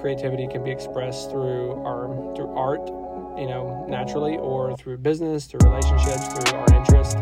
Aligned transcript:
creativity 0.00 0.46
can 0.46 0.62
be 0.64 0.70
expressed 0.70 1.30
through 1.30 1.72
our 1.84 2.06
through 2.36 2.54
art, 2.56 2.86
you 3.38 3.46
know, 3.46 3.84
naturally, 3.88 4.36
or 4.36 4.76
through 4.76 4.98
business, 4.98 5.46
through 5.46 5.60
relationships, 5.64 6.28
through 6.28 6.58
our 6.58 6.66
interests. 6.74 7.14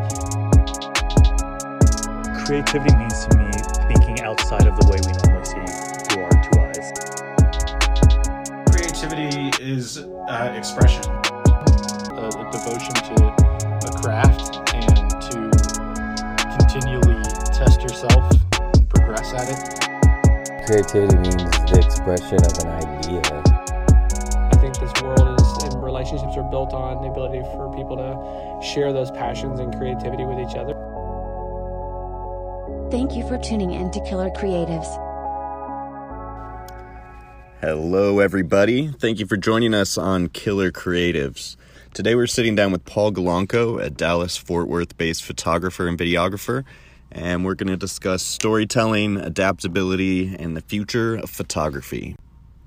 Creativity 2.46 2.94
means 2.96 3.26
to 3.26 3.36
me 3.38 3.50
thinking 3.88 4.20
outside 4.22 4.66
of 4.66 4.78
the 4.78 4.86
way 4.86 4.98
we 5.04 5.12
normally 5.24 5.44
see 5.44 5.66
through 6.06 6.22
our 6.22 6.36
two 6.44 6.56
eyes. 6.60 6.92
Creativity 8.70 9.50
is 9.62 9.98
uh, 10.28 10.54
expression. 10.56 11.02
a, 12.16 12.28
a 12.28 12.50
devotion 12.52 12.94
to 12.94 13.14
a 13.86 14.02
craft 14.02 14.56
and 14.74 15.10
to 15.20 15.50
continually 16.58 17.22
test 17.52 17.82
yourself 17.82 18.32
and 18.74 18.88
progress 18.88 19.32
at 19.34 19.48
it. 19.48 19.95
Creativity 20.66 21.16
means 21.18 21.38
the 21.38 21.80
expression 21.86 22.42
of 22.44 22.58
an 22.58 22.66
idea. 22.66 23.22
I 24.50 24.56
think 24.58 24.74
this 24.80 25.00
world 25.00 25.40
is 25.40 25.62
and 25.62 25.80
relationships 25.80 26.36
are 26.36 26.50
built 26.50 26.72
on 26.72 27.02
the 27.02 27.08
ability 27.08 27.38
for 27.54 27.72
people 27.72 27.96
to 27.96 28.66
share 28.66 28.92
those 28.92 29.12
passions 29.12 29.60
and 29.60 29.72
creativity 29.76 30.24
with 30.24 30.40
each 30.40 30.56
other. 30.56 30.74
Thank 32.90 33.14
you 33.14 33.24
for 33.28 33.38
tuning 33.38 33.70
in 33.70 33.92
to 33.92 34.00
Killer 34.00 34.28
Creatives. 34.30 34.90
Hello, 37.60 38.18
everybody. 38.18 38.88
Thank 38.88 39.20
you 39.20 39.26
for 39.26 39.36
joining 39.36 39.72
us 39.72 39.96
on 39.96 40.30
Killer 40.30 40.72
Creatives. 40.72 41.54
Today 41.94 42.16
we're 42.16 42.26
sitting 42.26 42.56
down 42.56 42.72
with 42.72 42.84
Paul 42.84 43.12
Golangco, 43.12 43.80
a 43.80 43.88
Dallas 43.88 44.36
Fort 44.36 44.66
Worth 44.66 44.98
based 44.98 45.22
photographer 45.22 45.86
and 45.86 45.96
videographer, 45.96 46.64
and 47.12 47.44
we're 47.44 47.54
going 47.54 47.68
to 47.68 47.76
discuss 47.76 48.22
storytelling, 48.22 49.16
adaptability, 49.16 50.34
and 50.38 50.56
the 50.56 50.60
future 50.60 51.16
of 51.16 51.30
photography. 51.30 52.16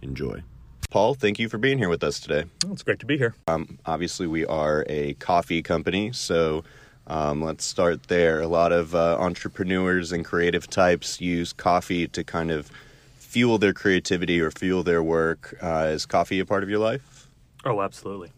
Enjoy. 0.01 0.41
Paul, 0.89 1.13
thank 1.13 1.37
you 1.37 1.49
for 1.49 1.57
being 1.57 1.77
here 1.77 1.89
with 1.89 2.03
us 2.03 2.19
today. 2.19 2.45
Oh, 2.65 2.71
it's 2.71 2.81
great 2.81 2.99
to 2.99 3.05
be 3.05 3.17
here. 3.17 3.35
Um, 3.47 3.77
obviously, 3.85 4.25
we 4.25 4.45
are 4.45 4.85
a 4.89 5.13
coffee 5.15 5.61
company, 5.61 6.11
so 6.13 6.63
um, 7.05 7.43
let's 7.43 7.63
start 7.63 8.03
there. 8.07 8.41
A 8.41 8.47
lot 8.47 8.71
of 8.71 8.95
uh, 8.95 9.17
entrepreneurs 9.19 10.11
and 10.11 10.25
creative 10.25 10.67
types 10.67 11.21
use 11.21 11.53
coffee 11.53 12.07
to 12.07 12.23
kind 12.23 12.49
of 12.49 12.71
fuel 13.17 13.59
their 13.59 13.73
creativity 13.73 14.41
or 14.41 14.49
fuel 14.49 14.81
their 14.81 15.03
work. 15.03 15.55
Uh, 15.61 15.91
is 15.91 16.07
coffee 16.07 16.39
a 16.39 16.45
part 16.45 16.63
of 16.63 16.69
your 16.69 16.79
life? 16.79 17.27
Oh, 17.65 17.81
absolutely. 17.81 18.31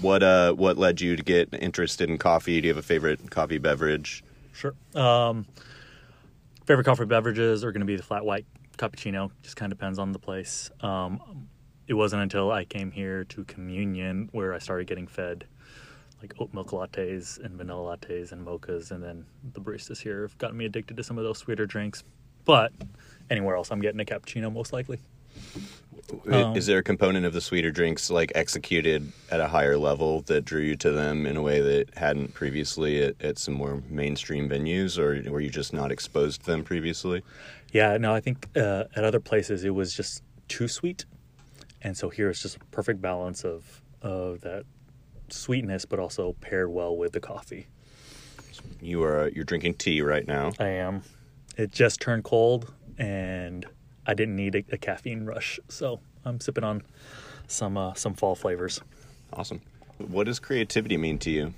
What 0.00 0.22
uh, 0.22 0.52
what 0.52 0.76
led 0.76 1.00
you 1.00 1.16
to 1.16 1.22
get 1.22 1.48
interested 1.54 2.10
in 2.10 2.18
coffee? 2.18 2.60
Do 2.60 2.66
you 2.66 2.74
have 2.74 2.82
a 2.82 2.86
favorite 2.86 3.30
coffee 3.30 3.58
beverage? 3.58 4.24
Sure. 4.54 4.74
Um, 4.94 5.46
favorite 6.64 6.84
coffee 6.84 7.04
beverages 7.04 7.64
are 7.64 7.72
going 7.72 7.80
to 7.80 7.86
be 7.86 7.96
the 7.96 8.02
flat 8.02 8.24
white 8.24 8.46
cappuccino. 8.78 9.30
Just 9.42 9.56
kind 9.56 9.72
of 9.72 9.78
depends 9.78 9.98
on 9.98 10.12
the 10.12 10.18
place. 10.18 10.70
Um, 10.80 11.48
it 11.86 11.94
wasn't 11.94 12.22
until 12.22 12.50
I 12.50 12.64
came 12.64 12.90
here 12.90 13.24
to 13.24 13.44
Communion 13.44 14.28
where 14.32 14.54
I 14.54 14.58
started 14.58 14.86
getting 14.86 15.06
fed 15.06 15.44
like 16.22 16.34
oat 16.40 16.54
milk 16.54 16.70
lattes 16.70 17.38
and 17.44 17.56
vanilla 17.56 17.96
lattes 17.98 18.32
and 18.32 18.46
mochas, 18.46 18.90
and 18.90 19.02
then 19.02 19.26
the 19.52 19.60
baristas 19.60 20.00
here 20.00 20.22
have 20.22 20.38
gotten 20.38 20.56
me 20.56 20.64
addicted 20.64 20.96
to 20.96 21.02
some 21.02 21.18
of 21.18 21.24
those 21.24 21.36
sweeter 21.36 21.66
drinks. 21.66 22.02
But 22.46 22.72
anywhere 23.28 23.56
else, 23.56 23.70
I'm 23.70 23.80
getting 23.80 24.00
a 24.00 24.04
cappuccino 24.04 24.50
most 24.50 24.72
likely. 24.72 25.00
Um, 26.30 26.56
is 26.56 26.66
there 26.66 26.78
a 26.78 26.82
component 26.82 27.26
of 27.26 27.32
the 27.32 27.40
sweeter 27.40 27.70
drinks 27.70 28.10
like 28.10 28.32
executed 28.34 29.12
at 29.30 29.40
a 29.40 29.48
higher 29.48 29.76
level 29.76 30.22
that 30.22 30.44
drew 30.44 30.60
you 30.60 30.76
to 30.76 30.90
them 30.90 31.26
in 31.26 31.36
a 31.36 31.42
way 31.42 31.60
that 31.60 31.96
hadn't 31.96 32.34
previously 32.34 33.02
at, 33.02 33.20
at 33.22 33.38
some 33.38 33.54
more 33.54 33.82
mainstream 33.88 34.48
venues, 34.48 34.98
or 34.98 35.30
were 35.30 35.40
you 35.40 35.50
just 35.50 35.72
not 35.72 35.90
exposed 35.90 36.40
to 36.40 36.46
them 36.46 36.64
previously? 36.64 37.22
Yeah, 37.72 37.96
no, 37.96 38.14
I 38.14 38.20
think 38.20 38.48
uh, 38.56 38.84
at 38.94 39.04
other 39.04 39.20
places 39.20 39.64
it 39.64 39.74
was 39.74 39.94
just 39.94 40.22
too 40.48 40.68
sweet, 40.68 41.04
and 41.82 41.96
so 41.96 42.08
here 42.08 42.30
it's 42.30 42.42
just 42.42 42.56
a 42.56 42.64
perfect 42.66 43.00
balance 43.00 43.44
of 43.44 43.82
of 44.02 44.42
that 44.42 44.64
sweetness, 45.30 45.84
but 45.84 45.98
also 45.98 46.34
paired 46.40 46.70
well 46.70 46.96
with 46.96 47.12
the 47.12 47.20
coffee. 47.20 47.66
You 48.80 49.02
are 49.02 49.28
you're 49.28 49.44
drinking 49.44 49.74
tea 49.74 50.02
right 50.02 50.26
now. 50.26 50.52
I 50.58 50.68
am. 50.68 51.02
It 51.56 51.72
just 51.72 52.00
turned 52.00 52.24
cold, 52.24 52.72
and 52.98 53.66
I 54.06 54.14
didn't 54.14 54.36
need 54.36 54.54
a, 54.54 54.64
a 54.72 54.78
caffeine 54.78 55.24
rush, 55.24 55.58
so 55.68 56.00
I'm 56.24 56.40
sipping 56.40 56.64
on 56.64 56.82
some 57.46 57.76
uh, 57.76 57.94
some 57.94 58.14
fall 58.14 58.34
flavors. 58.34 58.80
Awesome. 59.32 59.60
What 59.98 60.24
does 60.24 60.38
creativity 60.38 60.96
mean 60.96 61.18
to 61.18 61.30
you? 61.30 61.54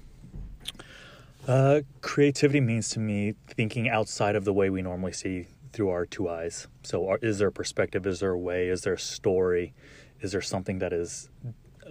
Uh, 1.47 1.83
creativity 2.01 2.61
means 2.61 2.89
to 2.91 2.99
me 2.99 3.35
thinking 3.47 3.89
outside 3.89 4.35
of 4.35 4.45
the 4.45 4.53
way 4.53 4.69
we 4.69 4.83
normally 4.83 5.13
see 5.13 5.47
through 5.73 5.91
our 5.91 6.05
two 6.05 6.29
eyes. 6.29 6.67
So, 6.83 7.09
are, 7.09 7.19
is 7.23 7.39
there 7.39 7.49
a 7.49 7.53
perspective? 7.53 8.07
Is 8.07 8.21
there 8.21 8.33
a 8.33 8.39
way? 8.39 8.69
Is 8.69 8.83
there 8.83 8.95
a 8.95 8.99
story? 8.99 9.75
Is 10.21 10.33
there 10.33 10.41
something 10.41 10.79
that 10.81 10.93
is 10.93 11.29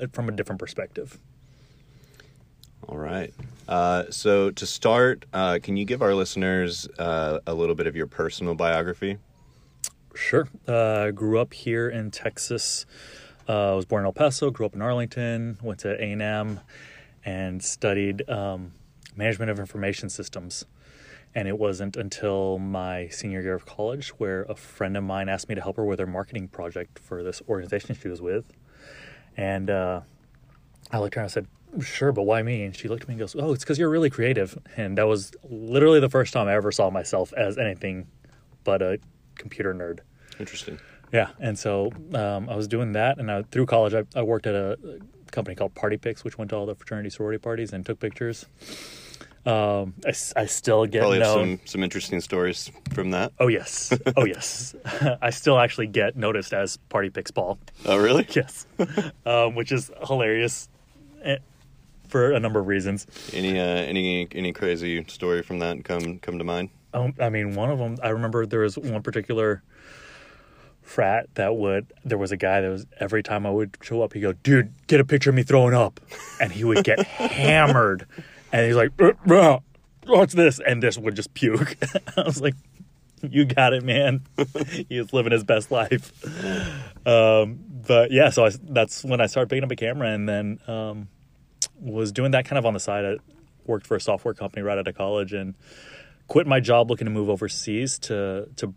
uh, 0.02 0.08
from 0.12 0.28
a 0.28 0.32
different 0.32 0.60
perspective? 0.60 1.20
All 2.88 2.98
right. 2.98 3.34
Uh, 3.68 4.04
so 4.10 4.52
to 4.52 4.66
start, 4.66 5.26
uh, 5.34 5.60
can 5.62 5.78
you 5.78 5.86
give 5.86 6.02
our 6.02 6.14
listeners 6.14 6.88
uh, 7.00 7.40
a 7.48 7.54
little 7.54 7.76
bit 7.76 7.88
of 7.88 7.96
your 7.96 8.06
personal 8.08 8.54
biography? 8.54 9.18
Sure. 10.16 10.48
Uh, 10.66 11.12
grew 11.12 11.40
up 11.40 11.54
here 11.54 11.90
in 11.90 12.10
Texas. 12.10 12.86
Uh, 13.48 13.74
I 13.74 13.76
was 13.76 13.86
born 13.86 14.02
in 14.02 14.06
El 14.06 14.14
Paso. 14.14 14.50
Grew 14.50 14.66
up 14.66 14.74
in 14.74 14.82
Arlington. 14.82 15.58
Went 15.62 15.82
to 15.82 16.02
A 16.02 16.12
and 16.12 16.22
M, 16.22 16.60
and 17.26 17.62
studied 17.62 18.28
um, 18.30 18.72
management 19.16 19.52
of 19.52 19.60
information 19.60 20.10
systems. 20.10 20.66
And 21.36 21.50
it 21.50 21.60
wasn't 21.60 21.98
until 21.98 22.58
my 22.60 23.10
senior 23.10 23.42
year 23.42 23.56
of 23.56 23.66
college 23.66 24.10
where 24.12 24.44
a 24.44 24.56
friend 24.56 24.96
of 24.96 25.04
mine 25.04 25.28
asked 25.28 25.50
me 25.50 25.56
to 25.56 25.62
help 25.62 25.76
her 25.76 25.84
with 25.84 26.00
her 26.00 26.08
marketing 26.08 26.48
project 26.48 26.98
for 26.98 27.22
this 27.22 27.42
organization 27.50 27.98
she 28.02 28.08
was 28.08 28.22
with. 28.22 28.46
And 29.36 29.70
uh, 29.70 30.02
I 30.92 31.00
looked 31.00 31.16
at 31.16 31.20
her 31.20 31.22
and 31.24 31.30
I 31.30 31.34
said, 31.34 31.48
Sure, 31.84 32.14
but 32.14 32.24
why 32.24 32.42
me? 32.42 32.64
And 32.64 32.74
she 32.74 32.88
looked 32.88 33.02
at 33.02 33.10
me 33.10 33.16
and 33.16 33.20
goes, 33.20 33.36
Oh, 33.38 33.52
it's 33.52 33.66
because 33.66 33.78
you're 33.78 33.90
really 33.90 34.10
creative. 34.10 34.58
And 34.78 34.98
that 34.98 35.08
was 35.08 35.34
literally 35.50 36.00
the 36.00 36.10
first 36.10 36.32
time 36.32 36.48
I 36.48 36.54
ever 36.54 36.72
saw 36.72 36.90
myself 36.90 37.34
as 37.34 37.58
anything 37.58 38.08
but 38.64 38.82
a 38.82 39.00
computer 39.38 39.74
nerd. 39.74 40.00
Interesting. 40.40 40.80
Yeah, 41.12 41.30
and 41.40 41.58
so 41.58 41.92
um, 42.14 42.50
I 42.50 42.56
was 42.56 42.68
doing 42.68 42.94
that, 42.94 43.20
and 43.20 43.32
I, 43.32 43.44
through 43.44 43.68
college, 43.68 43.94
I, 43.94 44.04
I 44.20 44.24
worked 44.24 44.48
at 44.48 44.56
a 44.56 44.78
company 45.32 45.56
called 45.56 45.76
Party 45.76 45.98
Pics, 45.98 46.24
which 46.24 46.38
went 46.38 46.50
to 46.50 46.56
all 46.56 46.66
the 46.66 46.76
fraternity 46.76 47.10
sorority 47.10 47.38
parties 47.38 47.74
and 47.74 47.86
took 47.86 48.00
pictures. 48.00 48.46
Um, 49.46 49.94
I, 50.06 50.10
I 50.36 50.46
still 50.48 50.88
get 50.88 51.02
Probably 51.02 51.20
have 51.20 51.28
some 51.28 51.60
some 51.66 51.84
interesting 51.84 52.20
stories 52.20 52.72
from 52.94 53.12
that. 53.12 53.32
Oh 53.40 53.48
yes, 53.48 53.96
oh 54.18 54.26
yes. 54.26 54.74
I 55.22 55.30
still 55.30 55.60
actually 55.60 55.86
get 55.86 56.16
noticed 56.18 56.52
as 56.52 56.78
Party 56.90 57.12
Pics 57.12 57.30
Paul. 57.30 57.60
Oh, 57.86 57.98
really? 57.98 58.28
Yes, 58.36 58.66
um, 59.26 59.54
which 59.54 59.72
is 59.72 59.92
hilarious 60.08 60.68
eh, 61.24 61.38
for 62.08 62.32
a 62.32 62.40
number 62.40 62.60
of 62.60 62.66
reasons. 62.66 63.06
Any 63.34 63.60
uh, 63.60 63.64
any 63.64 64.28
any 64.32 64.52
crazy 64.52 65.06
story 65.08 65.44
from 65.44 65.60
that 65.60 65.84
come 65.86 66.18
come 66.20 66.40
to 66.40 66.44
mind? 66.44 66.72
Um, 66.96 67.14
I 67.20 67.30
mean, 67.30 67.56
one 67.56 67.70
of 67.70 67.78
them. 67.78 67.98
I 68.02 68.10
remember 68.10 68.46
there 68.46 68.62
was 68.62 68.78
one 68.78 69.04
particular 69.04 69.62
frat 70.82 71.28
that 71.36 71.56
would. 71.56 71.92
There 72.06 72.18
was 72.18 72.32
a 72.32 72.38
guy 72.38 72.62
that 72.62 72.70
was 72.70 72.86
every 73.00 73.22
time 73.22 73.46
I 73.46 73.50
would 73.50 73.78
show 73.82 74.02
up, 74.02 74.14
he'd 74.14 74.22
go, 74.22 74.32
"Dude, 74.32 74.72
get 74.88 75.02
a 75.02 75.06
picture 75.06 75.30
of 75.30 75.36
me 75.36 75.44
throwing 75.44 75.74
up," 75.74 76.00
and 76.40 76.54
he 76.54 76.64
would 76.64 76.86
get 76.86 77.00
hammered, 77.06 78.08
and 78.54 78.66
he's 78.66 78.78
like, 78.78 78.92
"Uh, 79.02 79.60
"What's 80.06 80.34
this?" 80.34 80.62
And 80.66 80.82
this 80.82 80.98
would 80.98 81.16
just 81.16 81.34
puke. 81.34 81.76
I 82.18 82.22
was 82.22 82.40
like, 82.40 82.56
"You 83.22 83.44
got 83.44 83.74
it, 83.74 83.84
man." 83.84 84.22
he 84.90 84.98
was 84.98 85.12
living 85.12 85.34
his 85.34 85.44
best 85.44 85.72
life. 85.72 86.14
Um, 87.06 87.60
but 87.86 88.12
yeah, 88.12 88.30
so 88.30 88.46
I, 88.46 88.52
that's 88.64 89.04
when 89.04 89.20
I 89.20 89.26
started 89.26 89.50
picking 89.50 89.66
up 89.66 89.72
a 89.72 89.76
camera, 89.76 90.12
and 90.12 90.30
then 90.30 90.60
um, 90.66 91.10
was 91.78 92.14
doing 92.14 92.32
that 92.32 92.46
kind 92.46 92.58
of 92.58 92.66
on 92.66 92.74
the 92.74 92.80
side. 92.80 93.04
I 93.04 93.18
worked 93.66 93.86
for 93.86 93.98
a 93.98 94.02
software 94.02 94.34
company 94.34 94.64
right 94.64 94.78
out 94.78 94.88
of 94.88 94.96
college, 94.96 95.34
and 95.34 95.56
quit 96.28 96.48
my 96.48 96.60
job 96.60 96.90
looking 96.90 97.06
to 97.06 97.12
move 97.12 97.30
overseas 97.30 98.00
to 98.00 98.48
to 98.58 98.74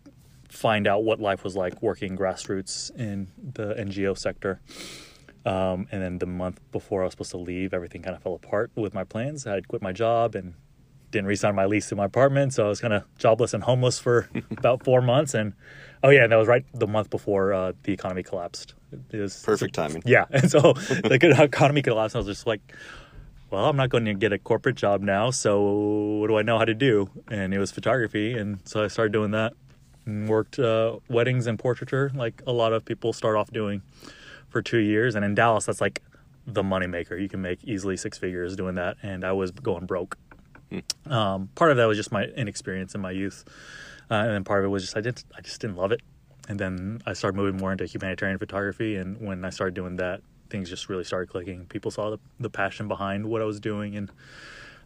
find 0.48 0.86
out 0.86 1.04
what 1.04 1.20
life 1.20 1.44
was 1.44 1.54
like 1.56 1.82
working 1.82 2.16
grassroots 2.16 2.94
in 2.96 3.28
the 3.36 3.74
NGO 3.74 4.16
sector. 4.16 4.60
Um, 5.44 5.86
and 5.92 6.02
then 6.02 6.18
the 6.18 6.26
month 6.26 6.60
before 6.72 7.02
I 7.02 7.04
was 7.04 7.12
supposed 7.12 7.30
to 7.32 7.38
leave, 7.38 7.72
everything 7.72 8.02
kind 8.02 8.16
of 8.16 8.22
fell 8.22 8.34
apart 8.34 8.70
with 8.74 8.92
my 8.94 9.04
plans. 9.04 9.46
I 9.46 9.54
had 9.54 9.68
quit 9.68 9.82
my 9.82 9.92
job 9.92 10.34
and 10.34 10.54
didn't 11.10 11.26
re-sign 11.26 11.54
my 11.54 11.64
lease 11.64 11.88
to 11.88 11.96
my 11.96 12.04
apartment, 12.04 12.52
so 12.52 12.66
I 12.66 12.68
was 12.68 12.80
kind 12.80 12.92
of 12.92 13.04
jobless 13.18 13.54
and 13.54 13.62
homeless 13.62 13.98
for 13.98 14.28
about 14.50 14.84
four 14.84 15.00
months. 15.00 15.32
And 15.34 15.54
oh 16.02 16.10
yeah, 16.10 16.24
and 16.24 16.32
that 16.32 16.36
was 16.36 16.48
right 16.48 16.64
the 16.74 16.86
month 16.86 17.08
before 17.08 17.52
uh, 17.54 17.72
the 17.84 17.92
economy 17.92 18.22
collapsed. 18.22 18.74
It 19.10 19.18
was 19.18 19.42
Perfect 19.42 19.74
timing. 19.74 20.02
yeah, 20.06 20.24
and 20.30 20.50
so 20.50 20.72
the 20.72 21.18
economy 21.40 21.82
collapsed. 21.82 22.14
And 22.14 22.24
I 22.24 22.26
was 22.26 22.36
just 22.36 22.46
like, 22.46 22.60
well, 23.50 23.66
I'm 23.66 23.76
not 23.76 23.88
going 23.90 24.04
to 24.06 24.14
get 24.14 24.32
a 24.32 24.38
corporate 24.38 24.76
job 24.76 25.00
now, 25.02 25.30
so 25.30 25.60
what 26.20 26.26
do 26.28 26.36
I 26.36 26.42
know 26.42 26.58
how 26.58 26.64
to 26.64 26.74
do? 26.74 27.08
And 27.28 27.54
it 27.54 27.58
was 27.58 27.70
photography, 27.70 28.36
and 28.36 28.60
so 28.64 28.84
I 28.84 28.88
started 28.88 29.12
doing 29.12 29.30
that. 29.32 29.54
And 30.06 30.28
worked 30.28 30.58
uh, 30.58 30.98
weddings 31.08 31.46
and 31.46 31.58
portraiture, 31.58 32.10
like 32.14 32.42
a 32.46 32.52
lot 32.52 32.72
of 32.72 32.84
people 32.84 33.12
start 33.12 33.36
off 33.36 33.50
doing, 33.50 33.82
for 34.48 34.62
two 34.62 34.78
years. 34.78 35.14
And 35.14 35.24
in 35.24 35.34
Dallas, 35.34 35.66
that's 35.66 35.80
like 35.80 36.02
the 36.46 36.62
moneymaker. 36.62 37.20
You 37.20 37.28
can 37.28 37.42
make 37.42 37.62
easily 37.64 37.96
six 37.96 38.16
figures 38.16 38.56
doing 38.56 38.76
that, 38.76 38.96
and 39.02 39.24
I 39.24 39.32
was 39.32 39.50
going 39.50 39.84
broke. 39.86 40.16
Um, 41.06 41.48
part 41.54 41.70
of 41.70 41.76
that 41.78 41.86
was 41.86 41.96
just 41.96 42.12
my 42.12 42.24
inexperience 42.24 42.94
in 42.94 43.00
my 43.00 43.10
youth, 43.10 43.44
uh, 44.10 44.14
and 44.14 44.30
then 44.30 44.44
part 44.44 44.60
of 44.60 44.66
it 44.66 44.68
was 44.68 44.82
just 44.82 44.96
I 44.96 45.00
didn't, 45.00 45.24
I 45.36 45.40
just 45.40 45.60
didn't 45.60 45.76
love 45.76 45.92
it. 45.92 46.00
and 46.48 46.58
then 46.58 47.02
I 47.06 47.12
started 47.12 47.36
moving 47.36 47.60
more 47.60 47.72
into 47.72 47.84
humanitarian 47.84 48.38
photography. 48.38 48.96
And 48.96 49.20
when 49.20 49.44
I 49.44 49.50
started 49.50 49.74
doing 49.74 49.96
that, 49.96 50.22
things 50.50 50.68
just 50.68 50.88
really 50.88 51.04
started 51.04 51.28
clicking. 51.28 51.66
People 51.66 51.90
saw 51.90 52.10
the, 52.10 52.18
the 52.40 52.50
passion 52.50 52.88
behind 52.88 53.26
what 53.26 53.42
I 53.42 53.44
was 53.44 53.60
doing 53.60 53.96
and 53.96 54.10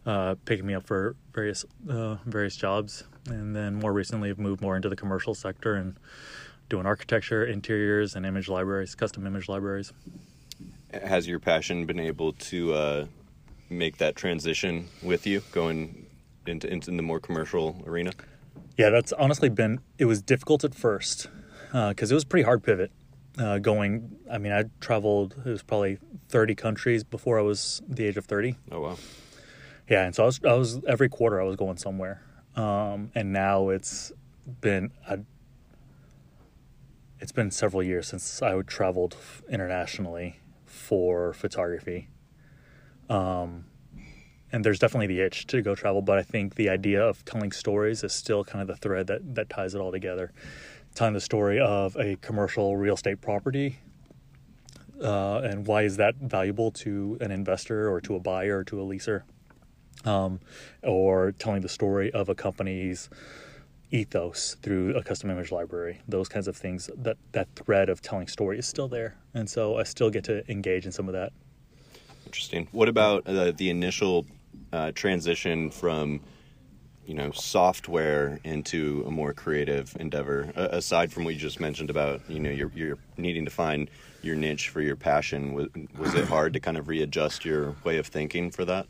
uh, 0.05 0.35
picking 0.45 0.65
me 0.65 0.73
up 0.73 0.85
for 0.85 1.15
various 1.33 1.65
uh, 1.89 2.17
various 2.25 2.55
jobs. 2.55 3.03
And 3.27 3.55
then 3.55 3.75
more 3.75 3.93
recently, 3.93 4.29
I've 4.29 4.39
moved 4.39 4.61
more 4.61 4.75
into 4.75 4.89
the 4.89 4.95
commercial 4.95 5.33
sector 5.33 5.75
and 5.75 5.95
doing 6.69 6.85
architecture, 6.85 7.45
interiors, 7.45 8.15
and 8.15 8.25
image 8.25 8.49
libraries, 8.49 8.95
custom 8.95 9.25
image 9.25 9.47
libraries. 9.47 9.93
Has 10.93 11.27
your 11.27 11.39
passion 11.39 11.85
been 11.85 11.99
able 11.99 12.33
to 12.33 12.73
uh, 12.73 13.05
make 13.69 13.97
that 13.97 14.15
transition 14.15 14.89
with 15.01 15.25
you, 15.25 15.41
going 15.51 16.05
into 16.45 16.71
into 16.71 16.91
the 16.91 17.01
more 17.01 17.19
commercial 17.19 17.81
arena? 17.85 18.11
Yeah, 18.77 18.89
that's 18.89 19.13
honestly 19.13 19.49
been. 19.49 19.79
It 19.97 20.05
was 20.05 20.21
difficult 20.21 20.63
at 20.63 20.75
first 20.75 21.27
because 21.71 22.11
it 22.11 22.13
was 22.13 22.23
a 22.23 22.27
pretty 22.27 22.43
hard 22.43 22.63
pivot. 22.63 22.91
Uh, 23.37 23.57
going, 23.57 24.15
I 24.31 24.37
mean, 24.37 24.51
I 24.51 24.65
traveled. 24.79 25.35
It 25.43 25.49
was 25.49 25.63
probably 25.63 25.97
thirty 26.29 26.53
countries 26.53 27.03
before 27.03 27.39
I 27.39 27.41
was 27.41 27.81
the 27.87 28.05
age 28.05 28.17
of 28.17 28.25
thirty. 28.25 28.57
Oh 28.71 28.81
wow! 28.81 28.97
Yeah, 29.89 30.05
and 30.05 30.13
so 30.13 30.23
I 30.23 30.25
was. 30.27 30.39
I 30.43 30.53
was 30.53 30.81
every 30.85 31.09
quarter 31.09 31.41
I 31.41 31.43
was 31.43 31.55
going 31.55 31.77
somewhere, 31.77 32.21
um, 32.55 33.11
and 33.15 33.33
now 33.33 33.69
it's 33.69 34.11
been. 34.61 34.91
A, 35.07 35.19
it's 37.19 37.31
been 37.31 37.51
several 37.51 37.81
years 37.81 38.07
since 38.07 38.41
I 38.41 38.61
traveled 38.63 39.15
internationally 39.49 40.39
for 40.65 41.31
photography. 41.33 42.09
Um, 43.09 43.65
and 44.51 44.63
there's 44.63 44.77
definitely 44.77 45.07
the 45.07 45.21
itch 45.21 45.47
to 45.47 45.61
go 45.61 45.73
travel, 45.73 46.01
but 46.01 46.17
I 46.17 46.23
think 46.23 46.55
the 46.55 46.69
idea 46.69 47.01
of 47.01 47.23
telling 47.25 47.51
stories 47.51 48.03
is 48.03 48.11
still 48.11 48.43
kind 48.43 48.61
of 48.61 48.67
the 48.67 48.75
thread 48.75 49.07
that, 49.07 49.35
that 49.35 49.49
ties 49.49 49.73
it 49.73 49.79
all 49.79 49.91
together. 49.91 50.31
Telling 50.95 51.13
the 51.13 51.21
story 51.21 51.59
of 51.59 51.95
a 51.95 52.17
commercial 52.17 52.77
real 52.77 52.93
estate 52.93 53.19
property 53.19 53.79
uh, 55.01 55.41
and 55.43 55.65
why 55.67 55.83
is 55.83 55.97
that 55.97 56.15
valuable 56.15 56.71
to 56.71 57.17
an 57.21 57.31
investor 57.31 57.89
or 57.89 57.99
to 58.01 58.15
a 58.15 58.19
buyer 58.19 58.59
or 58.59 58.63
to 58.63 58.81
a 58.81 58.85
leaser, 58.85 59.23
um, 60.05 60.39
or 60.81 61.31
telling 61.33 61.61
the 61.61 61.69
story 61.69 62.11
of 62.11 62.29
a 62.29 62.35
company's 62.35 63.09
ethos 63.91 64.55
through 64.61 64.95
a 64.95 65.03
custom 65.03 65.29
image 65.29 65.51
library. 65.51 65.99
Those 66.07 66.27
kinds 66.27 66.47
of 66.47 66.55
things. 66.55 66.89
That 66.95 67.17
that 67.33 67.47
thread 67.55 67.89
of 67.89 68.01
telling 68.01 68.27
story 68.27 68.57
is 68.59 68.67
still 68.67 68.87
there, 68.87 69.15
and 69.33 69.49
so 69.49 69.77
I 69.77 69.83
still 69.83 70.09
get 70.09 70.23
to 70.25 70.49
engage 70.49 70.85
in 70.85 70.91
some 70.91 71.07
of 71.07 71.13
that. 71.13 71.31
Interesting. 72.25 72.67
What 72.71 72.89
about 72.89 73.27
uh, 73.27 73.51
the 73.51 73.69
initial 73.69 74.25
uh, 74.71 74.91
transition 74.93 75.69
from 75.69 76.21
you 77.05 77.13
know 77.13 77.31
software 77.31 78.39
into 78.43 79.03
a 79.07 79.11
more 79.11 79.33
creative 79.33 79.95
endeavor 79.99 80.51
uh, 80.55 80.69
aside 80.71 81.11
from 81.11 81.23
what 81.25 81.33
you 81.33 81.39
just 81.39 81.59
mentioned 81.59 81.89
about 81.89 82.21
you 82.29 82.39
know 82.39 82.49
you're, 82.49 82.71
you're 82.73 82.97
needing 83.17 83.45
to 83.45 83.51
find 83.51 83.89
your 84.21 84.35
niche 84.35 84.69
for 84.69 84.81
your 84.81 84.95
passion 84.95 85.53
was, 85.53 85.67
was 85.97 86.13
it 86.15 86.25
hard 86.25 86.53
to 86.53 86.59
kind 86.59 86.77
of 86.77 86.87
readjust 86.87 87.43
your 87.43 87.75
way 87.83 87.97
of 87.97 88.07
thinking 88.07 88.49
for 88.49 88.63
that 88.63 88.87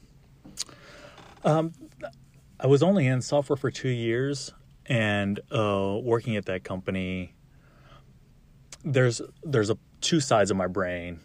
I 2.60 2.68
was 2.68 2.82
only 2.82 3.08
in 3.08 3.22
software 3.22 3.58
for 3.58 3.70
two 3.70 3.90
years, 3.90 4.54
and 4.86 5.40
uh, 5.52 6.00
working 6.02 6.38
at 6.38 6.46
that 6.46 6.64
company, 6.64 7.36
there's 8.86 9.22
there's 9.44 9.70
a 9.70 9.78
two 10.00 10.20
sides 10.20 10.50
of 10.50 10.58
my 10.58 10.68
brain. 10.68 11.20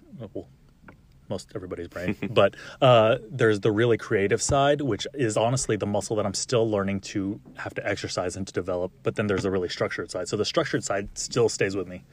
Most 1.29 1.53
everybody's 1.55 1.89
brain, 1.89 2.17
but 2.31 2.55
uh, 2.81 3.19
there's 3.31 3.61
the 3.61 3.73
really 3.73 3.97
creative 3.99 4.43
side, 4.43 4.81
which 4.81 5.07
is 5.15 5.37
honestly 5.37 5.77
the 5.77 5.87
muscle 5.87 6.17
that 6.17 6.27
I'm 6.27 6.35
still 6.35 6.69
learning 6.69 7.01
to 7.01 7.41
have 7.57 7.75
to 7.75 7.87
exercise 7.87 8.37
and 8.37 8.47
to 8.47 8.53
develop. 8.53 8.93
But 9.03 9.17
then 9.17 9.27
there's 9.27 9.43
the 9.43 9.51
really 9.51 9.69
structured 9.69 10.11
side. 10.11 10.29
So 10.29 10.37
the 10.37 10.45
structured 10.45 10.85
side 10.85 11.09
still 11.19 11.49
stays 11.49 11.77
with 11.77 11.89
me, 11.89 12.05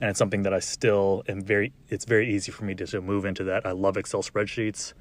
and 0.00 0.10
it's 0.10 0.18
something 0.18 0.42
that 0.42 0.54
I 0.54 0.60
still 0.60 1.22
am 1.28 1.42
very. 1.42 1.72
It's 1.88 2.04
very 2.04 2.32
easy 2.32 2.52
for 2.52 2.64
me 2.64 2.74
to, 2.76 2.86
to 2.86 3.00
move 3.00 3.24
into 3.24 3.44
that. 3.44 3.66
I 3.66 3.72
love 3.72 3.96
Excel 3.96 4.22
spreadsheets. 4.22 4.92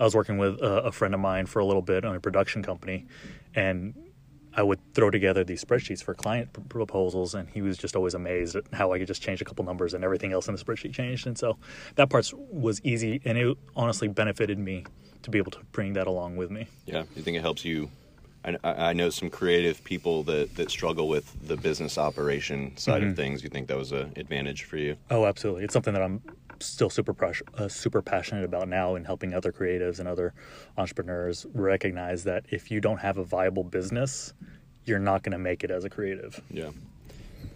I 0.00 0.04
was 0.04 0.14
working 0.14 0.38
with 0.38 0.60
a, 0.60 0.84
a 0.84 0.92
friend 0.92 1.12
of 1.12 1.20
mine 1.20 1.46
for 1.46 1.58
a 1.58 1.64
little 1.64 1.82
bit 1.82 2.04
on 2.04 2.14
a 2.14 2.20
production 2.20 2.62
company, 2.62 3.06
and 3.54 3.94
I 4.58 4.62
would 4.62 4.80
throw 4.92 5.08
together 5.08 5.44
these 5.44 5.64
spreadsheets 5.64 6.02
for 6.02 6.14
client 6.14 6.48
proposals, 6.68 7.32
and 7.36 7.48
he 7.48 7.62
was 7.62 7.78
just 7.78 7.94
always 7.94 8.14
amazed 8.14 8.56
at 8.56 8.64
how 8.72 8.92
I 8.92 8.98
could 8.98 9.06
just 9.06 9.22
change 9.22 9.40
a 9.40 9.44
couple 9.44 9.64
numbers 9.64 9.94
and 9.94 10.02
everything 10.02 10.32
else 10.32 10.48
in 10.48 10.56
the 10.56 10.60
spreadsheet 10.60 10.92
changed. 10.92 11.28
And 11.28 11.38
so 11.38 11.58
that 11.94 12.10
part 12.10 12.28
was 12.50 12.80
easy, 12.82 13.20
and 13.24 13.38
it 13.38 13.56
honestly 13.76 14.08
benefited 14.08 14.58
me 14.58 14.84
to 15.22 15.30
be 15.30 15.38
able 15.38 15.52
to 15.52 15.60
bring 15.70 15.92
that 15.92 16.08
along 16.08 16.36
with 16.36 16.50
me. 16.50 16.66
yeah 16.86 17.04
you 17.14 17.22
think 17.22 17.36
it 17.36 17.40
helps 17.40 17.64
you 17.64 17.88
I, 18.44 18.56
I 18.64 18.72
I 18.88 18.92
know 18.94 19.10
some 19.10 19.30
creative 19.30 19.82
people 19.84 20.24
that, 20.24 20.56
that 20.56 20.70
struggle 20.70 21.06
with 21.08 21.26
the 21.46 21.56
business 21.56 21.96
operation 21.96 22.76
side 22.76 23.02
of 23.02 23.10
mm-hmm. 23.10 23.16
things. 23.16 23.42
You 23.42 23.50
think 23.50 23.66
that 23.68 23.76
was 23.76 23.90
an 23.90 24.12
advantage 24.16 24.62
for 24.62 24.76
you? 24.76 24.96
Oh, 25.10 25.24
absolutely! 25.24 25.64
It's 25.64 25.72
something 25.72 25.92
that 25.92 26.02
I'm 26.02 26.22
still 26.60 26.90
super 26.90 27.12
pres- 27.12 27.42
uh, 27.54 27.68
super 27.68 28.02
passionate 28.02 28.44
about 28.44 28.68
now, 28.68 28.94
in 28.94 29.04
helping 29.04 29.34
other 29.34 29.52
creatives 29.52 29.98
and 29.98 30.08
other 30.08 30.34
entrepreneurs 30.76 31.46
recognize 31.54 32.24
that 32.24 32.44
if 32.50 32.70
you 32.70 32.80
don't 32.80 32.98
have 32.98 33.18
a 33.18 33.24
viable 33.24 33.64
business, 33.64 34.32
you're 34.84 34.98
not 34.98 35.22
going 35.22 35.32
to 35.32 35.38
make 35.38 35.64
it 35.64 35.70
as 35.70 35.84
a 35.84 35.90
creative. 35.90 36.40
Yeah. 36.50 36.70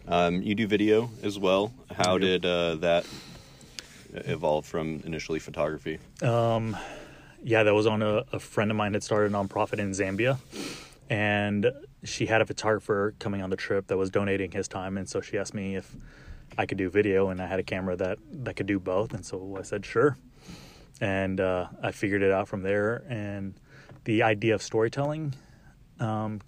Um, 0.08 0.42
you 0.42 0.54
do 0.54 0.66
video 0.66 1.10
as 1.22 1.38
well. 1.38 1.72
How 1.96 2.18
did 2.18 2.44
uh, 2.44 2.76
that 2.76 3.06
evolve 4.12 4.66
from 4.66 5.02
initially 5.04 5.38
photography? 5.38 5.98
yeah, 7.44 7.62
that 7.62 7.74
was 7.74 7.86
on 7.86 8.02
a, 8.02 8.24
a 8.32 8.38
friend 8.38 8.70
of 8.70 8.76
mine 8.76 8.92
had 8.92 9.02
started 9.02 9.32
a 9.32 9.34
nonprofit 9.34 9.78
in 9.78 9.90
Zambia, 9.90 10.38
and 11.10 11.70
she 12.04 12.26
had 12.26 12.40
a 12.40 12.46
photographer 12.46 13.14
coming 13.18 13.42
on 13.42 13.50
the 13.50 13.56
trip 13.56 13.88
that 13.88 13.96
was 13.96 14.10
donating 14.10 14.52
his 14.52 14.68
time, 14.68 14.96
and 14.96 15.08
so 15.08 15.20
she 15.20 15.38
asked 15.38 15.54
me 15.54 15.76
if 15.76 15.96
I 16.58 16.66
could 16.66 16.78
do 16.78 16.90
video, 16.90 17.28
and 17.30 17.40
I 17.40 17.46
had 17.46 17.58
a 17.58 17.62
camera 17.62 17.96
that 17.96 18.18
that 18.44 18.56
could 18.56 18.66
do 18.66 18.78
both, 18.78 19.14
and 19.14 19.24
so 19.24 19.56
I 19.58 19.62
said 19.62 19.84
sure, 19.86 20.16
and 21.00 21.40
uh, 21.40 21.68
I 21.82 21.92
figured 21.92 22.22
it 22.22 22.30
out 22.30 22.48
from 22.48 22.62
there. 22.62 23.02
And 23.08 23.54
the 24.04 24.22
idea 24.22 24.54
of 24.54 24.62
storytelling, 24.62 25.34
um, 26.00 26.40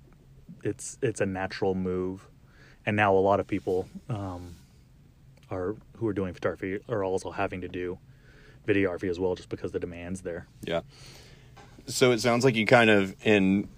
it's 0.63 0.99
it's 1.03 1.21
a 1.21 1.27
natural 1.27 1.75
move, 1.75 2.27
and 2.85 2.97
now 2.97 3.15
a 3.15 3.19
lot 3.21 3.41
of 3.41 3.47
people 3.47 3.89
um, 4.09 4.57
are 5.51 5.75
who 5.97 6.07
are 6.07 6.13
doing 6.13 6.35
photography 6.35 6.81
are 6.89 7.03
also 7.05 7.31
having 7.31 7.61
to 7.63 7.69
do 7.69 7.99
videography 8.67 9.09
as 9.09 9.19
well, 9.19 9.35
just 9.35 9.49
because 9.49 9.73
the 9.73 9.79
demand's 9.81 10.21
there. 10.23 10.47
Yeah. 10.63 10.81
So 11.87 12.13
it 12.13 12.21
sounds 12.21 12.45
like 12.45 12.55
you 12.57 12.67
kind 12.67 12.91
of 12.91 13.15
in 13.27 13.69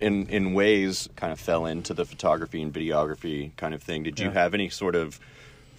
in 0.00 0.26
in 0.28 0.54
ways 0.54 1.08
kind 1.16 1.32
of 1.32 1.38
fell 1.40 1.66
into 1.66 1.92
the 1.94 2.04
photography 2.04 2.62
and 2.62 2.72
videography 2.72 3.54
kind 3.56 3.74
of 3.74 3.82
thing. 3.82 4.02
Did 4.02 4.18
you 4.18 4.26
Yeah. 4.26 4.32
have 4.32 4.54
any 4.54 4.68
sort 4.68 4.94
of 4.96 5.18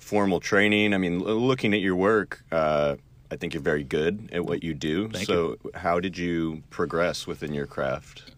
formal 0.02 0.40
training? 0.40 0.94
I 0.94 0.98
mean, 0.98 1.22
l- 1.22 1.36
looking 1.36 1.74
at 1.74 1.80
your 1.80 1.96
work, 1.96 2.44
uh, 2.52 2.96
I 3.32 3.36
think 3.38 3.54
you're 3.54 3.64
very 3.64 3.84
good 3.84 4.30
at 4.34 4.46
what 4.46 4.64
you 4.64 4.74
do. 4.74 5.08
Thank 5.08 5.26
so 5.26 5.58
how 5.74 6.00
did 6.00 6.18
you 6.18 6.64
progress 6.70 7.26
within 7.26 7.54
your 7.54 7.66
craft? 7.66 8.32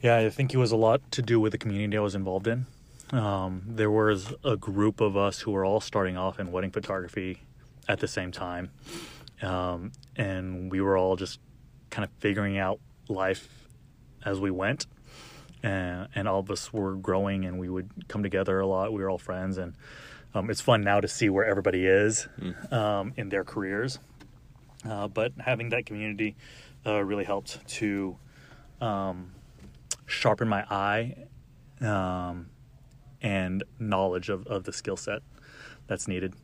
Yeah, 0.00 0.18
I 0.18 0.28
think 0.30 0.52
it 0.52 0.58
was 0.58 0.72
a 0.72 0.76
lot 0.76 1.00
to 1.12 1.22
do 1.22 1.38
with 1.38 1.52
the 1.52 1.58
community 1.58 1.96
I 1.96 2.00
was 2.00 2.14
involved 2.14 2.48
in. 2.48 2.66
Um, 3.12 3.62
there 3.66 3.90
was 3.90 4.34
a 4.44 4.56
group 4.56 5.00
of 5.00 5.16
us 5.16 5.40
who 5.40 5.52
were 5.52 5.64
all 5.64 5.80
starting 5.80 6.16
off 6.16 6.40
in 6.40 6.50
wedding 6.50 6.70
photography 6.70 7.42
at 7.88 8.00
the 8.00 8.08
same 8.08 8.32
time, 8.32 8.70
um, 9.42 9.92
and 10.16 10.72
we 10.72 10.80
were 10.80 10.96
all 10.96 11.16
just 11.16 11.38
kind 11.90 12.04
of 12.04 12.10
figuring 12.18 12.58
out 12.58 12.80
life 13.08 13.48
as 14.24 14.40
we 14.40 14.50
went. 14.50 14.86
And, 15.62 16.08
and 16.14 16.28
all 16.28 16.40
of 16.40 16.50
us 16.50 16.72
were 16.72 16.96
growing, 16.96 17.46
and 17.46 17.58
we 17.58 17.70
would 17.70 18.08
come 18.08 18.22
together 18.22 18.60
a 18.60 18.66
lot. 18.66 18.92
We 18.92 19.02
were 19.02 19.08
all 19.08 19.18
friends, 19.18 19.56
and 19.56 19.74
um, 20.34 20.50
it's 20.50 20.60
fun 20.60 20.82
now 20.82 21.00
to 21.00 21.08
see 21.08 21.28
where 21.28 21.44
everybody 21.44 21.86
is 21.86 22.28
um, 22.70 23.12
in 23.16 23.28
their 23.28 23.44
careers. 23.44 23.98
Uh, 24.88 25.08
but 25.08 25.32
having 25.38 25.70
that 25.70 25.86
community 25.86 26.36
uh, 26.86 27.02
really 27.02 27.24
helped 27.24 27.66
to 27.66 28.16
um, 28.80 29.32
sharpen 30.06 30.48
my 30.48 30.64
eye 30.70 31.14
um, 31.80 32.48
and 33.22 33.64
knowledge 33.78 34.28
of, 34.28 34.46
of 34.46 34.64
the 34.64 34.72
skill 34.72 34.96
set 34.96 35.22
that's 35.86 36.08
needed. 36.08 36.34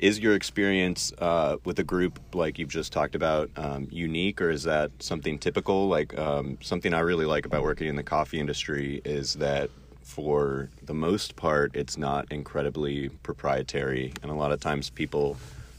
Is 0.00 0.18
your 0.18 0.34
experience 0.34 1.12
uh, 1.18 1.56
with 1.64 1.78
a 1.78 1.84
group 1.84 2.18
like 2.34 2.58
you've 2.58 2.68
just 2.68 2.92
talked 2.92 3.14
about 3.14 3.48
um, 3.56 3.86
unique, 3.90 4.42
or 4.42 4.50
is 4.50 4.64
that 4.64 4.90
something 4.98 5.38
typical? 5.38 5.88
Like 5.88 6.18
um, 6.18 6.58
something 6.60 6.92
I 6.92 7.00
really 7.00 7.24
like 7.24 7.46
about 7.46 7.62
working 7.62 7.86
in 7.86 7.96
the 7.96 8.02
coffee 8.02 8.40
industry 8.40 9.00
is 9.04 9.34
that 9.34 9.70
for 10.04 10.70
the 10.82 10.94
most 10.94 11.34
part, 11.34 11.74
it's 11.74 11.96
not 11.96 12.30
incredibly 12.30 13.08
proprietary, 13.08 14.12
and 14.22 14.30
a 14.30 14.34
lot 14.34 14.52
of 14.52 14.60
times 14.60 14.90
people 14.90 15.36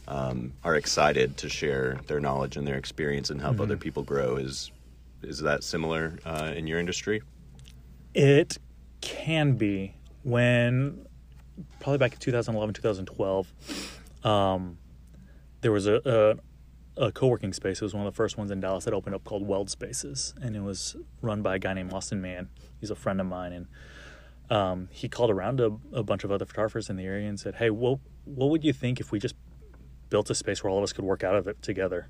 um, 0.08 0.52
are 0.64 0.76
excited 0.76 1.36
to 1.38 1.48
share 1.48 2.00
their 2.06 2.20
knowledge 2.20 2.56
and 2.56 2.66
their 2.66 2.76
experience 2.76 3.30
and 3.30 3.40
help 3.40 3.60
other 3.60 3.76
people 3.76 4.02
grow. 4.02 4.36
Is 4.36 4.70
is 5.22 5.40
that 5.40 5.64
similar 5.64 6.18
uh, 6.24 6.52
in 6.54 6.66
your 6.66 6.78
industry? 6.78 7.22
It 8.14 8.58
can 9.00 9.56
be 9.56 9.94
when 10.22 11.06
probably 11.80 11.98
back 11.98 12.12
in 12.12 12.18
2011, 12.18 12.74
2012, 12.74 13.52
um, 14.24 14.78
there 15.60 15.72
was 15.72 15.86
a, 15.86 16.38
a, 16.96 17.06
a 17.06 17.12
co 17.12 17.28
working 17.28 17.52
space. 17.52 17.80
It 17.80 17.84
was 17.84 17.94
one 17.94 18.06
of 18.06 18.12
the 18.12 18.16
first 18.16 18.36
ones 18.36 18.50
in 18.50 18.60
Dallas 18.60 18.84
that 18.84 18.94
opened 18.94 19.14
up 19.14 19.24
called 19.24 19.46
Weld 19.46 19.70
Spaces, 19.70 20.34
and 20.40 20.54
it 20.56 20.62
was 20.62 20.96
run 21.22 21.42
by 21.42 21.56
a 21.56 21.58
guy 21.58 21.74
named 21.74 21.92
Austin 21.92 22.20
Mann. 22.20 22.48
He's 22.80 22.90
a 22.90 22.96
friend 22.96 23.20
of 23.20 23.26
mine, 23.26 23.52
and 23.52 23.66
um, 24.50 24.88
he 24.92 25.08
called 25.08 25.30
around 25.30 25.60
a, 25.60 25.70
a 25.92 26.02
bunch 26.02 26.24
of 26.24 26.30
other 26.30 26.44
photographers 26.44 26.88
in 26.88 26.96
the 26.96 27.04
area 27.04 27.28
and 27.28 27.38
said, 27.38 27.56
"Hey, 27.56 27.70
what 27.70 27.98
what 28.24 28.50
would 28.50 28.64
you 28.64 28.72
think 28.72 29.00
if 29.00 29.12
we 29.12 29.18
just 29.18 29.34
built 30.08 30.30
a 30.30 30.34
space 30.34 30.62
where 30.62 30.70
all 30.70 30.78
of 30.78 30.84
us 30.84 30.92
could 30.92 31.04
work 31.04 31.24
out 31.24 31.36
of 31.36 31.46
it 31.48 31.62
together?" 31.62 32.08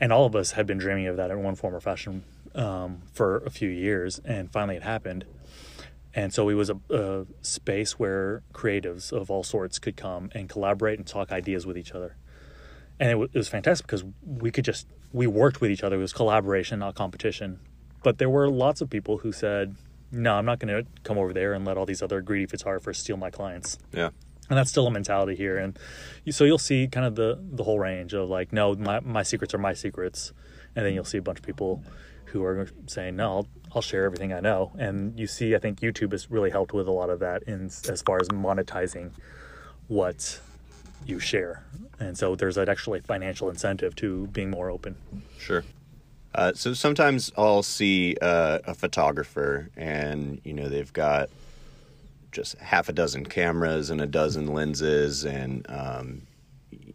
And 0.00 0.12
all 0.12 0.26
of 0.26 0.34
us 0.34 0.52
had 0.52 0.66
been 0.66 0.78
dreaming 0.78 1.06
of 1.06 1.16
that 1.16 1.30
in 1.30 1.42
one 1.42 1.54
form 1.54 1.74
or 1.74 1.80
fashion 1.80 2.24
um, 2.54 3.02
for 3.12 3.38
a 3.38 3.50
few 3.50 3.68
years, 3.68 4.20
and 4.24 4.50
finally 4.50 4.76
it 4.76 4.82
happened. 4.82 5.24
And 6.14 6.34
so 6.34 6.48
it 6.48 6.54
was 6.54 6.70
a, 6.70 6.78
a 6.90 7.26
space 7.40 7.98
where 7.98 8.42
creatives 8.52 9.12
of 9.12 9.30
all 9.30 9.42
sorts 9.44 9.78
could 9.78 9.96
come 9.96 10.28
and 10.34 10.48
collaborate 10.48 10.98
and 10.98 11.06
talk 11.06 11.32
ideas 11.32 11.66
with 11.66 11.78
each 11.78 11.92
other. 11.92 12.16
And 13.00 13.08
it, 13.08 13.12
w- 13.14 13.30
it 13.32 13.38
was 13.38 13.48
fantastic 13.48 13.86
because 13.86 14.04
we 14.26 14.50
could 14.50 14.64
just 14.64 14.86
we 15.12 15.26
worked 15.26 15.60
with 15.60 15.70
each 15.70 15.82
other. 15.82 15.96
It 15.96 16.00
was 16.00 16.12
collaboration, 16.12 16.80
not 16.80 16.94
competition. 16.94 17.60
But 18.02 18.18
there 18.18 18.28
were 18.28 18.50
lots 18.50 18.80
of 18.80 18.90
people 18.90 19.18
who 19.18 19.32
said, 19.32 19.76
"No, 20.12 20.34
I'm 20.34 20.44
not 20.44 20.58
going 20.60 20.84
to 20.84 20.88
come 21.02 21.18
over 21.18 21.32
there 21.32 21.54
and 21.54 21.64
let 21.64 21.76
all 21.76 21.86
these 21.86 22.02
other 22.02 22.20
greedy 22.20 22.46
photographers 22.46 22.98
steal 22.98 23.16
my 23.16 23.30
clients." 23.30 23.78
Yeah. 23.92 24.10
and 24.50 24.58
that's 24.58 24.70
still 24.70 24.86
a 24.86 24.90
mentality 24.90 25.34
here 25.36 25.56
and 25.56 25.78
so 26.30 26.44
you'll 26.44 26.58
see 26.58 26.86
kind 26.86 27.06
of 27.06 27.14
the 27.14 27.38
the 27.40 27.62
whole 27.64 27.78
range 27.78 28.12
of 28.12 28.28
like 28.28 28.52
no 28.52 28.74
my, 28.74 29.00
my 29.00 29.22
secrets 29.22 29.54
are 29.54 29.58
my 29.58 29.72
secrets 29.72 30.32
and 30.76 30.84
then 30.84 30.92
you'll 30.94 31.04
see 31.04 31.16
a 31.18 31.22
bunch 31.22 31.38
of 31.38 31.44
people 31.46 31.82
who 32.26 32.42
are 32.44 32.68
saying 32.86 33.14
no 33.16 33.28
I'll, 33.36 33.46
I'll 33.74 33.82
share 33.82 34.04
everything 34.04 34.32
i 34.32 34.40
know 34.40 34.72
and 34.78 35.18
you 35.18 35.26
see 35.28 35.54
i 35.54 35.58
think 35.58 35.80
youtube 35.80 36.10
has 36.12 36.28
really 36.30 36.50
helped 36.50 36.72
with 36.74 36.88
a 36.88 36.90
lot 36.90 37.08
of 37.08 37.20
that 37.20 37.44
in 37.44 37.66
as 37.66 38.02
far 38.04 38.18
as 38.20 38.28
monetizing 38.28 39.12
what 39.86 40.40
you 41.06 41.18
share 41.20 41.64
and 42.00 42.18
so 42.18 42.34
there's 42.34 42.58
an 42.58 42.68
actually 42.68 42.98
a 42.98 43.02
financial 43.02 43.48
incentive 43.48 43.94
to 43.96 44.26
being 44.28 44.50
more 44.50 44.70
open 44.70 44.96
Sure. 45.38 45.64
Uh, 46.34 46.52
so 46.54 46.72
sometimes 46.72 47.30
I'll 47.36 47.62
see 47.62 48.16
uh, 48.22 48.60
a 48.66 48.74
photographer, 48.74 49.70
and 49.76 50.40
you 50.44 50.54
know 50.54 50.68
they've 50.68 50.92
got 50.92 51.28
just 52.30 52.56
half 52.58 52.88
a 52.88 52.92
dozen 52.92 53.26
cameras 53.26 53.90
and 53.90 54.00
a 54.00 54.06
dozen 54.06 54.46
lenses, 54.46 55.24
and 55.24 55.66
um, 55.68 56.22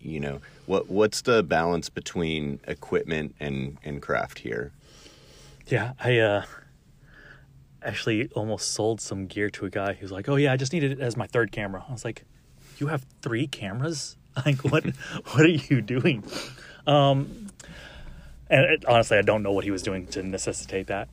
you 0.02 0.20
know 0.20 0.42
what 0.66 0.90
what's 0.90 1.22
the 1.22 1.44
balance 1.44 1.90
between 1.90 2.60
equipment 2.68 3.36
and 3.40 3.78
and 3.84 4.02
craft 4.02 4.40
here? 4.40 4.72
Yeah, 5.68 5.94
I 6.00 6.18
uh 6.18 6.46
actually 7.84 8.30
almost 8.30 8.72
sold 8.72 9.00
some 9.00 9.28
gear 9.28 9.50
to 9.52 9.66
a 9.66 9.70
guy 9.70 9.94
who's 9.94 10.12
like, 10.12 10.28
"Oh 10.28 10.36
yeah, 10.36 10.52
I 10.52 10.58
just 10.58 10.74
needed 10.74 10.92
it 10.92 11.00
as 11.00 11.16
my 11.16 11.28
third 11.28 11.52
camera." 11.52 11.86
I 11.88 11.92
was 11.92 12.04
like, 12.04 12.24
"You 12.80 12.88
have 12.88 13.06
three 13.22 13.48
cameras? 13.48 14.16
Like 14.46 14.64
what 14.64 14.86
what 15.32 15.42
are 15.42 15.48
you 15.48 15.82
doing?" 15.82 16.24
Um 16.86 17.48
and 18.50 18.66
it, 18.66 18.86
honestly, 18.86 19.18
I 19.18 19.22
don't 19.22 19.44
know 19.44 19.52
what 19.52 19.64
he 19.64 19.72
was 19.72 19.84
doing 19.84 20.08
to 20.08 20.24
necessitate 20.24 20.88
that. 20.88 21.10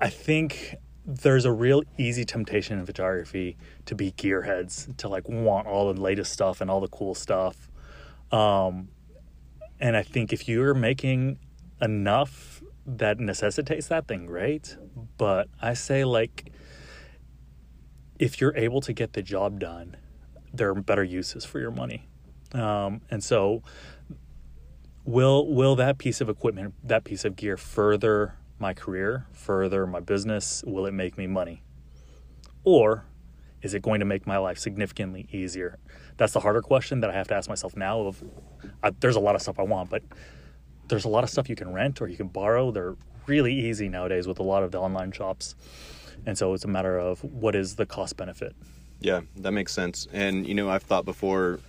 I 0.00 0.10
think 0.10 0.76
there's 1.06 1.44
a 1.44 1.52
real 1.52 1.82
easy 1.98 2.24
temptation 2.24 2.78
in 2.78 2.86
photography 2.86 3.56
to 3.86 3.94
be 3.94 4.12
gearheads, 4.12 4.96
to 4.98 5.08
like 5.08 5.28
want 5.28 5.66
all 5.66 5.92
the 5.92 6.00
latest 6.00 6.32
stuff 6.32 6.60
and 6.60 6.70
all 6.70 6.80
the 6.80 6.88
cool 6.88 7.14
stuff. 7.14 7.68
Um 8.32 8.88
and 9.80 9.96
I 9.96 10.02
think 10.02 10.32
if 10.32 10.48
you're 10.48 10.74
making 10.74 11.38
enough 11.80 12.62
that 12.86 13.18
necessitates 13.18 13.88
that, 13.88 14.08
then 14.08 14.26
great. 14.26 14.76
But 15.16 15.48
I 15.60 15.74
say, 15.74 16.04
like, 16.04 16.50
if 18.18 18.40
you're 18.40 18.56
able 18.56 18.80
to 18.82 18.92
get 18.92 19.12
the 19.14 19.22
job 19.22 19.58
done, 19.58 19.96
there 20.52 20.70
are 20.70 20.74
better 20.74 21.04
uses 21.04 21.44
for 21.44 21.58
your 21.58 21.70
money. 21.70 22.08
Um, 22.52 23.00
and 23.10 23.22
so, 23.22 23.62
will 25.04 25.46
will 25.52 25.76
that 25.76 25.98
piece 25.98 26.20
of 26.20 26.28
equipment, 26.28 26.74
that 26.82 27.04
piece 27.04 27.24
of 27.24 27.36
gear, 27.36 27.56
further 27.56 28.36
my 28.58 28.74
career, 28.74 29.26
further 29.32 29.86
my 29.86 30.00
business? 30.00 30.62
Will 30.66 30.86
it 30.86 30.92
make 30.92 31.16
me 31.18 31.26
money, 31.26 31.62
or 32.64 33.06
is 33.62 33.74
it 33.74 33.82
going 33.82 34.00
to 34.00 34.06
make 34.06 34.26
my 34.26 34.38
life 34.38 34.58
significantly 34.58 35.26
easier? 35.32 35.78
That's 36.16 36.32
the 36.32 36.40
harder 36.40 36.62
question 36.62 37.00
that 37.00 37.10
I 37.10 37.14
have 37.14 37.28
to 37.28 37.34
ask 37.34 37.48
myself 37.48 37.76
now. 37.76 38.00
Of 38.00 38.22
I, 38.82 38.90
there's 38.90 39.16
a 39.16 39.20
lot 39.20 39.34
of 39.34 39.42
stuff 39.42 39.58
I 39.58 39.62
want, 39.62 39.90
but 39.90 40.02
there's 40.88 41.04
a 41.04 41.08
lot 41.08 41.24
of 41.24 41.30
stuff 41.30 41.48
you 41.48 41.56
can 41.56 41.72
rent 41.72 42.00
or 42.00 42.08
you 42.08 42.16
can 42.16 42.28
borrow. 42.28 42.70
They're 42.70 42.96
really 43.26 43.54
easy 43.54 43.88
nowadays 43.88 44.26
with 44.26 44.38
a 44.38 44.42
lot 44.42 44.62
of 44.62 44.70
the 44.70 44.78
online 44.78 45.12
shops. 45.12 45.54
And 46.26 46.36
so 46.36 46.54
it's 46.54 46.64
a 46.64 46.68
matter 46.68 46.98
of 46.98 47.22
what 47.24 47.54
is 47.54 47.76
the 47.76 47.86
cost 47.86 48.16
benefit. 48.16 48.54
Yeah, 49.00 49.20
that 49.36 49.52
makes 49.52 49.72
sense. 49.72 50.08
And 50.12 50.46
you 50.46 50.54
know, 50.54 50.70
I've 50.70 50.82
thought 50.82 51.04
before 51.04 51.60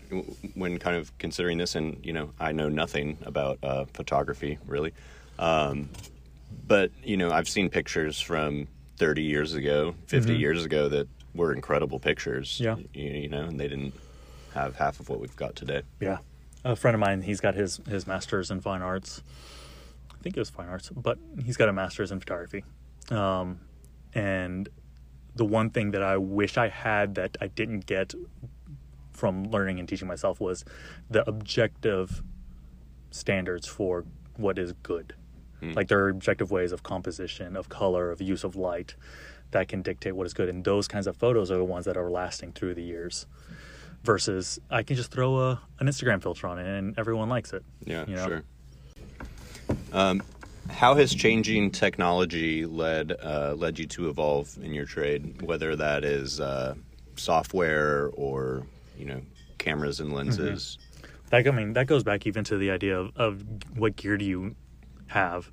when 0.54 0.78
kind 0.78 0.96
of 0.96 1.16
considering 1.18 1.58
this, 1.58 1.76
and 1.76 2.04
you 2.06 2.14
know, 2.14 2.30
I 2.40 2.52
know 2.52 2.70
nothing 2.70 3.18
about 3.24 3.60
uh, 3.64 3.86
photography 3.94 4.58
really, 4.66 4.94
um, 5.40 5.90
but 6.68 6.92
you 7.04 7.18
know, 7.18 7.32
I've 7.32 7.50
seen 7.50 7.70
pictures 7.70 8.20
from 8.22 8.68
30 8.98 9.24
years 9.24 9.54
ago, 9.54 9.96
50 10.08 10.36
years 10.36 10.64
ago 10.64 10.88
that 10.90 11.08
were 11.34 11.54
incredible 11.54 12.00
pictures. 12.00 12.60
Yeah. 12.60 12.78
you, 12.94 13.10
you 13.10 13.30
know, 13.30 13.44
and 13.44 13.60
they 13.60 13.68
didn't 13.68 13.94
have 14.54 14.76
half 14.76 15.00
of 15.00 15.10
what 15.10 15.20
we've 15.20 15.36
got 15.36 15.56
today. 15.56 15.82
Yeah. 16.00 16.20
A 16.64 16.76
friend 16.76 16.96
of 16.96 17.02
mine, 17.02 17.22
he's 17.22 17.42
got 17.42 17.54
his, 17.54 17.80
his 17.88 18.08
master's 18.08 18.50
in 18.50 18.62
fine 18.62 18.82
arts. 18.82 19.22
I 20.12 20.24
think 20.24 20.38
it 20.38 20.40
was 20.40 20.50
fine 20.50 20.70
arts, 20.70 20.90
but 20.90 21.20
he's 21.44 21.58
got 21.58 21.70
a 21.70 21.74
master's 21.74 22.12
in 22.12 22.20
photography. 22.20 22.64
Um, 23.12 23.60
and 24.14 24.70
the 25.36 25.46
one 25.46 25.70
thing 25.70 25.92
that 25.92 26.02
I 26.02 26.18
wish 26.18 26.58
I 26.58 26.70
had 26.70 27.16
that 27.16 27.38
I 27.42 27.48
didn't 27.48 27.86
get 27.86 28.14
from 29.12 29.46
learning 29.46 29.80
and 29.80 29.88
teaching 29.88 30.08
myself 30.08 30.40
was 30.40 30.66
the 31.10 31.28
objective 31.28 32.22
standards 33.12 33.68
for 33.68 34.06
what 34.38 34.58
is 34.58 34.74
good. 34.84 35.16
Like 35.74 35.88
there 35.88 36.04
are 36.04 36.10
objective 36.10 36.52
ways 36.52 36.72
of 36.72 36.84
composition, 36.84 37.56
of 37.56 37.70
color, 37.70 38.12
of 38.12 38.22
use 38.22 38.44
of 38.44 38.56
light 38.56 38.96
that 39.52 39.68
can 39.68 39.82
dictate 39.82 40.16
what 40.16 40.28
is 40.28 40.34
good. 40.34 40.50
And 40.50 40.64
those 40.64 40.88
kinds 40.88 41.08
of 41.08 41.16
photos 41.16 41.50
are 41.50 41.58
the 41.58 41.64
ones 41.64 41.86
that 41.86 41.98
are 41.98 42.10
lasting 42.10 42.52
through 42.52 42.76
the 42.76 42.84
years. 42.84 43.26
Versus 44.04 44.60
I 44.70 44.84
can 44.84 44.96
just 44.96 45.10
throw 45.10 45.40
a 45.40 45.62
an 45.80 45.88
Instagram 45.88 46.22
filter 46.22 46.46
on 46.46 46.60
it 46.60 46.68
and 46.68 46.98
everyone 47.00 47.30
likes 47.30 47.54
it. 47.54 47.64
Yeah, 47.84 48.06
you 48.08 48.16
know? 48.16 48.28
sure. 48.28 48.44
Um, 49.92 50.22
how 50.70 50.96
has 50.96 51.14
changing 51.14 51.72
technology 51.72 52.66
led 52.66 53.14
uh, 53.22 53.56
led 53.58 53.80
you 53.80 53.86
to 53.88 54.10
evolve 54.10 54.58
in 54.62 54.74
your 54.74 54.86
trade? 54.86 55.42
Whether 55.42 55.76
that 55.76 56.04
is 56.04 56.40
uh, 56.40 56.76
software 57.16 58.10
or 58.14 58.66
you 58.98 59.06
know 59.06 59.22
cameras 59.58 60.00
and 60.00 60.14
lenses. 60.14 60.78
That 61.30 61.48
I 61.48 61.52
mean 61.52 61.74
that 61.74 61.88
goes 61.88 62.04
back 62.04 62.26
even 62.28 62.44
to 62.46 62.58
the 62.58 62.72
idea 62.72 63.00
of, 63.00 63.12
of 63.16 63.44
what 63.76 63.96
gear 63.96 64.18
do 64.18 64.26
you 64.26 64.56
have. 65.08 65.52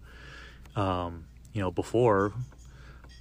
Um, 0.77 1.27
you 1.53 1.61
know, 1.61 1.71
before 1.71 2.33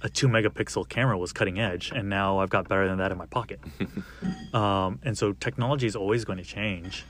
a 0.00 0.08
two 0.08 0.28
megapixel 0.28 0.88
camera 0.88 1.16
was 1.16 1.32
cutting 1.32 1.58
edge, 1.58 1.92
and 1.94 2.08
now 2.08 2.38
I've 2.38 2.50
got 2.50 2.68
better 2.68 2.88
than 2.88 2.98
that 2.98 3.12
in 3.12 3.18
my 3.18 3.26
pocket. 3.26 3.60
um, 4.54 4.98
and 5.02 5.16
so 5.16 5.32
technology 5.32 5.86
is 5.86 5.94
always 5.96 6.24
going 6.24 6.38
to 6.38 6.44
change, 6.44 7.04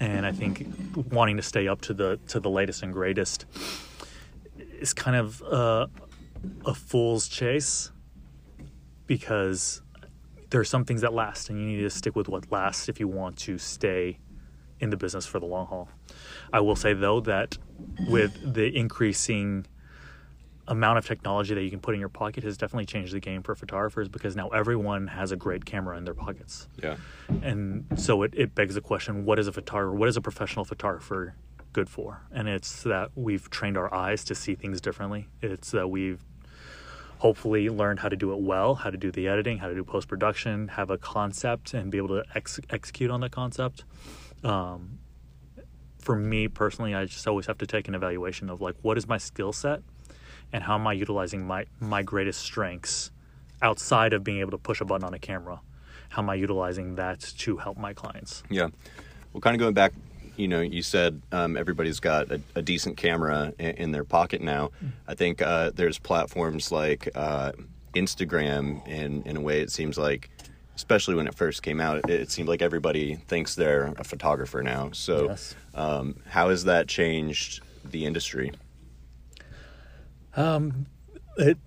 and 0.00 0.26
I 0.26 0.32
think 0.32 0.66
wanting 1.10 1.36
to 1.36 1.42
stay 1.42 1.68
up 1.68 1.80
to 1.82 1.94
the 1.94 2.18
to 2.28 2.40
the 2.40 2.50
latest 2.50 2.82
and 2.82 2.92
greatest 2.92 3.46
is 4.80 4.92
kind 4.92 5.16
of 5.16 5.42
a 5.42 6.74
fool's 6.74 7.28
chase 7.28 7.92
because 9.06 9.82
there 10.50 10.60
are 10.60 10.64
some 10.64 10.84
things 10.84 11.00
that 11.00 11.14
last, 11.14 11.48
and 11.50 11.58
you 11.58 11.66
need 11.66 11.80
to 11.80 11.90
stick 11.90 12.14
with 12.14 12.28
what 12.28 12.50
lasts 12.50 12.88
if 12.88 13.00
you 13.00 13.08
want 13.08 13.36
to 13.38 13.58
stay 13.58 14.18
in 14.80 14.90
the 14.90 14.96
business 14.96 15.24
for 15.24 15.38
the 15.38 15.46
long 15.46 15.66
haul. 15.66 15.88
I 16.52 16.60
will 16.60 16.76
say 16.76 16.92
though 16.92 17.20
that 17.20 17.56
with 18.08 18.54
the 18.54 18.76
increasing 18.76 19.66
amount 20.68 20.98
of 20.98 21.06
technology 21.06 21.54
that 21.54 21.62
you 21.62 21.70
can 21.70 21.80
put 21.80 21.94
in 21.94 22.00
your 22.00 22.08
pocket 22.08 22.44
has 22.44 22.56
definitely 22.56 22.86
changed 22.86 23.12
the 23.12 23.20
game 23.20 23.42
for 23.42 23.54
photographers 23.54 24.08
because 24.08 24.36
now 24.36 24.48
everyone 24.48 25.08
has 25.08 25.32
a 25.32 25.36
great 25.36 25.64
camera 25.64 25.96
in 25.96 26.04
their 26.04 26.14
pockets. 26.14 26.68
Yeah, 26.82 26.96
And 27.42 27.86
so 27.96 28.22
it, 28.22 28.32
it 28.36 28.54
begs 28.54 28.74
the 28.74 28.80
question 28.80 29.24
what 29.24 29.38
is 29.38 29.48
a 29.48 29.52
photographer, 29.52 29.96
what 29.96 30.08
is 30.08 30.16
a 30.16 30.20
professional 30.20 30.64
photographer 30.64 31.34
good 31.72 31.88
for? 31.88 32.22
And 32.30 32.48
it's 32.48 32.84
that 32.84 33.10
we've 33.14 33.50
trained 33.50 33.76
our 33.76 33.92
eyes 33.92 34.24
to 34.24 34.34
see 34.34 34.54
things 34.54 34.80
differently. 34.80 35.28
It's 35.40 35.72
that 35.72 35.88
we've 35.88 36.22
hopefully 37.18 37.68
learned 37.68 38.00
how 38.00 38.08
to 38.08 38.16
do 38.16 38.32
it 38.32 38.40
well, 38.40 38.74
how 38.74 38.90
to 38.90 38.96
do 38.96 39.10
the 39.10 39.28
editing, 39.28 39.58
how 39.58 39.68
to 39.68 39.74
do 39.74 39.84
post 39.84 40.08
production, 40.08 40.68
have 40.68 40.90
a 40.90 40.98
concept, 40.98 41.74
and 41.74 41.90
be 41.90 41.98
able 41.98 42.08
to 42.08 42.24
ex- 42.34 42.60
execute 42.70 43.10
on 43.10 43.20
that 43.20 43.30
concept. 43.30 43.84
Um, 44.44 44.98
for 45.98 46.16
me 46.16 46.48
personally, 46.48 46.94
I 46.94 47.04
just 47.04 47.26
always 47.28 47.46
have 47.46 47.58
to 47.58 47.66
take 47.66 47.86
an 47.86 47.94
evaluation 47.94 48.50
of 48.50 48.60
like 48.60 48.74
what 48.82 48.98
is 48.98 49.06
my 49.06 49.18
skill 49.18 49.52
set 49.52 49.82
and 50.52 50.62
how 50.64 50.74
am 50.74 50.86
I 50.86 50.92
utilizing 50.92 51.46
my 51.46 51.66
my 51.80 52.02
greatest 52.02 52.40
strengths 52.40 53.10
outside 53.60 54.12
of 54.12 54.24
being 54.24 54.40
able 54.40 54.50
to 54.50 54.58
push 54.58 54.80
a 54.80 54.84
button 54.84 55.04
on 55.06 55.14
a 55.14 55.18
camera. 55.18 55.60
How 56.08 56.22
am 56.22 56.28
I 56.30 56.34
utilizing 56.34 56.96
that 56.96 57.20
to 57.38 57.56
help 57.58 57.78
my 57.78 57.92
clients? 57.94 58.42
yeah. 58.50 58.68
Well, 59.32 59.40
kind 59.40 59.54
of 59.56 59.60
going 59.60 59.72
back, 59.72 59.92
you 60.36 60.46
know, 60.48 60.60
you 60.60 60.82
said 60.82 61.22
um, 61.32 61.56
everybody's 61.56 62.00
got 62.00 62.30
a, 62.30 62.40
a 62.54 62.60
decent 62.60 62.96
camera 62.98 63.52
in, 63.58 63.70
in 63.76 63.90
their 63.92 64.04
pocket 64.04 64.42
now. 64.42 64.72
I 65.08 65.14
think 65.14 65.40
uh, 65.40 65.70
there's 65.74 65.98
platforms 65.98 66.70
like 66.70 67.08
uh, 67.14 67.52
Instagram, 67.94 68.82
and 68.86 69.26
in 69.26 69.36
a 69.36 69.40
way, 69.40 69.60
it 69.60 69.70
seems 69.70 69.98
like. 69.98 70.28
Especially 70.74 71.14
when 71.14 71.26
it 71.26 71.34
first 71.34 71.62
came 71.62 71.80
out, 71.82 71.98
it, 71.98 72.08
it 72.10 72.30
seemed 72.30 72.48
like 72.48 72.62
everybody 72.62 73.16
thinks 73.28 73.54
they're 73.54 73.92
a 73.98 74.04
photographer 74.04 74.62
now. 74.62 74.88
So, 74.92 75.26
Yes. 75.26 75.54
um, 75.74 76.16
how 76.26 76.48
has 76.48 76.64
that 76.64 76.88
changed 76.88 77.60
the 77.84 78.06
industry? 78.06 78.52
Um, 80.36 80.86
it, 81.36 81.58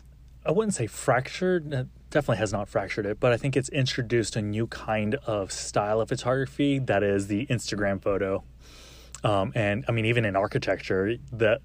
I 0.45 0.51
wouldn't 0.51 0.73
say 0.73 0.87
fractured. 0.87 1.73
Uh, 1.73 1.83
definitely 2.09 2.37
has 2.37 2.53
not 2.53 2.69
fractured 2.69 3.05
it, 3.05 3.19
but 3.19 3.33
I 3.33 3.37
think 3.37 3.57
it's 3.57 3.69
introduced 3.69 4.35
a 4.35 4.41
new 4.41 4.67
kind 4.67 5.15
of 5.25 5.51
style 5.51 5.99
of 5.99 6.09
photography 6.09 6.79
that 6.79 7.03
is 7.03 7.27
the 7.27 7.45
Instagram 7.47 8.01
photo. 8.01 8.43
Um, 9.23 9.51
and 9.55 9.83
I 9.87 9.91
mean, 9.91 10.05
even 10.05 10.23
in 10.23 10.35
architecture, 10.35 11.17
that 11.33 11.61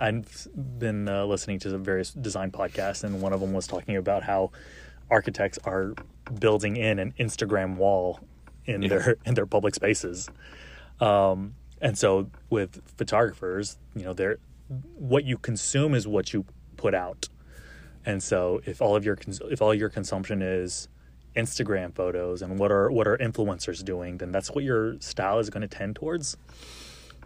I've 0.00 0.48
been 0.54 1.08
uh, 1.08 1.24
listening 1.24 1.58
to 1.60 1.70
some 1.70 1.84
various 1.84 2.10
design 2.10 2.50
podcasts, 2.50 3.04
and 3.04 3.22
one 3.22 3.32
of 3.32 3.40
them 3.40 3.52
was 3.52 3.66
talking 3.66 3.96
about 3.96 4.24
how 4.24 4.50
architects 5.10 5.58
are 5.64 5.94
building 6.40 6.76
in 6.76 6.98
an 6.98 7.14
Instagram 7.18 7.76
wall 7.76 8.20
in 8.66 8.80
their 8.80 9.16
in 9.24 9.34
their 9.34 9.46
public 9.46 9.74
spaces. 9.74 10.28
Um, 11.00 11.54
and 11.80 11.96
so 11.96 12.30
with 12.50 12.82
photographers, 12.96 13.78
you 13.94 14.04
know, 14.04 14.12
they're 14.12 14.38
what 14.94 15.24
you 15.24 15.38
consume 15.38 15.94
is 15.94 16.06
what 16.06 16.32
you 16.32 16.44
put 16.76 16.94
out. 16.94 17.28
And 18.06 18.22
so 18.22 18.60
if 18.64 18.82
all 18.82 18.96
of 18.96 19.04
your 19.04 19.18
if 19.50 19.62
all 19.62 19.74
your 19.74 19.88
consumption 19.88 20.42
is 20.42 20.88
Instagram 21.36 21.94
photos 21.94 22.42
and 22.42 22.58
what 22.58 22.70
are 22.70 22.90
what 22.90 23.06
are 23.06 23.16
influencers 23.16 23.84
doing, 23.84 24.18
then 24.18 24.32
that's 24.32 24.50
what 24.50 24.64
your 24.64 25.00
style 25.00 25.38
is 25.38 25.50
going 25.50 25.62
to 25.62 25.68
tend 25.68 25.96
towards. 25.96 26.36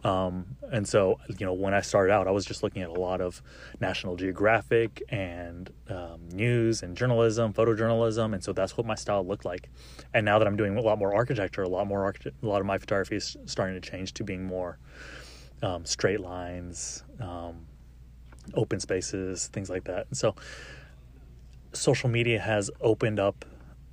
Um, 0.04 0.56
and 0.70 0.86
so, 0.86 1.18
you 1.38 1.46
know, 1.46 1.52
when 1.52 1.74
I 1.74 1.80
started 1.80 2.12
out, 2.12 2.28
I 2.28 2.30
was 2.30 2.44
just 2.44 2.62
looking 2.62 2.82
at 2.82 2.88
a 2.88 3.00
lot 3.00 3.20
of 3.20 3.42
National 3.80 4.16
Geographic 4.16 5.02
and 5.08 5.70
um, 5.88 6.28
news 6.32 6.82
and 6.82 6.96
journalism, 6.96 7.52
photojournalism, 7.52 8.32
and 8.32 8.42
so 8.42 8.52
that's 8.52 8.76
what 8.76 8.86
my 8.86 8.94
style 8.94 9.26
looked 9.26 9.44
like. 9.44 9.68
And 10.14 10.24
now 10.24 10.38
that 10.38 10.46
I'm 10.46 10.56
doing 10.56 10.76
a 10.76 10.80
lot 10.80 10.98
more 10.98 11.14
architecture, 11.14 11.62
a 11.62 11.68
lot 11.68 11.86
more 11.86 12.04
architect, 12.04 12.36
a 12.42 12.46
lot 12.46 12.60
of 12.60 12.66
my 12.66 12.78
photography 12.78 13.16
is 13.16 13.36
starting 13.46 13.80
to 13.80 13.90
change 13.90 14.14
to 14.14 14.24
being 14.24 14.44
more 14.44 14.78
um, 15.62 15.84
straight 15.84 16.20
lines, 16.20 17.02
um, 17.20 17.66
open 18.54 18.80
spaces, 18.80 19.48
things 19.48 19.70
like 19.70 19.84
that. 19.84 20.06
And 20.08 20.16
so, 20.16 20.34
social 21.72 22.08
media 22.08 22.40
has 22.40 22.70
opened 22.80 23.20
up 23.20 23.44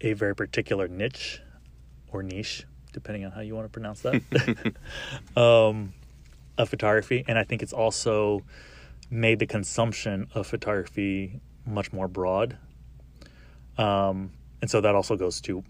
a 0.01 0.13
very 0.13 0.35
particular 0.35 0.87
niche 0.87 1.41
or 2.11 2.23
niche, 2.23 2.65
depending 2.93 3.25
on 3.25 3.31
how 3.31 3.41
you 3.41 3.55
want 3.55 3.65
to 3.65 3.69
pronounce 3.69 4.01
that, 4.01 4.75
um, 5.41 5.93
of 6.57 6.69
photography. 6.69 7.25
And 7.27 7.37
I 7.37 7.43
think 7.43 7.61
it's 7.61 7.73
also 7.73 8.41
made 9.09 9.39
the 9.39 9.45
consumption 9.45 10.27
of 10.33 10.47
photography 10.47 11.39
much 11.65 11.91
more 11.91 12.07
broad. 12.07 12.57
Um, 13.77 14.31
and 14.61 14.71
so 14.71 14.81
that 14.81 14.95
also 14.95 15.15
goes 15.15 15.41
to 15.41 15.63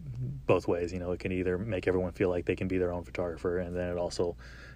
both 0.45 0.67
ways. 0.67 0.93
You 0.93 0.99
know, 0.99 1.11
it 1.11 1.19
can 1.19 1.31
either 1.31 1.57
make 1.57 1.87
everyone 1.87 2.11
feel 2.11 2.29
like 2.29 2.45
they 2.45 2.55
can 2.55 2.67
be 2.67 2.77
their 2.77 2.93
own 2.93 3.03
photographer, 3.03 3.59
and 3.59 3.75
then 3.75 3.89
it 3.89 3.97
also 3.97 4.35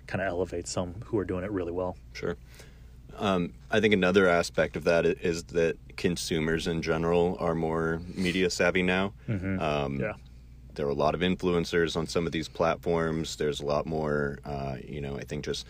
kind 0.09 0.21
of 0.21 0.27
elevates 0.27 0.71
some 0.71 0.95
who 1.05 1.17
are 1.19 1.25
doing 1.25 1.43
it 1.43 1.51
really 1.51 1.71
well. 1.71 1.95
Sure. 2.13 2.35
Um, 3.17 3.53
I 3.69 3.79
think 3.79 3.93
another 3.93 4.27
aspect 4.27 4.75
of 4.75 4.83
that 4.85 5.05
is 5.05 5.43
that 5.45 5.77
consumers 5.97 6.65
in 6.67 6.81
general 6.81 7.37
are 7.39 7.53
more 7.53 8.01
media 8.15 8.49
savvy 8.49 8.81
now. 8.83 9.13
Um, 9.27 9.99
Yeah. 9.99 10.13
There 10.75 10.85
are 10.87 10.91
a 10.91 11.01
lot 11.05 11.13
of 11.13 11.21
influencers 11.21 11.97
on 11.97 12.07
some 12.07 12.25
of 12.25 12.31
these 12.31 12.47
platforms. 12.47 13.35
There's 13.35 13.59
a 13.59 13.65
lot 13.65 13.85
more, 13.85 14.39
uh, 14.45 14.77
you 14.87 15.01
know, 15.01 15.17
I 15.17 15.23
think 15.25 15.43
just 15.43 15.65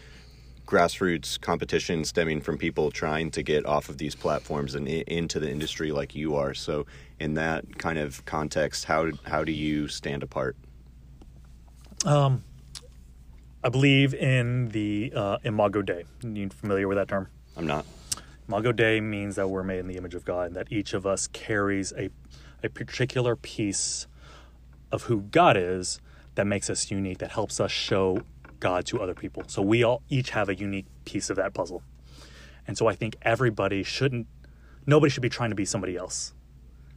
grassroots 0.67 1.41
competition 1.41 2.05
stemming 2.05 2.41
from 2.41 2.59
people 2.59 2.91
trying 2.91 3.31
to 3.31 3.41
get 3.41 3.65
off 3.65 3.89
of 3.89 3.97
these 3.97 4.13
platforms 4.13 4.75
and 4.75 4.87
i- 4.87 5.03
into 5.07 5.39
the 5.39 5.49
industry 5.49 5.91
like 5.91 6.13
you 6.13 6.35
are. 6.35 6.53
So, 6.53 6.85
in 7.19 7.33
that 7.33 7.79
kind 7.79 7.97
of 7.97 8.23
context, 8.25 8.85
how 8.85 9.09
how 9.23 9.43
do 9.43 9.51
you 9.51 9.87
stand 9.87 10.21
apart? 10.21 10.55
I 13.63 13.69
believe 13.69 14.13
in 14.13 14.69
the 14.69 15.11
uh, 15.13 15.37
Imago 15.43 15.81
Dei. 15.81 16.05
You 16.23 16.49
familiar 16.49 16.87
with 16.87 16.97
that 16.97 17.09
term? 17.09 17.27
I'm 17.57 17.67
not. 17.67 17.85
Imago 18.47 18.71
Dei 18.71 19.01
means 19.01 19.35
that 19.35 19.49
we're 19.49 19.63
made 19.63 19.79
in 19.79 19.87
the 19.87 19.97
image 19.97 20.15
of 20.15 20.23
God 20.23 20.47
and 20.47 20.55
that 20.55 20.71
each 20.71 20.93
of 20.93 21.05
us 21.05 21.27
carries 21.27 21.91
a, 21.93 22.09
a 22.63 22.69
particular 22.69 23.35
piece 23.35 24.07
of 24.91 25.03
who 25.03 25.21
God 25.21 25.57
is 25.57 25.99
that 26.35 26.47
makes 26.47 26.69
us 26.69 26.89
unique, 26.89 27.17
that 27.17 27.31
helps 27.31 27.59
us 27.59 27.69
show 27.71 28.21
God 28.59 28.85
to 28.87 29.01
other 29.01 29.13
people. 29.13 29.43
So 29.47 29.61
we 29.61 29.83
all 29.83 30.01
each 30.09 30.29
have 30.31 30.47
a 30.47 30.55
unique 30.55 30.85
piece 31.05 31.29
of 31.29 31.35
that 31.35 31.53
puzzle. 31.53 31.83
And 32.65 32.77
so 32.77 32.87
I 32.87 32.95
think 32.95 33.17
everybody 33.21 33.83
shouldn't, 33.83 34.27
nobody 34.85 35.09
should 35.09 35.21
be 35.21 35.29
trying 35.29 35.49
to 35.49 35.55
be 35.55 35.65
somebody 35.65 35.97
else. 35.97 36.33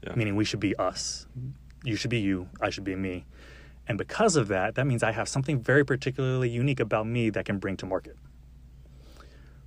Yeah. 0.07 0.14
Meaning 0.14 0.37
we 0.37 0.44
should 0.44 0.61
be 0.61 0.77
us. 0.77 1.27
You 1.85 1.96
should 1.96 2.11
be 2.11 2.20
you, 2.20 2.48
I 2.61 2.70
should 2.70 2.85
be 2.85 2.94
me. 2.94 3.25
And 3.92 3.98
because 3.98 4.37
of 4.37 4.48
that, 4.48 4.76
that 4.76 4.87
means 4.87 5.02
I 5.02 5.12
have 5.12 5.28
something 5.28 5.61
very 5.61 5.85
particularly 5.85 6.48
unique 6.48 6.81
about 6.81 7.07
me 7.07 7.28
that 7.28 7.44
can 7.44 7.59
bring 7.59 7.76
to 7.76 7.85
market. 7.85 8.16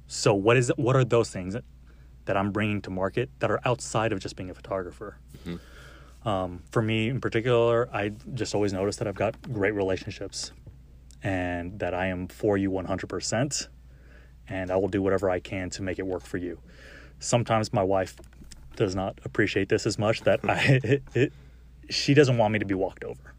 So 0.08 0.34
what 0.34 0.58
is 0.58 0.72
what 0.78 0.96
are 0.96 1.06
those 1.06 1.30
things 1.30 1.54
that, 1.54 1.64
that 2.26 2.36
I'm 2.36 2.52
bringing 2.52 2.82
to 2.82 2.90
market 2.90 3.30
that 3.38 3.52
are 3.52 3.60
outside 3.66 4.12
of 4.12 4.20
just 4.20 4.36
being 4.36 4.50
a 4.50 4.56
photographer? 4.56 5.20
Um, 6.26 6.64
for 6.72 6.82
me 6.82 7.08
in 7.08 7.22
particular, 7.22 7.88
I 7.94 8.14
just 8.34 8.56
always 8.56 8.74
notice 8.74 8.96
that 8.96 9.08
I've 9.08 9.14
got 9.14 9.40
great 9.54 9.76
relationships, 9.76 10.52
and 11.22 11.78
that 11.78 11.94
I 11.94 12.08
am 12.08 12.28
for 12.28 12.58
you 12.58 12.72
100%, 12.72 13.68
and 14.48 14.72
I 14.72 14.76
will 14.76 14.88
do 14.88 15.04
whatever 15.04 15.30
I 15.30 15.40
can 15.40 15.70
to 15.70 15.84
make 15.84 16.00
it 16.00 16.08
work 16.08 16.24
for 16.24 16.38
you. 16.38 16.58
Sometimes 17.20 17.72
my 17.72 17.84
wife 17.84 18.16
does 18.76 18.96
not 18.96 19.20
appreciate 19.24 19.70
this 19.70 19.86
as 19.86 20.00
much 20.00 20.22
that 20.22 20.40
I 20.50 20.80
it, 20.84 21.04
it, 21.14 21.34
she 21.92 22.16
doesn't 22.16 22.40
want 22.40 22.54
me 22.54 22.58
to 22.58 22.66
be 22.66 22.74
walked 22.74 23.04
over. 23.04 23.36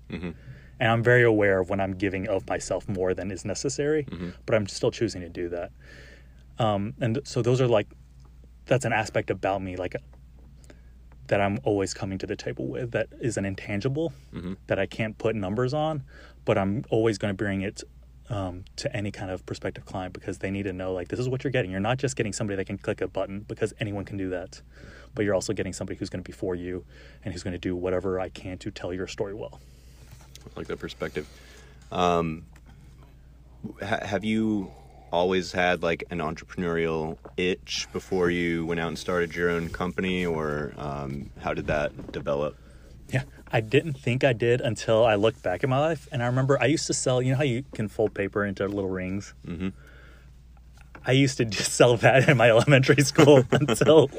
And 0.78 0.90
I'm 0.90 1.02
very 1.02 1.22
aware 1.22 1.60
of 1.60 1.70
when 1.70 1.80
I'm 1.80 1.92
giving 1.92 2.28
of 2.28 2.46
myself 2.48 2.88
more 2.88 3.14
than 3.14 3.30
is 3.30 3.44
necessary, 3.44 4.06
but 4.44 4.54
I'm 4.54 4.66
still 4.66 4.90
choosing 4.90 5.22
to 5.22 5.28
do 5.28 5.48
that. 5.48 5.70
Um, 6.58 6.94
and 7.00 7.20
so 7.24 7.42
those 7.42 7.60
are 7.60 7.68
like, 7.68 7.86
that's 8.66 8.84
an 8.84 8.92
aspect 8.92 9.30
about 9.30 9.62
me, 9.62 9.76
like 9.76 9.96
that 11.28 11.40
I'm 11.40 11.58
always 11.64 11.92
coming 11.92 12.18
to 12.18 12.26
the 12.26 12.36
table 12.36 12.66
with 12.68 12.92
that 12.92 13.08
is 13.20 13.36
an 13.36 13.44
intangible 13.44 14.12
that 14.68 14.78
I 14.78 14.86
can't 14.86 15.16
put 15.18 15.34
numbers 15.34 15.74
on, 15.74 16.04
but 16.44 16.56
I'm 16.58 16.84
always 16.90 17.18
going 17.18 17.30
to 17.32 17.36
bring 17.36 17.62
it 17.62 17.82
um, 18.28 18.64
to 18.76 18.94
any 18.96 19.10
kind 19.10 19.30
of 19.30 19.44
prospective 19.46 19.84
client 19.86 20.12
because 20.12 20.38
they 20.38 20.50
need 20.50 20.64
to 20.64 20.72
know 20.72 20.92
like 20.92 21.08
this 21.08 21.18
is 21.20 21.28
what 21.28 21.42
you're 21.44 21.50
getting. 21.52 21.70
You're 21.70 21.80
not 21.80 21.98
just 21.98 22.16
getting 22.16 22.32
somebody 22.32 22.56
that 22.56 22.66
can 22.66 22.78
click 22.78 23.00
a 23.00 23.08
button 23.08 23.40
because 23.40 23.72
anyone 23.80 24.04
can 24.04 24.16
do 24.16 24.30
that, 24.30 24.60
but 25.14 25.24
you're 25.24 25.34
also 25.34 25.52
getting 25.52 25.72
somebody 25.72 25.98
who's 25.98 26.10
going 26.10 26.22
to 26.22 26.28
be 26.28 26.32
for 26.36 26.54
you 26.54 26.84
and 27.24 27.32
who's 27.32 27.42
going 27.42 27.52
to 27.52 27.58
do 27.58 27.74
whatever 27.76 28.20
I 28.20 28.28
can 28.28 28.58
to 28.58 28.70
tell 28.70 28.92
your 28.92 29.06
story 29.06 29.34
well. 29.34 29.60
I 30.54 30.60
like 30.60 30.68
that 30.68 30.78
perspective. 30.78 31.26
Um, 31.90 32.44
ha- 33.82 34.04
have 34.04 34.24
you 34.24 34.70
always 35.12 35.52
had 35.52 35.82
like 35.82 36.04
an 36.10 36.18
entrepreneurial 36.18 37.16
itch 37.36 37.86
before 37.92 38.30
you 38.30 38.66
went 38.66 38.80
out 38.80 38.88
and 38.88 38.98
started 38.98 39.34
your 39.34 39.50
own 39.50 39.68
company, 39.70 40.26
or 40.26 40.72
um, 40.76 41.30
how 41.40 41.54
did 41.54 41.66
that 41.68 42.12
develop? 42.12 42.56
Yeah, 43.12 43.22
I 43.52 43.60
didn't 43.60 43.94
think 43.94 44.24
I 44.24 44.32
did 44.32 44.60
until 44.60 45.04
I 45.04 45.14
looked 45.14 45.42
back 45.42 45.62
at 45.62 45.70
my 45.70 45.78
life, 45.78 46.08
and 46.10 46.22
I 46.22 46.26
remember 46.26 46.60
I 46.60 46.66
used 46.66 46.86
to 46.88 46.94
sell. 46.94 47.22
You 47.22 47.32
know 47.32 47.38
how 47.38 47.44
you 47.44 47.64
can 47.72 47.88
fold 47.88 48.14
paper 48.14 48.44
into 48.44 48.66
little 48.66 48.90
rings. 48.90 49.32
Mm-hmm. 49.46 49.68
I 51.08 51.12
used 51.12 51.36
to 51.36 51.44
just 51.44 51.74
sell 51.74 51.96
that 51.98 52.28
in 52.28 52.36
my 52.36 52.48
elementary 52.56 53.02
school 53.02 53.44
until 53.52 54.10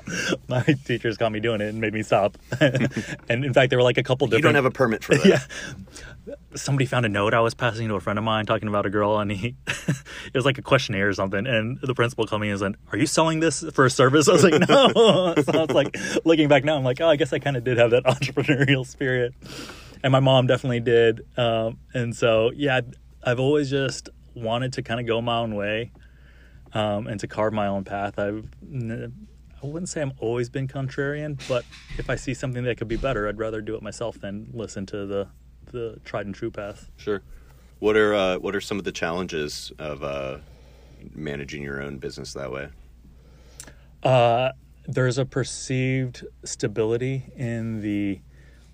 my 0.48 0.62
teachers 0.86 1.18
caught 1.18 1.32
me 1.34 1.42
doing 1.42 1.60
it 1.60 1.68
and 1.68 1.82
made 1.82 1.94
me 1.94 2.02
stop. 2.02 2.38
and 2.62 3.44
in 3.44 3.54
fact, 3.54 3.70
there 3.70 3.78
were 3.78 3.84
like 3.84 3.98
a 3.98 4.04
couple 4.04 4.28
You 4.28 4.38
different. 4.38 4.44
don't 4.44 4.56
have 4.56 4.66
a 4.66 4.72
permit 4.72 5.04
for 5.04 5.16
that. 5.16 5.26
yeah. 5.26 6.34
Somebody 6.56 6.86
found 6.86 7.06
a 7.06 7.10
note 7.10 7.34
I 7.34 7.40
was 7.42 7.54
passing 7.54 7.88
to 7.90 7.96
a 7.96 8.00
friend 8.00 8.18
of 8.18 8.24
mine 8.26 8.46
talking 8.46 8.68
about 8.68 8.86
a 8.86 8.90
girl, 8.90 9.20
and 9.20 9.32
he 9.32 9.56
it 9.68 10.34
was 10.34 10.44
like 10.46 10.58
a 10.58 10.62
questionnaire 10.62 11.08
or 11.08 11.14
something. 11.14 11.46
And 11.48 11.80
the 11.82 11.94
principal 11.94 12.26
called 12.26 12.42
me 12.42 12.48
and 12.50 12.54
was 12.54 12.62
like, 12.62 12.76
"Are 12.92 12.98
you 12.98 13.06
selling 13.06 13.40
this 13.40 13.64
for 13.74 13.86
a 13.86 13.90
service?" 13.90 14.28
I 14.28 14.34
was 14.34 14.44
like, 14.44 14.60
"No." 14.68 14.88
so 15.38 15.54
I 15.54 15.66
was 15.66 15.70
like, 15.70 15.96
looking 16.26 16.48
back 16.50 16.66
now, 16.66 16.76
I'm 16.78 16.84
like, 16.84 17.00
"Oh, 17.00 17.08
I 17.08 17.16
guess 17.16 17.32
I 17.32 17.40
kind 17.40 17.56
of 17.56 17.64
did 17.64 17.78
have 17.78 17.92
that 17.92 18.04
entrepreneurial 18.06 18.86
spirit," 18.86 19.34
and 20.04 20.12
my 20.12 20.20
mom 20.20 20.48
definitely 20.48 20.82
did. 20.82 21.22
Um, 21.38 21.78
and 21.94 22.14
so, 22.16 22.52
yeah, 22.54 22.82
I've 23.24 23.40
always 23.40 23.70
just 23.70 24.10
wanted 24.36 24.74
to 24.74 24.82
kind 24.82 25.00
of 25.00 25.06
go 25.06 25.22
my 25.22 25.38
own 25.38 25.56
way 25.56 25.92
um, 26.74 27.08
and 27.08 27.20
to 27.20 27.28
carve 27.28 27.54
my 27.54 27.68
own 27.68 27.84
path. 27.84 28.20
I've 28.20 28.48
I 29.62 29.66
wouldn't 29.66 29.90
say 29.90 30.02
I'm 30.02 30.14
always 30.20 30.50
been 30.50 30.68
contrarian, 30.68 31.42
but 31.48 31.66
if 31.98 32.10
I 32.10 32.16
see 32.16 32.34
something 32.34 32.64
that 32.66 32.78
could 32.78 32.88
be 32.88 32.96
better, 32.98 33.28
I'd 33.28 33.40
rather 33.40 33.60
do 33.60 33.76
it 33.76 33.82
myself 33.82 34.20
than 34.20 34.50
listen 34.54 34.86
to 34.88 35.06
the 35.06 35.28
the 35.72 36.00
tried 36.06 36.26
and 36.26 36.36
true 36.36 36.52
path. 36.52 36.90
Sure. 36.98 37.22
What 37.80 37.98
are 37.98 38.14
uh, 38.14 38.38
what 38.38 38.56
are 38.56 38.62
some 38.62 38.78
of 38.78 38.84
the 38.84 38.92
challenges 38.92 39.72
of 39.80 40.04
uh, 40.04 40.38
managing 41.14 41.64
your 41.64 41.82
own 41.82 41.98
business 41.98 42.34
that 42.34 42.52
way? 42.52 42.70
Uh, 44.04 44.52
there's 44.86 45.18
a 45.18 45.26
perceived 45.26 46.26
stability 46.44 47.26
in 47.36 47.82
the 47.82 48.22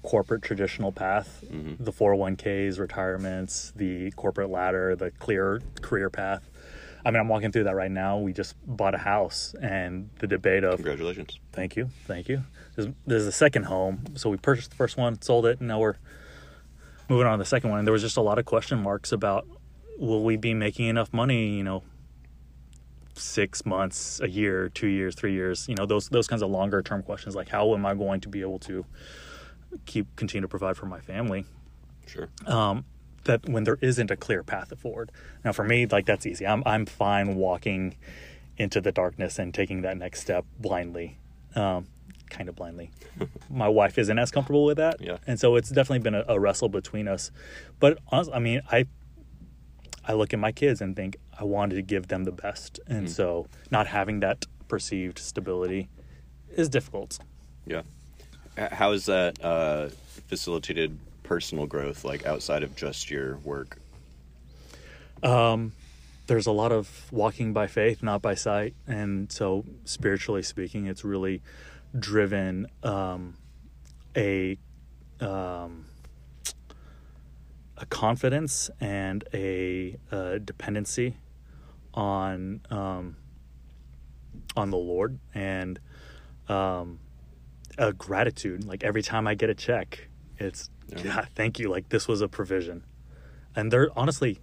corporate 0.03 0.41
traditional 0.41 0.91
path, 0.91 1.43
the 1.49 1.91
401ks, 1.91 2.77
retirements, 2.77 3.71
the 3.75 4.11
corporate 4.11 4.49
ladder, 4.49 4.95
the 4.95 5.11
clear 5.11 5.61
career 5.81 6.09
path. 6.09 6.49
I 7.05 7.11
mean, 7.11 7.19
I'm 7.19 7.27
walking 7.27 7.51
through 7.51 7.65
that 7.65 7.75
right 7.75 7.91
now. 7.91 8.17
We 8.17 8.33
just 8.33 8.55
bought 8.65 8.95
a 8.95 8.99
house, 8.99 9.53
and 9.61 10.09
the 10.19 10.27
debate 10.27 10.63
of 10.63 10.75
Congratulations. 10.75 11.37
Thank 11.51 11.75
you, 11.75 11.89
thank 12.05 12.29
you. 12.29 12.43
There's, 12.75 12.87
there's 13.05 13.25
a 13.25 13.31
second 13.31 13.63
home, 13.63 14.03
so 14.15 14.29
we 14.29 14.37
purchased 14.37 14.69
the 14.71 14.75
first 14.75 14.97
one, 14.97 15.21
sold 15.21 15.45
it, 15.45 15.59
and 15.59 15.67
now 15.67 15.79
we're 15.79 15.95
moving 17.09 17.27
on 17.27 17.33
to 17.33 17.41
the 17.43 17.45
second 17.47 17.69
one. 17.69 17.79
And 17.79 17.87
there 17.87 17.91
was 17.91 18.01
just 18.01 18.17
a 18.17 18.21
lot 18.21 18.39
of 18.39 18.45
question 18.45 18.81
marks 18.81 19.11
about 19.11 19.47
will 19.99 20.23
we 20.23 20.37
be 20.37 20.53
making 20.53 20.87
enough 20.87 21.13
money? 21.13 21.49
You 21.57 21.63
know, 21.63 21.83
six 23.15 23.65
months, 23.65 24.19
a 24.21 24.29
year, 24.29 24.69
two 24.69 24.87
years, 24.87 25.15
three 25.15 25.33
years. 25.33 25.67
You 25.67 25.75
know, 25.75 25.85
those 25.85 26.09
those 26.09 26.27
kinds 26.27 26.41
of 26.41 26.49
longer 26.49 26.81
term 26.81 27.03
questions, 27.03 27.35
like 27.35 27.49
how 27.49 27.73
am 27.73 27.85
I 27.85 27.93
going 27.93 28.21
to 28.21 28.29
be 28.29 28.41
able 28.41 28.59
to 28.59 28.85
keep 29.85 30.15
continue 30.15 30.41
to 30.41 30.47
provide 30.47 30.77
for 30.77 30.85
my 30.85 30.99
family 30.99 31.45
Sure. 32.05 32.29
um, 32.45 32.85
that 33.25 33.47
when 33.47 33.63
there 33.63 33.77
isn't 33.81 34.11
a 34.11 34.15
clear 34.17 34.43
path 34.43 34.77
forward. 34.79 35.11
Now, 35.43 35.51
for 35.51 35.63
me, 35.63 35.85
like 35.85 36.05
that's 36.05 36.25
easy. 36.25 36.45
I'm 36.45 36.63
I'm 36.65 36.85
fine 36.85 37.35
walking 37.35 37.95
into 38.57 38.79
the 38.81 38.91
darkness 38.91 39.39
and 39.39 39.53
taking 39.53 39.81
that 39.81 39.97
next 39.97 40.21
step 40.21 40.45
blindly, 40.59 41.17
um, 41.55 41.87
kind 42.29 42.47
of 42.49 42.55
blindly. 42.55 42.91
My 43.49 43.67
wife 43.67 43.97
isn't 43.97 44.17
as 44.19 44.29
comfortable 44.31 44.65
with 44.65 44.77
that, 44.77 45.01
Yeah. 45.01 45.17
and 45.25 45.39
so 45.39 45.55
it's 45.55 45.69
definitely 45.69 45.99
been 46.03 46.15
a, 46.15 46.23
a 46.27 46.39
wrestle 46.39 46.69
between 46.69 47.07
us. 47.07 47.31
But 47.79 47.97
honestly, 48.09 48.33
I 48.33 48.39
mean, 48.39 48.61
I 48.71 48.85
I 50.05 50.13
look 50.13 50.33
at 50.33 50.39
my 50.39 50.51
kids 50.51 50.81
and 50.81 50.95
think 50.95 51.17
I 51.39 51.45
wanted 51.45 51.75
to 51.75 51.81
give 51.81 52.07
them 52.09 52.25
the 52.25 52.31
best, 52.31 52.79
and 52.87 53.09
so 53.09 53.47
not 53.71 53.87
having 53.87 54.19
that 54.19 54.45
perceived 54.67 55.17
stability 55.17 55.89
is 56.55 56.69
difficult. 56.69 57.19
Yeah. 57.65 57.81
How 58.57 58.91
has 58.91 59.05
that 59.07 59.43
uh, 59.43 59.89
facilitated 60.27 60.99
personal 61.23 61.65
growth, 61.65 62.03
like 62.03 62.25
outside 62.25 62.63
of 62.63 62.75
just 62.75 63.09
your 63.09 63.37
work? 63.37 63.77
there's 66.27 66.47
a 66.47 66.51
lot 66.51 66.71
of 66.71 67.07
walking 67.11 67.53
by 67.53 67.67
faith, 67.67 68.01
not 68.01 68.21
by 68.21 68.35
sight, 68.35 68.75
and 68.87 69.31
so 69.31 69.65
spiritually 69.85 70.43
speaking, 70.43 70.87
it's 70.87 71.03
really 71.03 71.41
driven 71.97 72.67
um, 72.83 73.35
a 74.15 74.57
um, 75.19 75.85
a 77.77 77.85
confidence 77.85 78.69
and 78.79 79.23
a 79.33 79.97
uh, 80.11 80.37
dependency 80.37 81.15
on 81.93 82.61
um, 82.69 83.17
on 84.55 84.69
the 84.69 84.77
Lord 84.77 85.19
and 85.33 85.79
um, 86.47 86.99
a 87.77 87.93
gratitude. 87.93 88.65
Like 88.65 88.83
every 88.83 89.01
time 89.01 89.27
I 89.27 89.35
get 89.35 89.49
a 89.49 89.55
check, 89.55 90.07
it's 90.43 90.69
God, 91.03 91.29
thank 91.35 91.59
you. 91.59 91.69
Like 91.69 91.89
this 91.89 92.07
was 92.07 92.21
a 92.21 92.27
provision, 92.27 92.83
and 93.55 93.71
there 93.71 93.89
honestly 93.95 94.39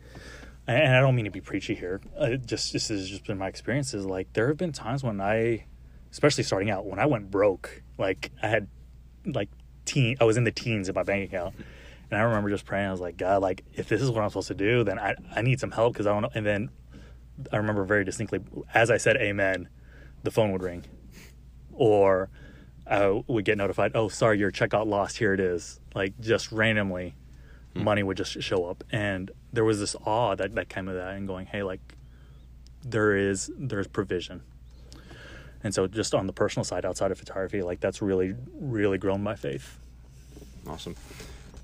and 0.66 0.94
I 0.94 1.00
don't 1.00 1.16
mean 1.16 1.24
to 1.24 1.30
be 1.30 1.40
preachy 1.40 1.74
here. 1.74 2.00
Uh, 2.16 2.36
just 2.36 2.72
this 2.72 2.88
has 2.88 3.08
just 3.08 3.26
been 3.26 3.38
my 3.38 3.48
experiences. 3.48 4.04
Like 4.06 4.32
there 4.34 4.48
have 4.48 4.56
been 4.56 4.72
times 4.72 5.02
when 5.02 5.20
I, 5.20 5.66
especially 6.12 6.44
starting 6.44 6.70
out, 6.70 6.86
when 6.86 6.98
I 6.98 7.06
went 7.06 7.30
broke. 7.30 7.82
Like 7.98 8.30
I 8.42 8.48
had, 8.48 8.68
like 9.26 9.48
teen, 9.84 10.16
I 10.20 10.24
was 10.24 10.36
in 10.36 10.44
the 10.44 10.52
teens 10.52 10.88
in 10.88 10.94
my 10.94 11.02
bank 11.02 11.28
account, 11.28 11.56
and 12.10 12.20
I 12.20 12.22
remember 12.22 12.50
just 12.50 12.66
praying. 12.66 12.86
I 12.86 12.92
was 12.92 13.00
like, 13.00 13.16
God, 13.16 13.42
like 13.42 13.64
if 13.74 13.88
this 13.88 14.00
is 14.00 14.10
what 14.10 14.22
I'm 14.22 14.30
supposed 14.30 14.48
to 14.48 14.54
do, 14.54 14.84
then 14.84 14.98
I 14.98 15.14
I 15.34 15.42
need 15.42 15.60
some 15.60 15.72
help 15.72 15.94
because 15.94 16.06
I 16.06 16.12
don't 16.12 16.22
know. 16.22 16.30
And 16.34 16.46
then 16.46 16.70
I 17.52 17.56
remember 17.56 17.84
very 17.84 18.04
distinctly 18.04 18.40
as 18.72 18.90
I 18.90 18.96
said 18.96 19.16
Amen, 19.16 19.68
the 20.22 20.30
phone 20.30 20.52
would 20.52 20.62
ring, 20.62 20.84
or 21.72 22.28
I 22.90 23.22
would 23.26 23.44
get 23.44 23.56
notified. 23.56 23.92
Oh, 23.94 24.08
sorry, 24.08 24.38
your 24.38 24.50
check 24.50 24.70
got 24.70 24.86
lost. 24.86 25.16
Here 25.16 25.32
it 25.32 25.40
is. 25.40 25.80
Like 25.94 26.20
just 26.20 26.52
randomly 26.52 27.14
money 27.72 28.02
would 28.02 28.16
just 28.16 28.42
show 28.42 28.66
up 28.66 28.82
and 28.90 29.30
there 29.52 29.64
was 29.64 29.78
this 29.78 29.94
awe 30.04 30.34
that, 30.34 30.56
that 30.56 30.68
came 30.68 30.88
of 30.88 30.96
that 30.96 31.14
and 31.14 31.28
going 31.28 31.46
hey 31.46 31.62
like 31.62 31.78
there 32.82 33.14
is 33.14 33.48
there's 33.56 33.86
provision 33.86 34.42
and 35.62 35.72
so 35.72 35.86
just 35.86 36.12
on 36.12 36.26
the 36.26 36.32
personal 36.32 36.64
side 36.64 36.84
outside 36.84 37.12
of 37.12 37.18
photography 37.18 37.62
like 37.62 37.78
that's 37.78 38.02
really 38.02 38.34
really 38.58 38.98
grown 38.98 39.22
my 39.22 39.36
faith 39.36 39.78
Awesome. 40.66 40.96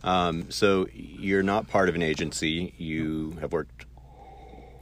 Um, 0.02 0.50
so 0.50 0.86
you're 0.92 1.42
not 1.42 1.68
part 1.68 1.88
of 1.88 1.94
an 1.94 2.02
agency. 2.02 2.74
You 2.78 3.36
have 3.40 3.52
worked 3.52 3.86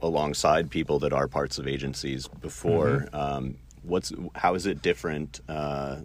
alongside 0.01 0.69
people 0.69 0.99
that 0.99 1.13
are 1.13 1.27
parts 1.27 1.57
of 1.57 1.67
agencies 1.67 2.27
before. 2.27 3.07
Um, 3.13 3.57
what's 3.83 4.11
how 4.35 4.55
is 4.55 4.65
it 4.65 4.81
different 4.81 5.41
uh, 5.47 5.97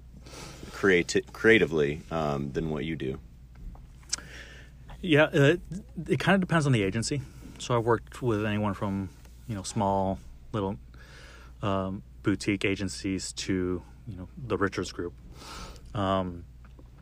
creati- 0.81 1.31
creatively 1.33 2.01
um, 2.11 2.53
than 2.53 2.71
what 2.71 2.85
you 2.85 2.97
do? 2.97 3.19
yeah 5.03 5.25
uh, 5.25 5.57
it 6.09 6.19
kind 6.19 6.35
of 6.35 6.41
depends 6.41 6.67
on 6.67 6.73
the 6.73 6.83
agency. 6.83 7.21
So 7.59 7.77
i've 7.77 7.85
worked 7.85 8.23
with 8.23 8.45
anyone 8.45 8.75
from 8.75 9.11
you 9.49 9.55
know 9.55 9.63
small 9.63 10.19
little 10.53 10.77
um, 11.63 12.03
boutique 12.23 12.65
agencies 12.65 13.33
to 13.33 13.83
you 14.09 14.17
know 14.17 14.29
the 14.47 14.57
richards 14.57 14.93
group 14.93 15.13
um, 15.95 16.45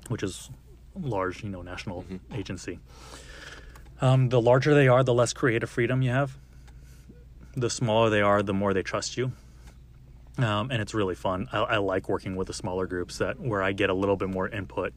which 0.08 0.22
is 0.22 0.50
large 1.00 1.42
you 1.44 1.50
know 1.50 1.62
national 1.62 2.04
agency. 2.34 2.78
Um, 4.00 4.28
the 4.28 4.40
larger 4.40 4.74
they 4.74 4.88
are 4.88 5.02
the 5.02 5.14
less 5.14 5.32
creative 5.32 5.70
freedom 5.70 6.02
you 6.02 6.10
have. 6.10 6.36
The 7.56 7.70
smaller 7.70 8.10
they 8.10 8.22
are 8.22 8.42
the 8.42 8.54
more 8.54 8.72
they 8.72 8.82
trust 8.82 9.16
you 9.16 9.32
um, 10.38 10.70
and 10.70 10.81
it's 10.81 10.94
really 10.94 11.14
fun 11.14 11.48
I, 11.53 11.59
I 11.59 11.77
like 11.79 12.09
working 12.09 12.37
with 12.37 12.46
the 12.46 12.55
smaller 12.55 12.87
groups 12.87 13.18
that 13.18 13.38
where 13.40 13.62
i 13.62 13.72
get 13.72 13.90
a 13.90 13.94
little 13.94 14.16
bit 14.16 14.29
more 14.29 14.48
input 14.48 14.92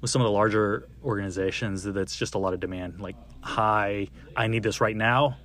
with 0.00 0.10
some 0.10 0.20
of 0.20 0.26
the 0.26 0.32
larger 0.32 0.88
organizations 1.04 1.84
that's 1.84 2.16
just 2.16 2.34
a 2.34 2.38
lot 2.38 2.54
of 2.54 2.60
demand 2.60 3.00
like 3.00 3.16
hi 3.40 4.08
i 4.36 4.46
need 4.46 4.62
this 4.62 4.80
right 4.80 4.96
now 4.96 5.36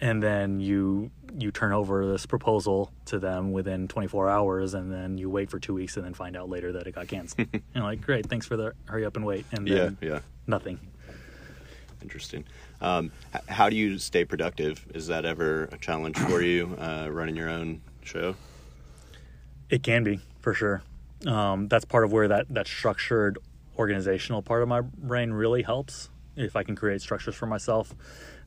and 0.00 0.22
then 0.22 0.60
you 0.60 1.10
you 1.38 1.50
turn 1.50 1.72
over 1.72 2.06
this 2.06 2.24
proposal 2.24 2.90
to 3.04 3.18
them 3.18 3.52
within 3.52 3.86
24 3.86 4.30
hours 4.30 4.74
and 4.74 4.90
then 4.90 5.18
you 5.18 5.28
wait 5.28 5.50
for 5.50 5.58
two 5.58 5.74
weeks 5.74 5.96
and 5.96 6.06
then 6.06 6.14
find 6.14 6.36
out 6.36 6.48
later 6.48 6.72
that 6.72 6.86
it 6.86 6.94
got 6.94 7.06
canceled 7.08 7.48
and 7.74 7.84
like 7.84 8.00
great 8.00 8.26
thanks 8.26 8.46
for 8.46 8.56
the 8.56 8.72
hurry 8.86 9.04
up 9.04 9.16
and 9.16 9.26
wait 9.26 9.44
and 9.52 9.66
then 9.66 9.98
Yeah, 10.00 10.08
yeah. 10.08 10.20
nothing 10.46 10.78
Interesting. 12.02 12.44
Um, 12.80 13.10
how 13.48 13.68
do 13.68 13.76
you 13.76 13.98
stay 13.98 14.24
productive? 14.24 14.86
Is 14.94 15.08
that 15.08 15.24
ever 15.24 15.64
a 15.72 15.78
challenge 15.78 16.16
for 16.16 16.42
you 16.42 16.76
uh, 16.78 17.08
running 17.10 17.34
your 17.34 17.48
own 17.48 17.80
show? 18.08 18.34
It 19.70 19.82
can 19.82 20.02
be 20.04 20.20
for 20.40 20.54
sure. 20.54 20.82
Um, 21.26 21.68
that's 21.68 21.84
part 21.84 22.04
of 22.04 22.12
where 22.12 22.28
that 22.28 22.46
that 22.50 22.66
structured 22.66 23.38
organizational 23.78 24.42
part 24.42 24.62
of 24.62 24.68
my 24.68 24.80
brain 24.80 25.32
really 25.32 25.62
helps. 25.62 26.10
If 26.36 26.56
I 26.56 26.62
can 26.62 26.74
create 26.76 27.00
structures 27.02 27.34
for 27.34 27.46
myself, 27.46 27.94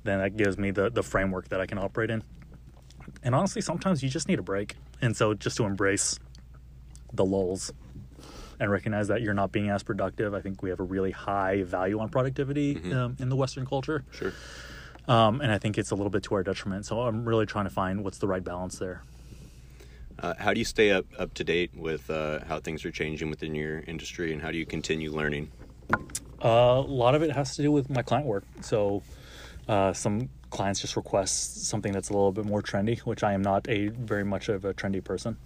then 0.04 0.20
that 0.20 0.36
gives 0.38 0.58
me 0.58 0.72
the 0.72 0.90
the 0.90 1.04
framework 1.04 1.50
that 1.50 1.62
I 1.62 1.66
can 1.66 1.78
operate 1.78 2.10
in. 2.10 2.24
And 3.24 3.36
honestly, 3.36 3.62
sometimes 3.62 4.02
you 4.04 4.10
just 4.10 4.28
need 4.28 4.40
a 4.40 4.44
break, 4.44 4.76
and 5.02 5.16
so 5.16 5.34
just 5.34 5.58
to 5.58 5.66
embrace 5.66 6.18
the 7.14 7.26
lulls 7.26 7.72
and 8.60 8.72
recognize 8.72 9.08
that 9.10 9.22
you're 9.22 9.34
not 9.34 9.52
being 9.52 9.70
as 9.70 9.84
productive. 9.84 10.34
I 10.34 10.40
think 10.42 10.62
we 10.64 10.70
have 10.70 10.80
a 10.80 10.84
really 10.84 11.12
high 11.12 11.64
value 11.64 12.00
on 12.00 12.10
productivity 12.10 12.92
um, 12.94 13.18
in 13.20 13.28
the 13.30 13.36
Western 13.36 13.66
culture, 13.66 14.06
Sure. 14.12 14.32
um, 15.08 15.42
and 15.42 15.52
I 15.52 15.58
think 15.58 15.78
it's 15.78 15.92
a 15.92 15.96
little 15.96 16.12
bit 16.12 16.24
to 16.24 16.36
our 16.36 16.44
detriment. 16.44 16.86
So 16.86 17.02
I'm 17.02 17.26
really 17.28 17.46
trying 17.48 17.66
to 17.66 17.72
find 17.72 18.04
what's 18.04 18.20
the 18.20 18.28
right 18.28 18.44
balance 18.44 18.78
there. 18.80 19.02
Uh, 20.22 20.36
how 20.38 20.54
do 20.54 20.60
you 20.60 20.66
stay 20.66 20.92
up 20.92 21.06
up 21.18 21.34
to 21.34 21.44
date 21.44 21.72
with 21.76 22.10
uh, 22.10 22.40
how 22.46 22.60
things 22.60 22.86
are 22.86 22.92
changing 22.92 23.30
within 23.30 23.56
your 23.56 23.80
industry, 23.88 24.32
and 24.32 24.42
how 24.42 24.52
do 24.52 24.58
you 24.58 24.66
continue 24.66 25.12
learning? 25.12 25.52
Uh, 26.44 26.48
a 26.48 26.82
lot 26.82 27.16
of 27.16 27.24
it 27.24 27.32
has 27.32 27.56
to 27.56 27.62
do 27.62 27.72
with 27.72 27.90
my 27.90 28.04
client 28.04 28.28
work. 28.28 28.44
So, 28.62 29.02
uh, 29.68 29.94
some 29.94 30.30
clients 30.52 30.80
just 30.82 30.96
request 30.96 31.66
something 31.66 31.92
that's 31.92 32.10
a 32.10 32.14
little 32.14 32.32
bit 32.32 32.46
more 32.46 32.62
trendy, 32.62 33.00
which 33.00 33.24
I 33.24 33.34
am 33.34 33.42
not 33.42 33.68
a 33.68 33.88
very 33.88 34.24
much 34.24 34.50
of 34.50 34.64
a 34.64 34.74
trendy 34.74 35.04
person. 35.04 35.38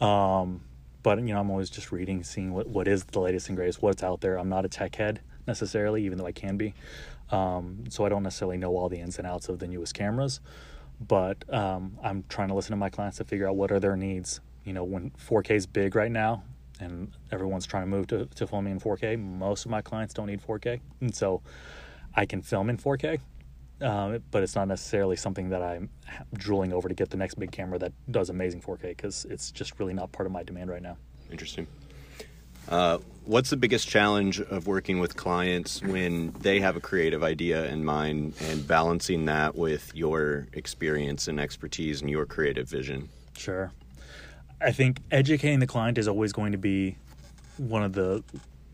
Um, 0.00 0.62
but 1.02 1.18
you 1.18 1.34
know, 1.34 1.40
I'm 1.40 1.50
always 1.50 1.68
just 1.68 1.92
reading, 1.92 2.22
seeing 2.22 2.52
what, 2.52 2.68
what 2.68 2.88
is 2.88 3.04
the 3.04 3.20
latest 3.20 3.48
and 3.48 3.56
greatest, 3.56 3.82
what's 3.82 4.02
out 4.02 4.20
there. 4.20 4.38
I'm 4.38 4.48
not 4.48 4.64
a 4.64 4.68
tech 4.68 4.94
head 4.94 5.20
necessarily, 5.46 6.04
even 6.04 6.18
though 6.18 6.26
I 6.26 6.32
can 6.32 6.56
be. 6.56 6.74
Um, 7.30 7.84
so 7.88 8.04
I 8.04 8.08
don't 8.08 8.22
necessarily 8.22 8.58
know 8.58 8.76
all 8.76 8.88
the 8.88 9.00
ins 9.00 9.18
and 9.18 9.26
outs 9.26 9.48
of 9.48 9.58
the 9.58 9.66
newest 9.66 9.94
cameras, 9.94 10.40
but 11.08 11.44
um, 11.52 11.98
I'm 12.02 12.24
trying 12.28 12.48
to 12.48 12.54
listen 12.54 12.70
to 12.70 12.76
my 12.76 12.90
clients 12.90 13.18
to 13.18 13.24
figure 13.24 13.48
out 13.48 13.56
what 13.56 13.72
are 13.72 13.80
their 13.80 13.96
needs. 13.96 14.40
You 14.64 14.72
know, 14.72 14.84
when 14.84 15.10
4K 15.10 15.50
is 15.52 15.66
big 15.66 15.94
right 15.94 16.10
now, 16.10 16.44
and 16.80 17.12
everyone's 17.30 17.66
trying 17.66 17.84
to 17.84 17.88
move 17.88 18.06
to, 18.08 18.26
to 18.26 18.46
filming 18.46 18.72
in 18.72 18.80
4K, 18.80 19.18
most 19.18 19.64
of 19.64 19.70
my 19.70 19.82
clients 19.82 20.14
don't 20.14 20.26
need 20.26 20.42
4K, 20.42 20.80
and 21.00 21.14
so 21.14 21.42
I 22.14 22.26
can 22.26 22.42
film 22.42 22.70
in 22.70 22.76
4K. 22.76 23.18
Uh, 23.80 24.18
but 24.30 24.44
it's 24.44 24.54
not 24.54 24.68
necessarily 24.68 25.16
something 25.16 25.48
that 25.48 25.60
I'm 25.60 25.90
drooling 26.34 26.72
over 26.72 26.88
to 26.88 26.94
get 26.94 27.10
the 27.10 27.16
next 27.16 27.34
big 27.34 27.50
camera 27.50 27.80
that 27.80 27.92
does 28.12 28.30
amazing 28.30 28.60
4K 28.60 28.82
because 28.82 29.24
it's 29.24 29.50
just 29.50 29.80
really 29.80 29.92
not 29.92 30.12
part 30.12 30.26
of 30.26 30.32
my 30.32 30.44
demand 30.44 30.70
right 30.70 30.82
now. 30.82 30.96
Interesting. 31.32 31.66
Uh, 32.68 32.98
what's 33.24 33.50
the 33.50 33.56
biggest 33.56 33.88
challenge 33.88 34.40
of 34.40 34.66
working 34.66 34.98
with 34.98 35.16
clients 35.16 35.82
when 35.82 36.32
they 36.40 36.60
have 36.60 36.76
a 36.76 36.80
creative 36.80 37.22
idea 37.22 37.66
in 37.66 37.84
mind 37.84 38.34
and 38.40 38.66
balancing 38.66 39.26
that 39.26 39.54
with 39.54 39.90
your 39.94 40.46
experience 40.52 41.28
and 41.28 41.40
expertise 41.40 42.00
and 42.00 42.10
your 42.10 42.26
creative 42.26 42.68
vision? 42.68 43.08
Sure. 43.36 43.72
I 44.60 44.72
think 44.72 45.00
educating 45.10 45.58
the 45.58 45.66
client 45.66 45.98
is 45.98 46.06
always 46.06 46.32
going 46.32 46.52
to 46.52 46.58
be 46.58 46.96
one 47.56 47.82
of 47.82 47.92
the 47.92 48.22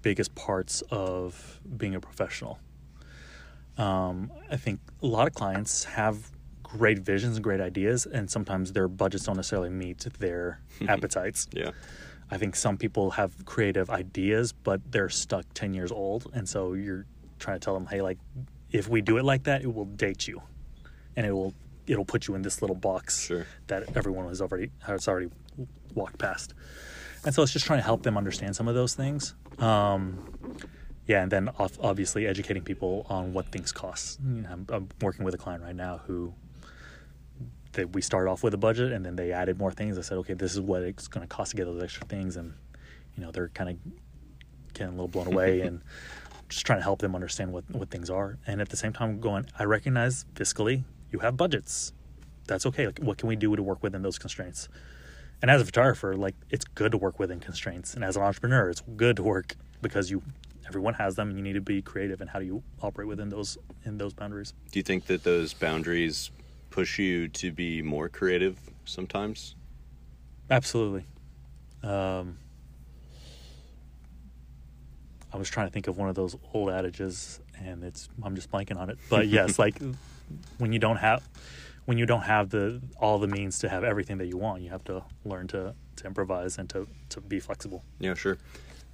biggest 0.02 0.34
parts 0.34 0.82
of 0.90 1.60
being 1.76 1.94
a 1.94 2.00
professional. 2.00 2.58
Um, 3.76 4.30
I 4.50 4.56
think 4.56 4.80
a 5.02 5.06
lot 5.06 5.26
of 5.26 5.34
clients 5.34 5.84
have 5.84 6.30
great 6.62 6.98
visions 6.98 7.36
and 7.36 7.44
great 7.44 7.60
ideas, 7.60 8.06
and 8.06 8.30
sometimes 8.30 8.72
their 8.72 8.88
budgets 8.88 9.24
don't 9.24 9.36
necessarily 9.36 9.70
meet 9.70 10.00
their 10.18 10.60
appetites. 10.88 11.48
Yeah. 11.52 11.70
I 12.30 12.36
think 12.38 12.56
some 12.56 12.76
people 12.76 13.10
have 13.12 13.44
creative 13.46 13.88
ideas, 13.90 14.52
but 14.52 14.80
they're 14.92 15.08
stuck 15.08 15.44
10 15.54 15.72
years 15.74 15.90
old. 15.90 16.30
And 16.34 16.48
so 16.48 16.74
you're 16.74 17.06
trying 17.38 17.58
to 17.58 17.64
tell 17.64 17.74
them, 17.74 17.86
hey, 17.86 18.02
like, 18.02 18.18
if 18.70 18.88
we 18.88 19.00
do 19.00 19.16
it 19.16 19.24
like 19.24 19.44
that, 19.44 19.62
it 19.62 19.72
will 19.74 19.86
date 19.86 20.28
you 20.28 20.42
and 21.16 21.24
it 21.26 21.32
will 21.32 21.54
it'll 21.86 22.04
put 22.04 22.28
you 22.28 22.34
in 22.34 22.42
this 22.42 22.60
little 22.60 22.76
box 22.76 23.18
Sure. 23.24 23.46
that 23.68 23.96
everyone 23.96 24.28
has 24.28 24.42
already 24.42 24.70
has 24.80 25.08
already 25.08 25.30
walked 25.94 26.18
past. 26.18 26.52
and 27.24 27.34
so 27.34 27.42
it's 27.42 27.52
just 27.52 27.64
trying 27.64 27.78
to 27.78 27.84
help 27.84 28.02
them 28.02 28.18
understand 28.18 28.54
some 28.54 28.68
of 28.68 28.74
those 28.74 28.94
things. 28.94 29.34
Um, 29.58 30.18
yeah, 31.06 31.22
and 31.22 31.32
then 31.32 31.48
obviously 31.80 32.26
educating 32.26 32.62
people 32.62 33.06
on 33.08 33.32
what 33.32 33.46
things 33.46 33.72
cost. 33.72 34.20
You 34.22 34.42
know, 34.42 34.50
I'm, 34.52 34.66
I'm 34.68 34.88
working 35.00 35.24
with 35.24 35.32
a 35.32 35.38
client 35.38 35.62
right 35.62 35.74
now 35.74 36.02
who 36.06 36.34
they, 37.72 37.84
we 37.84 38.02
started 38.02 38.30
off 38.30 38.42
with 38.42 38.54
a 38.54 38.58
budget 38.58 38.92
and 38.92 39.04
then 39.04 39.16
they 39.16 39.32
added 39.32 39.58
more 39.58 39.72
things. 39.72 39.98
I 39.98 40.02
said, 40.02 40.18
okay, 40.18 40.34
this 40.34 40.52
is 40.52 40.60
what 40.60 40.82
it's 40.82 41.08
going 41.08 41.26
to 41.26 41.34
cost 41.34 41.50
to 41.52 41.56
get 41.56 41.66
those 41.66 41.82
extra 41.82 42.06
things, 42.06 42.36
and 42.36 42.54
you 43.16 43.22
know 43.22 43.30
they're 43.30 43.48
kind 43.48 43.70
of 43.70 43.76
getting 44.74 44.88
a 44.88 44.90
little 44.90 45.08
blown 45.08 45.26
away 45.26 45.60
and 45.66 45.82
just 46.48 46.64
trying 46.64 46.78
to 46.78 46.82
help 46.82 47.00
them 47.00 47.14
understand 47.14 47.52
what 47.52 47.64
what 47.70 47.90
things 47.90 48.10
are. 48.10 48.38
And 48.46 48.60
at 48.60 48.68
the 48.68 48.76
same 48.76 48.92
time, 48.92 49.20
going, 49.20 49.46
I 49.58 49.64
recognize 49.64 50.24
fiscally 50.34 50.84
you 51.10 51.20
have 51.20 51.36
budgets. 51.36 51.92
That's 52.46 52.64
okay. 52.66 52.86
Like, 52.86 52.98
what 53.00 53.18
can 53.18 53.28
we 53.28 53.36
do 53.36 53.54
to 53.54 53.62
work 53.62 53.82
within 53.82 54.02
those 54.02 54.18
constraints? 54.18 54.68
And 55.40 55.50
as 55.50 55.60
a 55.60 55.64
photographer, 55.64 56.16
like 56.16 56.34
it's 56.50 56.64
good 56.64 56.92
to 56.92 56.98
work 56.98 57.18
within 57.18 57.40
constraints. 57.40 57.94
And 57.94 58.02
as 58.02 58.16
an 58.16 58.22
entrepreneur, 58.22 58.70
it's 58.70 58.82
good 58.96 59.16
to 59.16 59.22
work 59.22 59.56
because 59.82 60.10
you 60.10 60.22
everyone 60.66 60.94
has 60.94 61.14
them 61.16 61.28
and 61.28 61.38
you 61.38 61.42
need 61.42 61.54
to 61.54 61.60
be 61.60 61.80
creative 61.80 62.20
in 62.20 62.28
how 62.28 62.38
do 62.38 62.44
you 62.44 62.62
operate 62.82 63.08
within 63.08 63.28
those 63.28 63.56
in 63.84 63.98
those 63.98 64.14
boundaries. 64.14 64.52
Do 64.70 64.78
you 64.78 64.82
think 64.82 65.06
that 65.06 65.24
those 65.24 65.54
boundaries 65.54 66.30
push 66.70 66.98
you 66.98 67.28
to 67.28 67.52
be 67.52 67.82
more 67.82 68.08
creative 68.08 68.58
sometimes? 68.84 69.54
Absolutely. 70.50 71.04
Um, 71.82 72.38
I 75.32 75.36
was 75.36 75.50
trying 75.50 75.66
to 75.66 75.72
think 75.72 75.88
of 75.88 75.98
one 75.98 76.08
of 76.08 76.14
those 76.14 76.36
old 76.54 76.70
adages, 76.70 77.40
and 77.62 77.84
it's 77.84 78.08
I'm 78.22 78.34
just 78.34 78.50
blanking 78.50 78.78
on 78.78 78.90
it. 78.90 78.98
But 79.10 79.28
yes, 79.28 79.58
like 79.58 79.80
when 80.58 80.72
you 80.72 80.78
don't 80.78 80.96
have 80.96 81.22
when 81.84 81.98
you 81.98 82.06
don't 82.06 82.22
have 82.22 82.50
the 82.50 82.80
all 82.98 83.18
the 83.18 83.28
means 83.28 83.58
to 83.60 83.68
have 83.68 83.84
everything 83.84 84.18
that 84.18 84.26
you 84.26 84.36
want, 84.36 84.62
you 84.62 84.70
have 84.70 84.84
to 84.84 85.04
learn 85.24 85.46
to 85.48 85.74
to 85.96 86.06
improvise 86.06 86.58
and 86.58 86.68
to 86.70 86.86
to 87.10 87.20
be 87.20 87.40
flexible. 87.40 87.84
Yeah, 87.98 88.14
sure. 88.14 88.38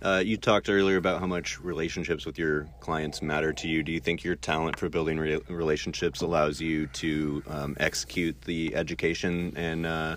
Uh, 0.05 0.19
you 0.19 0.37
talked 0.37 0.69
earlier 0.69 0.99
about 0.99 1.19
how 1.19 1.27
much 1.27 1.59
relationships 1.61 2.27
with 2.27 2.39
your 2.39 2.69
clients 2.81 3.23
matter 3.23 3.55
to 3.55 3.67
you. 3.67 3.83
Do 3.83 3.91
you 3.91 4.01
think 4.01 4.23
your 4.23 4.37
talent 4.37 4.79
for 4.79 4.91
building 4.91 5.19
re- 5.19 5.41
relationships 5.49 6.21
allows 6.21 6.61
you 6.61 6.87
to 6.89 7.43
um, 7.49 7.75
execute 7.81 8.39
the 8.43 8.77
education 8.77 9.55
and 9.57 9.87
uh, 9.87 10.17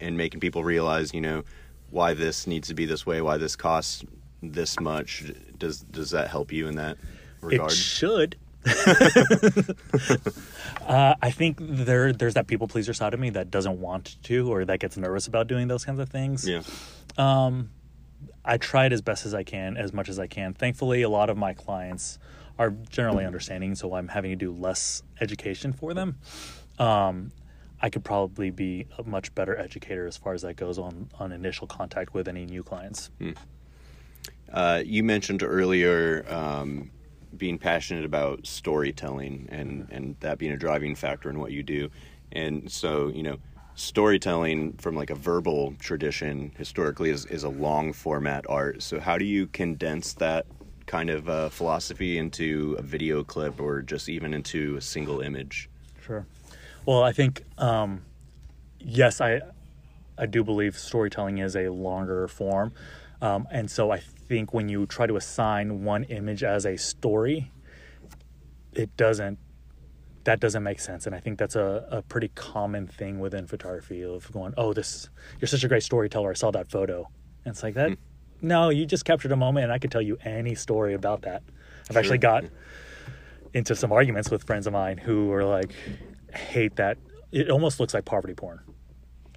and 0.00 0.16
making 0.16 0.38
people 0.38 0.62
realize, 0.62 1.12
you 1.12 1.20
know, 1.20 1.42
why 1.90 2.14
this 2.14 2.46
needs 2.46 2.68
to 2.68 2.74
be 2.74 2.86
this 2.86 3.04
way, 3.04 3.20
why 3.20 3.38
this 3.38 3.56
costs 3.56 4.04
this 4.40 4.78
much? 4.78 5.24
Does 5.58 5.80
does 5.80 6.12
that 6.12 6.28
help 6.28 6.52
you 6.52 6.68
in 6.68 6.76
that 6.76 6.96
regard? 7.40 7.72
It 7.72 7.74
should. 7.74 8.36
uh, 10.86 11.16
I 11.20 11.32
think 11.32 11.58
there 11.60 12.12
there's 12.12 12.34
that 12.34 12.46
people 12.46 12.68
pleaser 12.68 12.94
side 12.94 13.14
of 13.14 13.18
me 13.18 13.30
that 13.30 13.50
doesn't 13.50 13.80
want 13.80 14.22
to 14.22 14.52
or 14.52 14.64
that 14.64 14.78
gets 14.78 14.96
nervous 14.96 15.26
about 15.26 15.48
doing 15.48 15.66
those 15.66 15.84
kinds 15.84 15.98
of 15.98 16.08
things. 16.08 16.46
yeah. 16.46 16.62
Um, 17.18 17.70
I 18.44 18.56
try 18.56 18.86
it 18.86 18.92
as 18.92 19.02
best 19.02 19.24
as 19.26 19.34
I 19.34 19.44
can, 19.44 19.76
as 19.76 19.92
much 19.92 20.08
as 20.08 20.18
I 20.18 20.26
can. 20.26 20.52
Thankfully, 20.52 21.02
a 21.02 21.08
lot 21.08 21.30
of 21.30 21.36
my 21.36 21.52
clients 21.54 22.18
are 22.58 22.70
generally 22.70 23.24
understanding, 23.24 23.74
so 23.74 23.94
I'm 23.94 24.08
having 24.08 24.30
to 24.30 24.36
do 24.36 24.52
less 24.52 25.02
education 25.20 25.72
for 25.72 25.94
them. 25.94 26.18
Um, 26.78 27.32
I 27.80 27.90
could 27.90 28.04
probably 28.04 28.50
be 28.50 28.86
a 28.98 29.02
much 29.02 29.34
better 29.34 29.56
educator 29.56 30.06
as 30.06 30.16
far 30.16 30.34
as 30.34 30.42
that 30.42 30.54
goes 30.56 30.78
on 30.78 31.08
on 31.18 31.32
initial 31.32 31.66
contact 31.66 32.14
with 32.14 32.28
any 32.28 32.46
new 32.46 32.62
clients. 32.62 33.10
Uh, 34.52 34.82
you 34.84 35.02
mentioned 35.02 35.42
earlier 35.42 36.24
um, 36.28 36.90
being 37.36 37.58
passionate 37.58 38.04
about 38.04 38.46
storytelling 38.46 39.48
and, 39.50 39.88
and 39.90 40.16
that 40.20 40.38
being 40.38 40.52
a 40.52 40.56
driving 40.56 40.94
factor 40.94 41.30
in 41.30 41.38
what 41.38 41.52
you 41.52 41.62
do. 41.62 41.90
And 42.30 42.70
so, 42.70 43.08
you 43.08 43.22
know, 43.22 43.38
storytelling 43.74 44.74
from 44.74 44.94
like 44.94 45.10
a 45.10 45.14
verbal 45.14 45.74
tradition 45.78 46.52
historically 46.56 47.10
is, 47.10 47.26
is 47.26 47.42
a 47.44 47.48
long 47.48 47.92
format 47.92 48.44
art. 48.48 48.82
So, 48.82 49.00
how 49.00 49.18
do 49.18 49.24
you 49.24 49.46
condense 49.46 50.12
that 50.14 50.46
kind 50.86 51.10
of 51.10 51.28
uh, 51.28 51.48
philosophy 51.48 52.18
into 52.18 52.76
a 52.78 52.82
video 52.82 53.24
clip 53.24 53.60
or 53.60 53.82
just 53.82 54.08
even 54.08 54.34
into 54.34 54.76
a 54.76 54.80
single 54.80 55.20
image? 55.20 55.68
Sure. 56.04 56.26
Well, 56.84 57.02
I 57.02 57.12
think 57.12 57.42
um, 57.58 58.02
yes, 58.78 59.20
I 59.20 59.40
I 60.18 60.26
do 60.26 60.44
believe 60.44 60.76
storytelling 60.76 61.38
is 61.38 61.56
a 61.56 61.68
longer 61.68 62.28
form, 62.28 62.72
um, 63.20 63.46
and 63.50 63.70
so 63.70 63.90
I 63.90 64.00
think 64.00 64.52
when 64.52 64.68
you 64.68 64.86
try 64.86 65.06
to 65.06 65.16
assign 65.16 65.84
one 65.84 66.04
image 66.04 66.42
as 66.42 66.66
a 66.66 66.76
story, 66.76 67.50
it 68.72 68.96
doesn't 68.96 69.38
that 70.24 70.40
doesn't 70.40 70.62
make 70.62 70.80
sense, 70.80 71.06
and 71.06 71.14
I 71.14 71.20
think 71.20 71.38
that's 71.38 71.56
a, 71.56 71.86
a 71.90 72.02
pretty 72.02 72.28
common 72.34 72.86
thing 72.86 73.18
within 73.20 73.46
photography 73.46 74.02
of 74.02 74.30
going, 74.32 74.54
oh, 74.56 74.72
this 74.72 75.08
you're 75.40 75.48
such 75.48 75.64
a 75.64 75.68
great 75.68 75.82
storyteller. 75.82 76.30
I 76.30 76.34
saw 76.34 76.50
that 76.52 76.70
photo, 76.70 77.08
and 77.44 77.52
it's 77.52 77.62
like 77.62 77.74
that. 77.74 77.90
Hmm. 77.90 77.94
No, 78.44 78.68
you 78.70 78.86
just 78.86 79.04
captured 79.04 79.32
a 79.32 79.36
moment, 79.36 79.64
and 79.64 79.72
I 79.72 79.78
could 79.78 79.90
tell 79.92 80.02
you 80.02 80.18
any 80.24 80.54
story 80.54 80.94
about 80.94 81.22
that. 81.22 81.42
I've 81.88 81.96
actually 81.96 82.18
got 82.18 82.44
into 83.54 83.74
some 83.74 83.92
arguments 83.92 84.30
with 84.30 84.44
friends 84.44 84.66
of 84.66 84.72
mine 84.72 84.98
who 84.98 85.30
are 85.32 85.44
like 85.44 85.74
hate 86.32 86.76
that 86.76 86.96
it 87.30 87.50
almost 87.50 87.80
looks 87.80 87.92
like 87.94 88.04
poverty 88.04 88.34
porn 88.34 88.60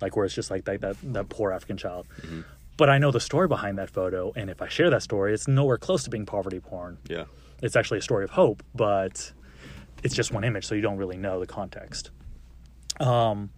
like 0.01 0.15
where 0.15 0.25
it's 0.25 0.33
just 0.33 0.49
like 0.49 0.65
that 0.65 0.81
that, 0.81 0.95
that 1.01 1.29
poor 1.29 1.51
african 1.51 1.75
child 1.75 2.07
mm-hmm. 2.21 2.41
but 2.77 2.89
i 2.89 2.97
know 2.97 3.11
the 3.11 3.19
story 3.19 3.47
behind 3.47 3.77
that 3.77 3.89
photo 3.89 4.31
and 4.35 4.49
if 4.49 4.61
i 4.61 4.67
share 4.67 4.89
that 4.89 5.03
story 5.03 5.33
it's 5.33 5.47
nowhere 5.47 5.77
close 5.77 6.03
to 6.03 6.09
being 6.09 6.25
poverty 6.25 6.59
porn 6.59 6.97
Yeah. 7.09 7.25
it's 7.61 7.75
actually 7.75 7.99
a 7.99 8.01
story 8.01 8.23
of 8.23 8.29
hope 8.29 8.63
but 8.73 9.33
it's 10.05 10.13
just 10.13 10.31
one 10.31 10.43
image 10.43 10.65
so 10.65 10.75
you 10.75 10.81
don't 10.81 10.97
really 10.97 11.17
know 11.17 11.39
the 11.39 11.47
context. 11.47 12.11
Um 12.99 13.49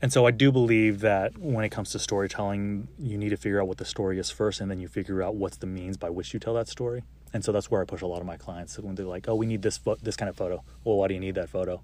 and 0.00 0.12
so 0.12 0.26
i 0.26 0.30
do 0.30 0.52
believe 0.52 1.00
that 1.00 1.36
when 1.38 1.64
it 1.64 1.70
comes 1.70 1.90
to 1.90 1.98
storytelling 1.98 2.86
you 3.00 3.18
need 3.18 3.30
to 3.30 3.36
figure 3.36 3.60
out 3.60 3.66
what 3.66 3.78
the 3.78 3.84
story 3.84 4.16
is 4.20 4.30
first 4.30 4.60
and 4.60 4.70
then 4.70 4.78
you 4.78 4.86
figure 4.86 5.24
out 5.24 5.34
what's 5.34 5.56
the 5.56 5.66
means 5.66 5.96
by 5.96 6.08
which 6.08 6.32
you 6.32 6.38
tell 6.38 6.54
that 6.54 6.68
story. 6.68 7.02
And 7.32 7.44
so 7.44 7.52
that's 7.52 7.70
where 7.70 7.80
i 7.82 7.84
push 7.84 8.02
a 8.02 8.06
lot 8.06 8.20
of 8.20 8.26
my 8.26 8.36
clients 8.36 8.78
when 8.78 8.94
they're 8.96 9.06
like 9.06 9.28
oh 9.28 9.36
we 9.36 9.46
need 9.46 9.62
this 9.62 9.78
fo- 9.78 9.96
this 10.02 10.16
kind 10.16 10.28
of 10.28 10.36
photo. 10.36 10.62
Well 10.84 10.96
why 10.96 11.08
do 11.08 11.14
you 11.14 11.20
need 11.20 11.36
that 11.36 11.48
photo? 11.48 11.82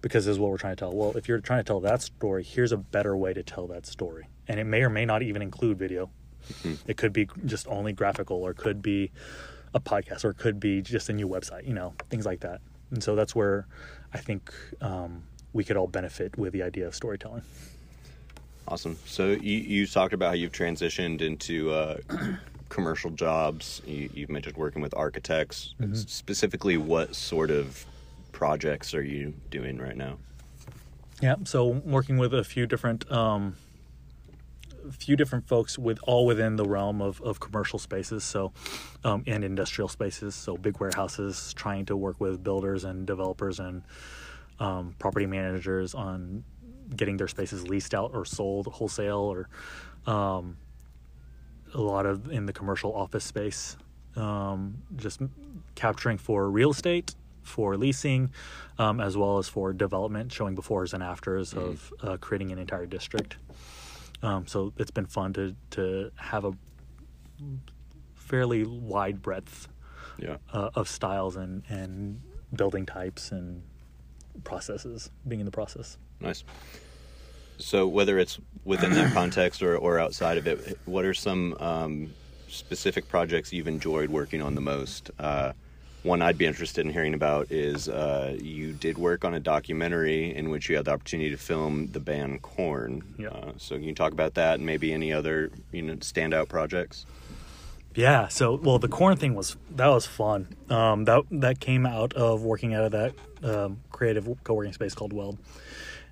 Because 0.00 0.24
this 0.24 0.32
is 0.32 0.38
what 0.40 0.50
we're 0.50 0.58
trying 0.58 0.76
to 0.76 0.80
tell. 0.80 0.92
Well 0.92 1.16
if 1.16 1.28
you're 1.28 1.40
trying 1.40 1.60
to 1.60 1.64
tell 1.64 1.80
that 1.80 2.02
story 2.02 2.42
here's 2.42 2.72
a 2.72 2.76
better 2.76 3.16
way 3.16 3.32
to 3.32 3.42
tell 3.42 3.66
that 3.68 3.86
story. 3.86 4.26
And 4.48 4.58
it 4.60 4.64
may 4.64 4.82
or 4.82 4.90
may 4.90 5.04
not 5.04 5.22
even 5.22 5.42
include 5.42 5.78
video. 5.78 6.10
It 6.86 6.96
could 6.96 7.12
be 7.12 7.28
just 7.46 7.68
only 7.68 7.92
graphical 7.92 8.38
or 8.42 8.50
it 8.50 8.56
could 8.56 8.82
be 8.82 9.12
a 9.74 9.80
podcast 9.80 10.24
or 10.24 10.30
it 10.30 10.38
could 10.38 10.58
be 10.58 10.82
just 10.82 11.08
a 11.08 11.12
new 11.12 11.28
website 11.28 11.66
you 11.66 11.72
know 11.72 11.94
things 12.10 12.26
like 12.26 12.40
that 12.40 12.60
and 12.92 13.02
so 13.02 13.16
that's 13.16 13.34
where 13.34 13.66
i 14.14 14.18
think 14.18 14.52
um, 14.80 15.22
we 15.52 15.64
could 15.64 15.76
all 15.76 15.88
benefit 15.88 16.38
with 16.38 16.52
the 16.52 16.62
idea 16.62 16.86
of 16.86 16.94
storytelling 16.94 17.42
Awesome. 18.68 18.96
So 19.06 19.30
you, 19.30 19.58
you 19.58 19.86
talked 19.88 20.14
about 20.14 20.28
how 20.28 20.34
you've 20.34 20.52
transitioned 20.52 21.20
into 21.20 21.72
uh, 21.72 21.96
commercial 22.68 23.10
jobs. 23.10 23.82
You, 23.84 24.08
you've 24.14 24.30
mentioned 24.30 24.56
working 24.56 24.80
with 24.80 24.94
architects. 24.96 25.74
S- 25.82 26.04
Specifically, 26.06 26.76
what 26.76 27.16
sort 27.16 27.50
of 27.50 27.84
projects 28.30 28.94
are 28.94 29.02
you 29.02 29.34
doing 29.50 29.78
right 29.78 29.96
now? 29.96 30.16
Yeah, 31.20 31.34
so 31.44 31.66
working 31.66 32.18
with 32.18 32.32
a 32.32 32.44
few 32.44 32.66
different 32.68 33.10
um, 33.10 33.56
few 34.90 35.16
different 35.16 35.46
folks 35.46 35.78
with 35.78 35.98
all 36.04 36.26
within 36.26 36.56
the 36.56 36.64
realm 36.64 37.00
of, 37.00 37.20
of 37.22 37.40
commercial 37.40 37.78
spaces, 37.78 38.24
so 38.24 38.52
um, 39.04 39.22
and 39.26 39.44
industrial 39.44 39.88
spaces, 39.88 40.34
so 40.34 40.56
big 40.56 40.80
warehouses, 40.80 41.52
trying 41.54 41.86
to 41.86 41.96
work 41.96 42.20
with 42.20 42.42
builders 42.42 42.84
and 42.84 43.06
developers 43.06 43.60
and 43.60 43.82
um, 44.58 44.94
property 44.98 45.26
managers 45.26 45.94
on 45.94 46.44
getting 46.94 47.16
their 47.16 47.28
spaces 47.28 47.68
leased 47.68 47.94
out 47.94 48.10
or 48.12 48.24
sold 48.24 48.66
wholesale, 48.66 49.18
or 49.18 49.48
um, 50.12 50.56
a 51.74 51.80
lot 51.80 52.06
of 52.06 52.30
in 52.30 52.46
the 52.46 52.52
commercial 52.52 52.94
office 52.94 53.24
space, 53.24 53.76
um, 54.16 54.82
just 54.96 55.20
capturing 55.74 56.18
for 56.18 56.50
real 56.50 56.70
estate, 56.70 57.14
for 57.42 57.76
leasing, 57.76 58.30
um, 58.78 59.00
as 59.00 59.16
well 59.16 59.38
as 59.38 59.48
for 59.48 59.72
development, 59.72 60.32
showing 60.32 60.54
befores 60.54 60.92
and 60.92 61.02
afters 61.02 61.54
of 61.54 61.92
uh, 62.02 62.16
creating 62.18 62.52
an 62.52 62.58
entire 62.58 62.86
district. 62.86 63.36
Um, 64.22 64.46
so 64.46 64.72
it's 64.78 64.90
been 64.90 65.06
fun 65.06 65.32
to 65.34 65.54
to 65.70 66.10
have 66.16 66.44
a 66.44 66.52
fairly 68.14 68.64
wide 68.64 69.20
breadth 69.20 69.68
Yeah. 70.18 70.36
uh, 70.52 70.70
of 70.74 70.88
styles 70.88 71.36
and 71.36 71.62
and 71.68 72.20
building 72.54 72.86
types 72.86 73.32
and 73.32 73.62
processes 74.44 75.10
being 75.26 75.40
in 75.40 75.46
the 75.46 75.52
process. 75.52 75.98
Nice. 76.20 76.44
So 77.58 77.86
whether 77.86 78.18
it's 78.18 78.38
within 78.64 78.92
that 78.94 79.12
context 79.12 79.62
or, 79.62 79.76
or 79.76 79.98
outside 79.98 80.38
of 80.38 80.46
it, 80.46 80.78
what 80.84 81.04
are 81.04 81.14
some 81.14 81.54
um, 81.60 82.12
specific 82.48 83.08
projects 83.08 83.52
you've 83.52 83.68
enjoyed 83.68 84.10
working 84.10 84.42
on 84.42 84.54
the 84.54 84.60
most? 84.60 85.10
Uh, 85.18 85.52
one 86.02 86.20
I'd 86.20 86.38
be 86.38 86.46
interested 86.46 86.84
in 86.84 86.92
hearing 86.92 87.14
about 87.14 87.50
is 87.50 87.88
uh, 87.88 88.36
you 88.40 88.72
did 88.72 88.98
work 88.98 89.24
on 89.24 89.34
a 89.34 89.40
documentary 89.40 90.34
in 90.34 90.50
which 90.50 90.68
you 90.68 90.76
had 90.76 90.86
the 90.86 90.90
opportunity 90.92 91.30
to 91.30 91.36
film 91.36 91.88
the 91.92 92.00
band 92.00 92.42
Korn. 92.42 93.02
Yeah. 93.18 93.28
Uh, 93.28 93.52
so 93.56 93.76
can 93.76 93.84
you 93.84 93.94
talk 93.94 94.12
about 94.12 94.34
that 94.34 94.54
and 94.54 94.66
maybe 94.66 94.92
any 94.92 95.12
other 95.12 95.50
you 95.70 95.82
know 95.82 95.94
standout 95.96 96.48
projects? 96.48 97.06
Yeah. 97.94 98.28
So, 98.28 98.56
well, 98.56 98.78
the 98.78 98.88
Korn 98.88 99.16
thing 99.16 99.34
was 99.34 99.56
that 99.76 99.86
was 99.86 100.06
fun. 100.06 100.48
Um, 100.68 101.04
that 101.04 101.24
that 101.30 101.60
came 101.60 101.86
out 101.86 102.14
of 102.14 102.42
working 102.42 102.74
out 102.74 102.84
of 102.84 102.92
that 102.92 103.14
um, 103.44 103.80
creative 103.90 104.28
co-working 104.42 104.72
space 104.72 104.94
called 104.94 105.12
Weld. 105.12 105.38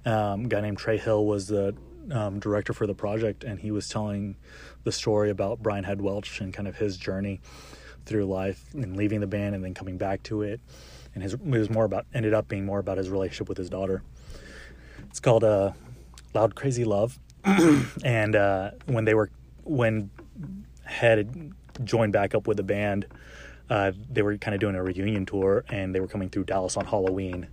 Um, 0.05 0.45
a 0.45 0.49
guy 0.49 0.61
named 0.61 0.79
Trey 0.79 0.99
Hill 0.99 1.27
was 1.27 1.49
the 1.49 1.75
um, 2.11 2.39
director 2.39 2.73
for 2.73 2.87
the 2.87 2.95
project, 2.95 3.45
and 3.45 3.59
he 3.59 3.71
was 3.71 3.89
telling 3.89 4.37
the 4.85 4.93
story 4.93 5.31
about 5.31 5.63
Brian 5.63 5.85
Head 5.85 6.01
Welch 6.01 6.41
and 6.41 6.55
kind 6.55 6.69
of 6.69 6.77
his 6.77 6.97
journey 6.97 7.41
through 8.07 8.27
life 8.27 8.65
and 8.75 8.97
leaving 8.97 9.21
the 9.21 9.27
band 9.27 9.55
and 9.55 9.65
then 9.65 9.75
coming 9.75 9.99
back 9.99 10.23
to 10.25 10.43
it. 10.43 10.61
And 11.15 11.23
his 11.23 11.35
it 11.35 11.43
was 11.43 11.71
more 11.71 11.85
about 11.85 12.07
ended 12.15 12.35
up 12.35 12.49
being 12.49 12.65
more 12.65 12.79
about 12.79 12.99
his 12.99 13.11
relationship 13.11 13.49
with 13.49 13.59
his 13.59 13.69
daughter. 13.69 14.03
It's 15.09 15.21
called 15.21 15.45
uh, 15.45 15.73
"Loud 16.35 16.55
Krazy 16.55 16.87
Love," 16.87 17.19
and 18.05 18.37
uh, 18.37 18.73
when 18.87 19.05
they 19.05 19.15
were 19.15 19.31
when 19.65 20.11
Head 20.85 21.19
had 21.19 21.53
joined 21.85 22.13
back 22.13 22.35
up 22.35 22.47
with 22.47 22.57
the 22.57 22.63
band, 22.63 23.07
uh, 23.69 23.93
they 24.11 24.23
were 24.23 24.37
kind 24.37 24.55
of 24.55 24.61
doing 24.61 24.75
a 24.75 24.83
reunion 24.83 25.27
tour, 25.27 25.65
and 25.69 25.95
they 25.95 26.01
were 26.01 26.09
coming 26.09 26.29
through 26.29 26.45
Dallas 26.45 26.77
on 26.77 26.85
Halloween, 26.85 27.49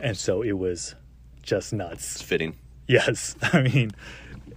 and 0.00 0.16
so 0.16 0.42
it 0.42 0.52
was 0.52 0.94
just 1.42 1.72
nuts. 1.72 2.16
It's 2.16 2.22
fitting. 2.22 2.56
Yes, 2.86 3.36
I 3.42 3.62
mean, 3.62 3.92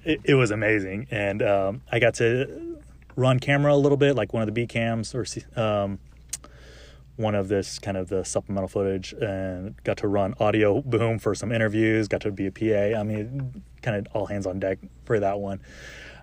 it, 0.03 0.21
it 0.23 0.35
was 0.35 0.51
amazing, 0.51 1.07
and 1.11 1.41
um, 1.41 1.81
I 1.91 1.99
got 1.99 2.15
to 2.15 2.74
run 3.15 3.39
camera 3.39 3.73
a 3.73 3.77
little 3.77 3.97
bit, 3.97 4.15
like 4.15 4.33
one 4.33 4.41
of 4.41 4.47
the 4.47 4.51
B 4.51 4.67
cams 4.67 5.15
or 5.15 5.25
um, 5.55 5.99
one 7.15 7.35
of 7.35 7.47
this 7.47 7.79
kind 7.79 7.97
of 7.97 8.09
the 8.09 8.23
supplemental 8.23 8.67
footage, 8.67 9.13
and 9.13 9.81
got 9.83 9.97
to 9.97 10.07
run 10.07 10.35
audio 10.39 10.81
boom 10.81 11.19
for 11.19 11.33
some 11.33 11.51
interviews. 11.51 12.07
Got 12.07 12.21
to 12.21 12.31
be 12.31 12.47
a 12.47 12.51
PA. 12.51 12.99
I 12.99 13.03
mean, 13.03 13.63
kind 13.81 13.97
of 13.97 14.15
all 14.15 14.25
hands 14.25 14.45
on 14.45 14.59
deck 14.59 14.79
for 15.05 15.19
that 15.19 15.39
one. 15.39 15.61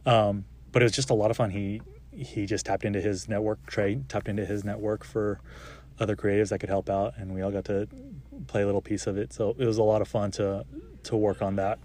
Um, 0.05 0.45
but 0.73 0.83
it 0.83 0.85
was 0.85 0.93
just 0.93 1.11
a 1.11 1.15
lot 1.15 1.31
of 1.31 1.37
fun. 1.37 1.51
He 1.51 1.81
he 2.11 2.45
just 2.47 2.67
tapped 2.67 2.85
into 2.85 3.01
his 3.01 3.29
network. 3.29 3.65
Trey 3.67 4.01
tapped 4.09 4.29
into 4.29 4.45
his 4.45 4.65
network 4.65 5.05
for 5.05 5.41
other 5.99 6.17
creatives 6.17 6.51
that 6.51 6.59
could 6.59 6.69
help 6.69 6.91
out, 6.91 7.15
and 7.17 7.35
we 7.35 7.43
all 7.43 7.51
got 7.51 7.65
to 7.67 7.89
play 8.47 8.63
a 8.63 8.67
little 8.67 8.83
piece 8.83 9.07
of 9.07 9.17
it. 9.17 9.33
So 9.33 9.55
it 9.59 9.67
was 9.67 9.79
a 9.79 9.83
lot 9.83 10.03
of 10.03 10.09
fun 10.09 10.31
to 10.33 10.67
to 11.05 11.17
work 11.17 11.43
on 11.43 11.57
that 11.57 11.79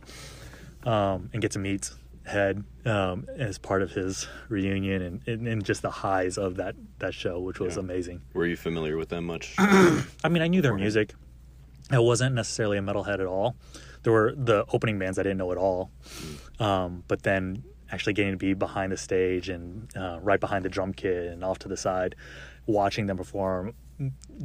um, 0.83 1.29
and 1.33 1.41
get 1.41 1.51
to 1.51 1.59
meet 1.59 1.91
Head 2.27 2.63
um, 2.85 3.25
as 3.37 3.57
part 3.57 3.81
of 3.81 3.91
his 3.91 4.27
reunion 4.49 5.01
and, 5.01 5.27
and, 5.27 5.47
and 5.47 5.63
just 5.65 5.81
the 5.81 5.89
highs 5.89 6.37
of 6.37 6.57
that 6.57 6.75
that 6.99 7.13
show, 7.13 7.39
which 7.39 7.59
was 7.59 7.75
Yeah. 7.75 7.79
amazing. 7.81 8.21
Were 8.33 8.45
you 8.45 8.57
familiar 8.57 8.97
with 8.97 9.09
them 9.09 9.25
much? 9.25 9.55
I 9.57 10.03
mean, 10.29 10.41
I 10.43 10.47
knew 10.47 10.61
their 10.61 10.75
music. 10.75 11.13
I 11.89 11.99
wasn't 11.99 12.35
necessarily 12.35 12.77
a 12.77 12.81
metalhead 12.81 13.19
at 13.21 13.25
all. 13.25 13.55
There 14.03 14.11
were 14.11 14.33
the 14.35 14.65
opening 14.73 14.99
bands 14.99 15.17
I 15.17 15.23
didn't 15.23 15.37
know 15.37 15.51
at 15.53 15.57
all, 15.57 15.89
um, 16.59 17.03
but 17.07 17.23
then 17.23 17.63
actually 17.91 18.11
getting 18.13 18.33
to 18.33 18.37
be 18.37 18.53
behind 18.53 18.91
the 18.91 18.97
stage 18.97 19.47
and 19.47 19.89
uh, 19.95 20.19
right 20.21 20.39
behind 20.39 20.65
the 20.65 20.69
drum 20.69 20.91
kit 20.93 21.27
and 21.31 21.43
off 21.45 21.59
to 21.59 21.69
the 21.69 21.77
side, 21.77 22.13
watching 22.65 23.05
them 23.07 23.15
perform, 23.15 23.73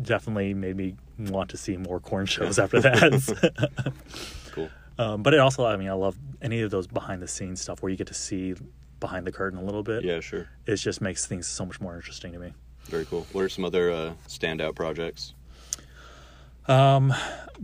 definitely 0.03 0.55
made 0.55 0.77
me 0.77 0.95
want 1.18 1.51
to 1.51 1.57
see 1.57 1.77
more 1.77 1.99
Korn 2.01 2.27
shows 2.27 2.59
after 2.61 2.81
that. 2.81 3.92
cool. 4.53 4.71
um, 5.03 5.23
but 5.23 5.35
it 5.35 5.41
also, 5.41 5.67
I 5.67 5.77
mean, 5.77 5.88
I 5.88 5.95
love 5.95 6.17
any 6.41 6.61
of 6.62 6.71
those 6.71 6.87
behind 6.87 7.21
the 7.21 7.29
scenes 7.29 7.61
stuff 7.61 7.83
where 7.83 7.91
you 7.91 7.97
get 7.97 8.07
to 8.09 8.15
see 8.15 8.55
behind 9.01 9.27
the 9.27 9.33
curtain 9.33 9.59
a 9.59 9.65
little 9.65 9.83
bit. 9.83 10.05
Yeah, 10.05 10.21
sure. 10.21 10.49
It 10.67 10.77
just 10.77 11.01
makes 11.01 11.27
things 11.27 11.47
so 11.47 11.67
much 11.67 11.81
more 11.81 11.97
interesting 11.97 12.33
to 12.33 12.38
me. 12.38 12.53
Very 12.85 13.05
cool. 13.07 13.27
What 13.33 13.43
are 13.43 13.49
some 13.49 13.65
other 13.65 13.91
uh, 13.91 14.12
standout 14.29 14.75
projects? 14.75 15.35
Um, 16.69 17.12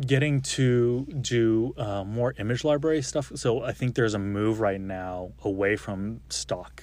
getting 0.00 0.40
to 0.40 1.06
do 1.20 1.74
uh, 1.76 2.02
more 2.04 2.34
image 2.38 2.64
library 2.64 3.02
stuff. 3.02 3.30
So 3.36 3.62
I 3.62 3.72
think 3.72 3.94
there's 3.94 4.14
a 4.14 4.18
move 4.18 4.60
right 4.60 4.80
now 4.80 5.32
away 5.44 5.76
from 5.76 6.20
stock. 6.28 6.82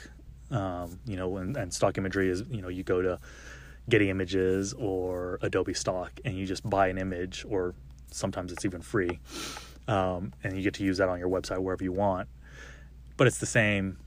Um, 0.52 1.00
you 1.06 1.18
know, 1.18 1.38
and, 1.38 1.58
and 1.58 1.74
stock 1.74 1.98
imagery 1.98 2.30
is 2.30 2.44
you 2.50 2.62
know 2.62 2.70
you 2.70 2.84
go 2.84 3.02
to 3.02 3.20
Getty 3.90 4.10
Images 4.10 4.74
or 4.74 5.40
Adobe 5.42 5.74
Stock 5.74 6.12
and 6.24 6.38
you 6.38 6.46
just 6.46 6.68
buy 6.70 6.88
an 6.88 6.98
image, 6.98 7.46
or 7.50 7.74
sometimes 8.12 8.52
it's 8.52 8.64
even 8.64 8.82
free, 8.82 9.20
um, 9.88 10.34
and 10.44 10.56
you 10.56 10.64
get 10.64 10.74
to 10.76 10.84
use 10.84 10.98
that 10.98 11.10
on 11.10 11.20
your 11.20 11.30
website 11.30 11.60
wherever 11.60 11.84
you 11.84 11.92
want. 11.92 12.28
But 13.18 13.28
it's 13.28 13.38
the 13.38 13.46
same 13.46 13.98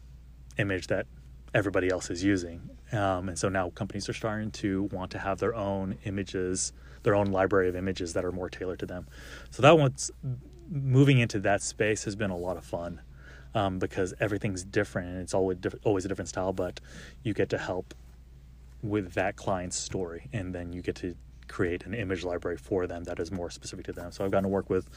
image 0.59 0.89
that 0.89 1.07
everybody 1.55 1.89
else 1.89 2.11
is 2.11 2.23
using. 2.23 2.69
Um, 2.93 3.29
and 3.29 3.39
so 3.39 3.49
now 3.49 3.71
companies 3.71 4.09
are 4.09 4.15
starting 4.15 4.51
to 4.53 4.85
want 4.85 5.11
to 5.13 5.19
have 5.19 5.39
their 5.39 5.55
own 5.55 5.97
images, 6.05 6.73
their 7.03 7.15
own 7.15 7.27
library 7.27 7.69
of 7.69 7.77
images 7.77 8.13
that 8.15 8.25
are 8.25 8.33
more 8.33 8.49
tailored 8.49 8.79
to 8.81 8.87
them. 8.87 9.07
So 9.51 9.63
that 9.63 9.79
one's 9.79 10.11
moving 10.71 11.19
into 11.19 11.39
that 11.41 11.63
space 11.63 12.05
has 12.05 12.17
been 12.17 12.31
a 12.31 12.37
lot 12.37 12.57
of 12.57 12.65
fun 12.65 13.01
um, 13.55 13.79
because 13.79 14.15
everything's 14.21 14.65
different 14.65 15.09
and 15.09 15.21
it's 15.21 15.35
always 15.35 15.59
diff- 15.59 15.75
always 15.85 16.05
a 16.05 16.09
different 16.09 16.29
style, 16.29 16.53
but 16.53 16.81
you 17.23 17.35
get 17.35 17.49
to 17.51 17.59
help 17.59 17.95
with 18.83 19.15
that 19.15 19.37
client's 19.37 19.77
story, 19.77 20.29
and 20.33 20.55
then 20.55 20.73
you 20.73 20.83
get 20.83 20.95
to 20.95 21.17
create 21.49 21.85
an 21.87 21.95
image 21.95 22.25
library 22.25 22.57
for 22.57 22.87
them 22.87 23.05
that 23.05 23.19
is 23.19 23.31
more 23.31 23.51
specific 23.51 23.85
to 23.87 23.93
them. 23.93 24.13
So 24.13 24.25
I've 24.25 24.31
gotten 24.31 24.45
to 24.45 24.49
work 24.49 24.71
with 24.71 24.89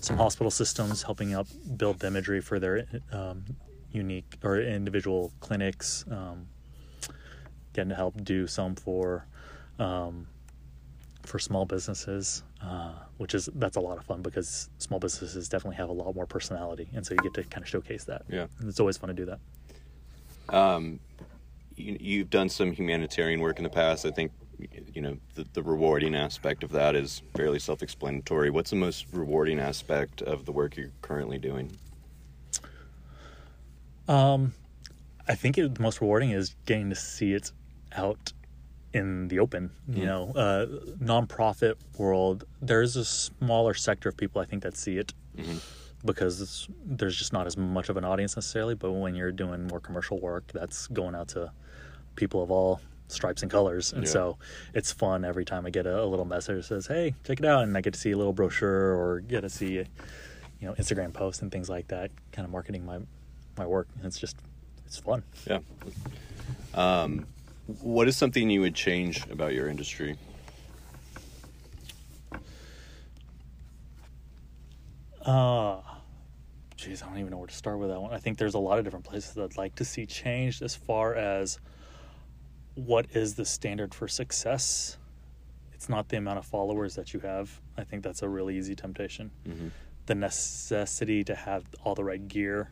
some 0.00 0.16
hospital 0.16 0.50
systems, 0.50 1.02
helping 1.02 1.32
out 1.34 1.46
build 1.76 2.00
the 2.00 2.08
imagery 2.08 2.40
for 2.40 2.58
their 2.58 2.86
um, 3.12 3.44
unique 3.92 4.36
or 4.42 4.60
individual 4.60 5.32
clinics. 5.40 6.04
Um, 6.10 6.46
getting 7.72 7.90
to 7.90 7.94
help 7.94 8.22
do 8.24 8.46
some 8.46 8.74
for 8.74 9.26
um, 9.78 10.26
for 11.24 11.38
small 11.38 11.64
businesses, 11.64 12.42
uh, 12.62 12.92
which 13.18 13.34
is 13.34 13.48
that's 13.54 13.76
a 13.76 13.80
lot 13.80 13.98
of 13.98 14.04
fun 14.04 14.22
because 14.22 14.70
small 14.78 14.98
businesses 14.98 15.48
definitely 15.48 15.76
have 15.76 15.88
a 15.88 15.92
lot 15.92 16.14
more 16.14 16.26
personality, 16.26 16.88
and 16.94 17.06
so 17.06 17.14
you 17.14 17.20
get 17.20 17.34
to 17.34 17.42
kind 17.44 17.62
of 17.62 17.68
showcase 17.68 18.04
that. 18.04 18.22
Yeah. 18.28 18.46
and 18.58 18.68
it's 18.68 18.80
always 18.80 18.96
fun 18.96 19.08
to 19.08 19.14
do 19.14 19.26
that. 19.26 20.54
Um, 20.54 21.00
you, 21.76 21.96
you've 22.00 22.30
done 22.30 22.48
some 22.48 22.72
humanitarian 22.72 23.40
work 23.40 23.58
in 23.58 23.64
the 23.64 23.70
past. 23.70 24.04
I 24.04 24.10
think 24.10 24.32
you 24.94 25.02
know 25.02 25.16
the, 25.34 25.46
the 25.52 25.62
rewarding 25.62 26.14
aspect 26.14 26.62
of 26.62 26.70
that 26.72 26.96
is 26.96 27.22
fairly 27.36 27.58
self-explanatory. 27.58 28.50
What's 28.50 28.70
the 28.70 28.76
most 28.76 29.06
rewarding 29.12 29.58
aspect 29.58 30.22
of 30.22 30.44
the 30.44 30.52
work 30.52 30.76
you're 30.76 30.92
currently 31.02 31.38
doing? 31.38 31.76
Um, 34.08 34.54
I 35.28 35.34
think 35.34 35.58
it, 35.58 35.74
the 35.74 35.82
most 35.82 36.00
rewarding 36.00 36.30
is 36.30 36.56
getting 36.66 36.90
to 36.90 36.96
see 36.96 37.32
it 37.32 37.52
out 37.92 38.32
in 38.92 39.28
the 39.28 39.38
open. 39.38 39.70
You 39.88 40.06
know, 40.06 40.32
uh, 40.34 40.66
nonprofit 41.02 41.74
world. 41.96 42.44
There's 42.60 42.96
a 42.96 43.04
smaller 43.04 43.74
sector 43.74 44.08
of 44.08 44.16
people 44.16 44.40
I 44.40 44.44
think 44.44 44.62
that 44.64 44.76
see 44.76 44.98
it 44.98 45.12
because 46.04 46.40
it's, 46.40 46.68
there's 46.84 47.16
just 47.16 47.32
not 47.32 47.46
as 47.46 47.56
much 47.56 47.88
of 47.88 47.96
an 47.96 48.04
audience 48.04 48.36
necessarily. 48.36 48.74
But 48.74 48.92
when 48.92 49.14
you're 49.14 49.32
doing 49.32 49.66
more 49.66 49.80
commercial 49.80 50.18
work, 50.18 50.44
that's 50.52 50.86
going 50.88 51.14
out 51.14 51.28
to 51.28 51.52
people 52.16 52.42
of 52.42 52.50
all 52.50 52.80
stripes 53.12 53.42
and 53.42 53.50
colors, 53.50 53.92
and 53.92 54.04
Yeah. 54.04 54.10
so 54.10 54.38
it's 54.74 54.92
fun 54.92 55.24
every 55.24 55.44
time 55.44 55.66
I 55.66 55.70
get 55.70 55.86
a, 55.86 56.02
a 56.02 56.06
little 56.06 56.24
message 56.24 56.56
that 56.56 56.62
says, 56.64 56.86
"Hey, 56.86 57.14
check 57.24 57.38
it 57.40 57.44
out," 57.46 57.62
and 57.64 57.76
I 57.76 57.80
get 57.80 57.94
to 57.94 58.00
see 58.00 58.10
a 58.12 58.16
little 58.16 58.32
brochure 58.32 58.94
or 58.94 59.20
get 59.20 59.40
to 59.42 59.48
see, 59.50 59.74
you 59.74 59.86
know, 60.60 60.74
Instagram 60.74 61.12
posts 61.12 61.42
and 61.42 61.50
things 61.52 61.68
like 61.68 61.88
that, 61.88 62.10
kind 62.32 62.44
of 62.46 62.52
marketing 62.52 62.84
my 62.84 62.98
my 63.58 63.66
work. 63.66 63.88
And 63.96 64.06
it's 64.06 64.18
just 64.18 64.36
it's 64.86 64.98
fun. 64.98 65.22
Yeah. 65.46 65.58
Um, 66.74 67.26
what 67.82 68.08
is 68.08 68.16
something 68.16 68.50
you 68.50 68.60
would 68.62 68.74
change 68.74 69.26
about 69.30 69.54
your 69.54 69.68
industry? 69.68 70.16
Uh 75.24 75.80
geez, 76.76 77.02
I 77.02 77.06
don't 77.08 77.18
even 77.18 77.30
know 77.30 77.36
where 77.36 77.46
to 77.46 77.54
start 77.54 77.78
with 77.78 77.90
that 77.90 78.00
one. 78.00 78.12
I 78.14 78.18
think 78.18 78.38
there's 78.38 78.54
a 78.54 78.58
lot 78.58 78.78
of 78.78 78.84
different 78.84 79.04
places 79.04 79.34
that 79.34 79.42
I'd 79.44 79.56
like 79.58 79.74
to 79.76 79.84
see 79.84 80.06
changed 80.06 80.62
as 80.62 80.74
far 80.74 81.14
as 81.14 81.58
what 82.86 83.06
is 83.14 83.34
the 83.34 83.44
standard 83.44 83.94
for 83.94 84.08
success. 84.08 84.96
It's 85.72 85.88
not 85.88 86.08
the 86.08 86.16
amount 86.16 86.38
of 86.38 86.46
followers 86.46 86.94
that 86.94 87.12
you 87.14 87.20
have. 87.20 87.60
I 87.76 87.84
think 87.84 88.02
that's 88.02 88.22
a 88.22 88.28
really 88.28 88.56
easy 88.56 88.74
temptation. 88.74 89.30
The 90.06 90.14
necessity 90.14 91.24
to 91.24 91.34
have 91.34 91.64
all 91.84 91.94
the 91.94 92.04
right 92.04 92.26
gear. 92.26 92.70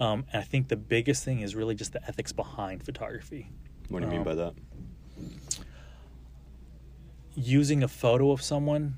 Um, 0.00 0.24
and 0.32 0.40
I 0.42 0.44
think 0.44 0.68
the 0.68 0.76
biggest 0.76 1.24
thing 1.24 1.40
is 1.40 1.54
really 1.54 1.74
just 1.74 1.92
the 1.92 2.02
ethics 2.06 2.32
behind 2.32 2.82
photography. 2.84 3.50
What 3.88 4.00
do 4.00 4.06
you 4.06 4.10
mean 4.10 4.20
Um, 4.20 4.24
by 4.24 4.34
that? 4.36 4.54
using 7.36 7.82
a 7.82 7.88
photo 7.88 8.32
of 8.32 8.42
someone 8.42 8.96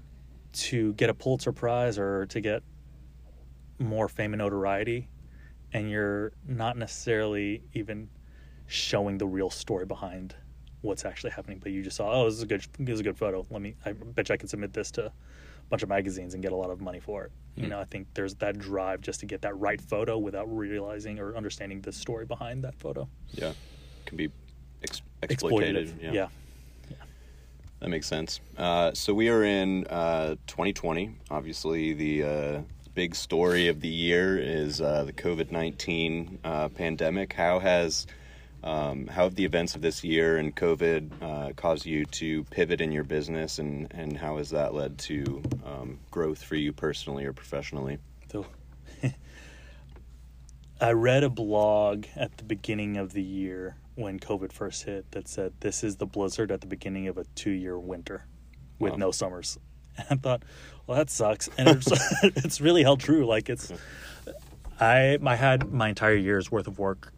to 0.53 0.95
get 0.95 1.11
a 1.11 1.15
Pulitzer 1.15 1.53
Prize 1.53 1.99
or 1.99 2.27
to 2.27 2.41
get 2.41 2.63
more 3.79 4.09
fame 4.09 4.33
and 4.33 4.39
notoriety, 4.41 5.09
and 5.73 5.91
you're 5.91 6.33
not 6.47 6.77
necessarily 6.77 7.63
even 7.75 8.09
showing 8.73 9.19
the 9.19 9.27
real 9.27 9.51
story 9.51 9.85
behind 9.85 10.35
what's 10.81 11.05
actually 11.05 11.31
happening, 11.31 11.59
but 11.63 11.73
you 11.73 11.83
just 11.83 11.97
saw, 11.97 12.11
oh, 12.11 12.25
this 12.25 12.35
is 12.35 12.43
a 12.43 12.47
good, 12.47 12.67
this 12.79 12.95
is 12.95 13.01
a 13.01 13.05
good 13.05 13.19
photo. 13.19 13.47
Let 13.51 13.63
me, 13.63 13.77
I 13.85 13.93
bet 13.93 14.29
you 14.29 14.33
I 14.33 14.37
can 14.37 14.49
submit 14.49 14.73
this 14.73 14.91
to 14.93 15.07
a 15.07 15.13
bunch 15.69 15.83
of 15.83 15.89
magazines 15.89 16.35
and 16.35 16.43
get 16.43 16.53
a 16.53 16.57
lot 16.57 16.71
of 16.71 16.81
money 16.81 16.99
for 16.99 17.25
it. 17.25 17.33
You 17.55 17.69
know, 17.69 17.79
I 17.79 17.85
think 17.85 18.07
there's 18.15 18.35
that 18.37 18.59
drive 18.59 19.03
just 19.03 19.21
to 19.21 19.27
get 19.27 19.43
that 19.43 19.57
right 19.59 19.81
photo 19.81 20.17
without 20.17 20.47
realizing 20.47 21.19
or 21.19 21.37
understanding 21.37 21.83
the 21.83 21.93
story 21.93 22.25
behind 22.25 22.65
that 22.65 22.75
photo. 22.75 23.07
Yeah, 23.33 23.53
can 24.07 24.17
be 24.17 24.31
ex- 24.83 25.03
exploitative. 25.23 25.93
yeah. 26.01 26.29
That 27.81 27.89
makes 27.89 28.07
sense. 28.07 28.41
Uh, 28.57 28.93
so 28.95 29.13
we 29.13 29.29
are 29.29 29.43
in 29.43 29.87
uh, 29.89 30.37
2020. 30.47 31.17
Obviously, 31.31 31.93
the 31.93 32.23
uh, 32.23 32.61
big 32.95 33.15
story 33.15 33.67
of 33.67 33.81
the 33.81 33.89
year 33.89 34.39
is 34.39 34.81
uh, 34.81 35.03
the 35.05 35.13
COVID 35.13 35.51
19 35.51 36.39
uh, 36.45 36.69
pandemic. 36.69 37.33
How 37.33 37.59
has 37.59 38.07
um, 38.65 39.07
how 39.09 39.25
have 39.25 39.35
the 39.35 39.45
events 39.45 39.75
of 39.75 39.83
this 39.83 40.05
year 40.05 40.37
and 40.37 40.55
COVID 40.55 41.11
uh, 41.23 41.53
caused 41.55 41.85
you 41.85 42.05
to 42.07 42.45
pivot 42.45 42.81
in 42.81 42.93
your 42.93 43.03
business, 43.05 43.59
and, 43.59 43.93
and 43.93 44.17
how 44.17 44.37
has 44.39 44.51
that 44.51 44.73
led 44.73 44.99
to 44.99 45.43
um, 45.65 45.99
growth 46.11 46.43
for 46.43 46.55
you 46.55 46.73
personally 46.73 47.25
or 47.25 47.33
professionally? 47.33 47.99
So, 48.31 48.47
I 50.81 50.93
read 50.93 51.25
a 51.25 51.31
blog 51.31 52.07
at 52.17 52.37
the 52.37 52.45
beginning 52.45 52.97
of 52.97 53.13
the 53.13 53.23
year 53.23 53.77
when 53.95 54.19
COVID 54.19 54.53
first 54.53 54.85
hit 54.85 55.11
that 55.13 55.29
said 55.29 55.53
this 55.61 55.85
is 55.85 55.97
the 55.97 56.07
blizzard 56.07 56.51
at 56.51 56.61
the 56.61 56.67
beginning 56.67 57.09
of 57.09 57.19
a 57.19 57.25
two-year 57.35 57.79
winter 57.79 58.27
with 58.79 58.93
Wow. 58.93 58.99
no 58.99 59.11
summers. 59.11 59.59
And 59.97 60.07
I 60.11 60.15
thought, 60.17 60.43
well, 60.87 60.99
that 60.99 61.11
sucks, 61.11 61.49
and 61.59 61.69
it's, 61.69 61.89
it's 62.23 62.61
really 62.61 62.83
held 62.83 63.01
true. 63.01 63.27
Like 63.27 63.49
it's, 63.51 63.73
I 64.81 65.19
I 65.25 65.37
had 65.37 65.73
my 65.73 65.89
entire 65.89 66.15
year's 66.15 66.51
worth 66.51 66.67
of 66.69 66.79
work 66.79 67.13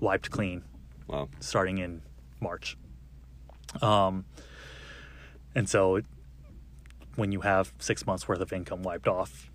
wiped 0.00 0.30
clean 0.30 0.64
Wow. 1.06 1.28
starting 1.40 1.78
in 1.78 2.02
March. 2.40 2.76
Um, 3.80 4.24
and 5.54 5.68
so 5.68 5.96
it, 5.96 6.04
when 7.16 7.32
you 7.32 7.40
have 7.40 7.72
six 7.78 8.06
months 8.06 8.28
worth 8.28 8.40
of 8.40 8.52
income 8.52 8.82
wiped 8.82 9.08
off, 9.08 9.50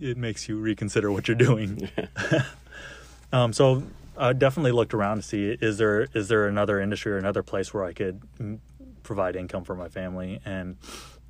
it 0.00 0.16
makes 0.16 0.48
you 0.48 0.58
reconsider 0.58 1.10
what 1.10 1.28
you're 1.28 1.36
doing. 1.36 1.88
um, 3.32 3.52
so 3.52 3.82
I 4.16 4.32
definitely 4.32 4.72
looked 4.72 4.94
around 4.94 5.18
to 5.18 5.22
see 5.22 5.56
is 5.60 5.78
there 5.78 6.08
is 6.14 6.28
there 6.28 6.46
another 6.46 6.80
industry 6.80 7.12
or 7.12 7.18
another 7.18 7.42
place 7.42 7.72
where 7.72 7.84
I 7.84 7.92
could 7.92 8.20
mm, 8.38 8.58
provide 9.02 9.36
income 9.36 9.64
for 9.64 9.74
my 9.74 9.88
family, 9.88 10.40
and 10.44 10.76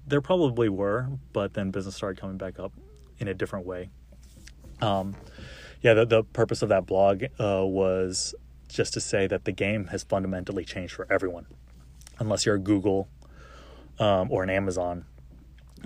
there 0.07 0.21
probably 0.21 0.69
were, 0.69 1.09
but 1.33 1.55
then 1.55 1.71
business 1.71 1.95
started 1.95 2.21
coming 2.21 2.39
back 2.39 2.59
up 2.59 2.73
in 3.19 3.29
a 3.29 3.35
different 3.35 3.67
way. 3.67 3.91
Um, 4.81 5.15
yeah, 5.83 5.95
the, 5.95 6.07
the 6.07 6.25
purpose 6.25 6.63
of 6.63 6.71
that 6.71 6.87
blog 6.87 7.25
uh, 7.39 7.65
was 7.65 8.35
just 8.69 8.93
to 8.95 9.01
say 9.01 9.27
that 9.27 9.45
the 9.45 9.53
game 9.53 9.87
has 9.87 10.03
fundamentally 10.03 10.65
changed 10.65 10.95
for 10.95 11.07
everyone. 11.11 11.47
Unless 12.19 12.47
you're 12.47 12.57
a 12.57 12.61
Google 12.61 13.09
um, 13.99 14.31
or 14.31 14.43
an 14.43 14.51
Amazon, 14.51 15.05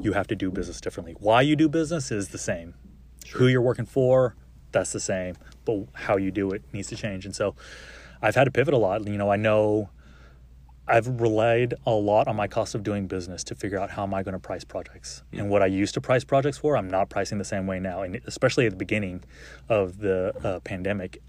you 0.00 0.12
have 0.12 0.26
to 0.28 0.36
do 0.36 0.50
business 0.50 0.80
differently. 0.80 1.14
Why 1.18 1.42
you 1.42 1.56
do 1.56 1.68
business 1.68 2.10
is 2.10 2.28
the 2.28 2.38
same. 2.38 2.74
Who 3.34 3.46
you're 3.46 3.62
working 3.62 3.86
for, 3.86 4.34
that's 4.72 4.92
the 4.92 5.00
same. 5.00 5.36
But 5.64 5.86
how 5.92 6.16
you 6.16 6.30
do 6.30 6.50
it 6.50 6.62
needs 6.72 6.88
to 6.88 6.96
change. 6.96 7.24
And 7.24 7.36
so 7.36 7.54
I've 8.20 8.34
had 8.34 8.44
to 8.44 8.50
pivot 8.50 8.74
a 8.74 8.78
lot. 8.78 9.06
You 9.06 9.18
know, 9.18 9.30
I 9.30 9.36
know 9.36 9.90
I've 10.88 11.20
relied 11.20 11.74
a 11.86 11.92
lot 11.92 12.26
on 12.26 12.36
my 12.36 12.48
cost 12.48 12.74
of 12.74 12.82
doing 12.82 13.06
business 13.06 13.44
to 13.44 13.54
figure 13.54 13.78
out 13.78 13.90
how 13.90 14.02
am 14.02 14.14
I 14.14 14.22
going 14.22 14.32
to 14.32 14.40
price 14.40 14.64
projects. 14.64 15.22
And 15.32 15.48
what 15.48 15.62
I 15.62 15.66
used 15.66 15.94
to 15.94 16.00
price 16.00 16.24
projects 16.24 16.58
for, 16.58 16.76
I'm 16.76 16.90
not 16.90 17.08
pricing 17.08 17.38
the 17.38 17.44
same 17.44 17.66
way 17.66 17.78
now. 17.78 18.02
And 18.02 18.20
especially 18.26 18.66
at 18.66 18.72
the 18.72 18.76
beginning 18.76 19.22
of 19.68 19.98
the 19.98 20.32
uh, 20.42 20.60
pandemic, 20.60 21.22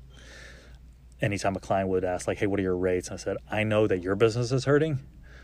anytime 1.24 1.56
a 1.56 1.60
client 1.60 1.90
would 1.90 2.04
ask 2.04 2.28
like, 2.28 2.38
"Hey, 2.38 2.48
what 2.48 2.60
are 2.60 2.64
your 2.64 2.78
rates?" 2.78 3.10
I 3.12 3.16
said, 3.16 3.38
"I 3.50 3.64
know 3.64 3.88
that 3.88 4.02
your 4.02 4.16
business 4.16 4.52
is 4.52 4.66
hurting, 4.66 5.00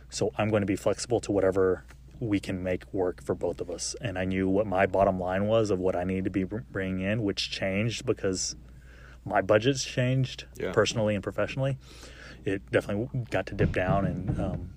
so 0.09 0.31
I'm 0.37 0.49
going 0.49 0.61
to 0.61 0.67
be 0.67 0.75
flexible 0.75 1.19
to 1.21 1.31
whatever 1.31 1.85
we 2.19 2.39
can 2.39 2.61
make 2.61 2.93
work 2.93 3.23
for 3.23 3.33
both 3.33 3.61
of 3.61 3.69
us." 3.69 3.95
And 4.01 4.19
I 4.19 4.25
knew 4.25 4.47
what 4.47 4.67
my 4.67 4.85
bottom 4.85 5.19
line 5.19 5.47
was 5.47 5.71
of 5.71 5.79
what 5.79 5.95
I 5.95 6.03
needed 6.03 6.25
to 6.25 6.29
be 6.29 6.43
bringing 6.43 6.99
in, 6.99 7.23
which 7.23 7.49
changed 7.49 8.05
because 8.05 8.55
my 9.25 9.41
budgets 9.41 9.83
changed 9.85 10.45
Yeah. 10.57 10.71
personally 10.71 11.15
and 11.15 11.23
professionally. 11.23 11.77
It 12.45 12.69
definitely 12.71 13.25
got 13.31 13.45
to 13.47 13.55
dip 13.55 13.71
down, 13.71 14.05
and 14.05 14.39
um, 14.39 14.69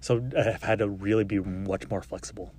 so 0.00 0.24
I've 0.36 0.62
had 0.62 0.78
to 0.78 0.88
really 0.88 1.24
be 1.24 1.38
much 1.40 1.88
more 1.90 2.02
flexible. 2.02 2.52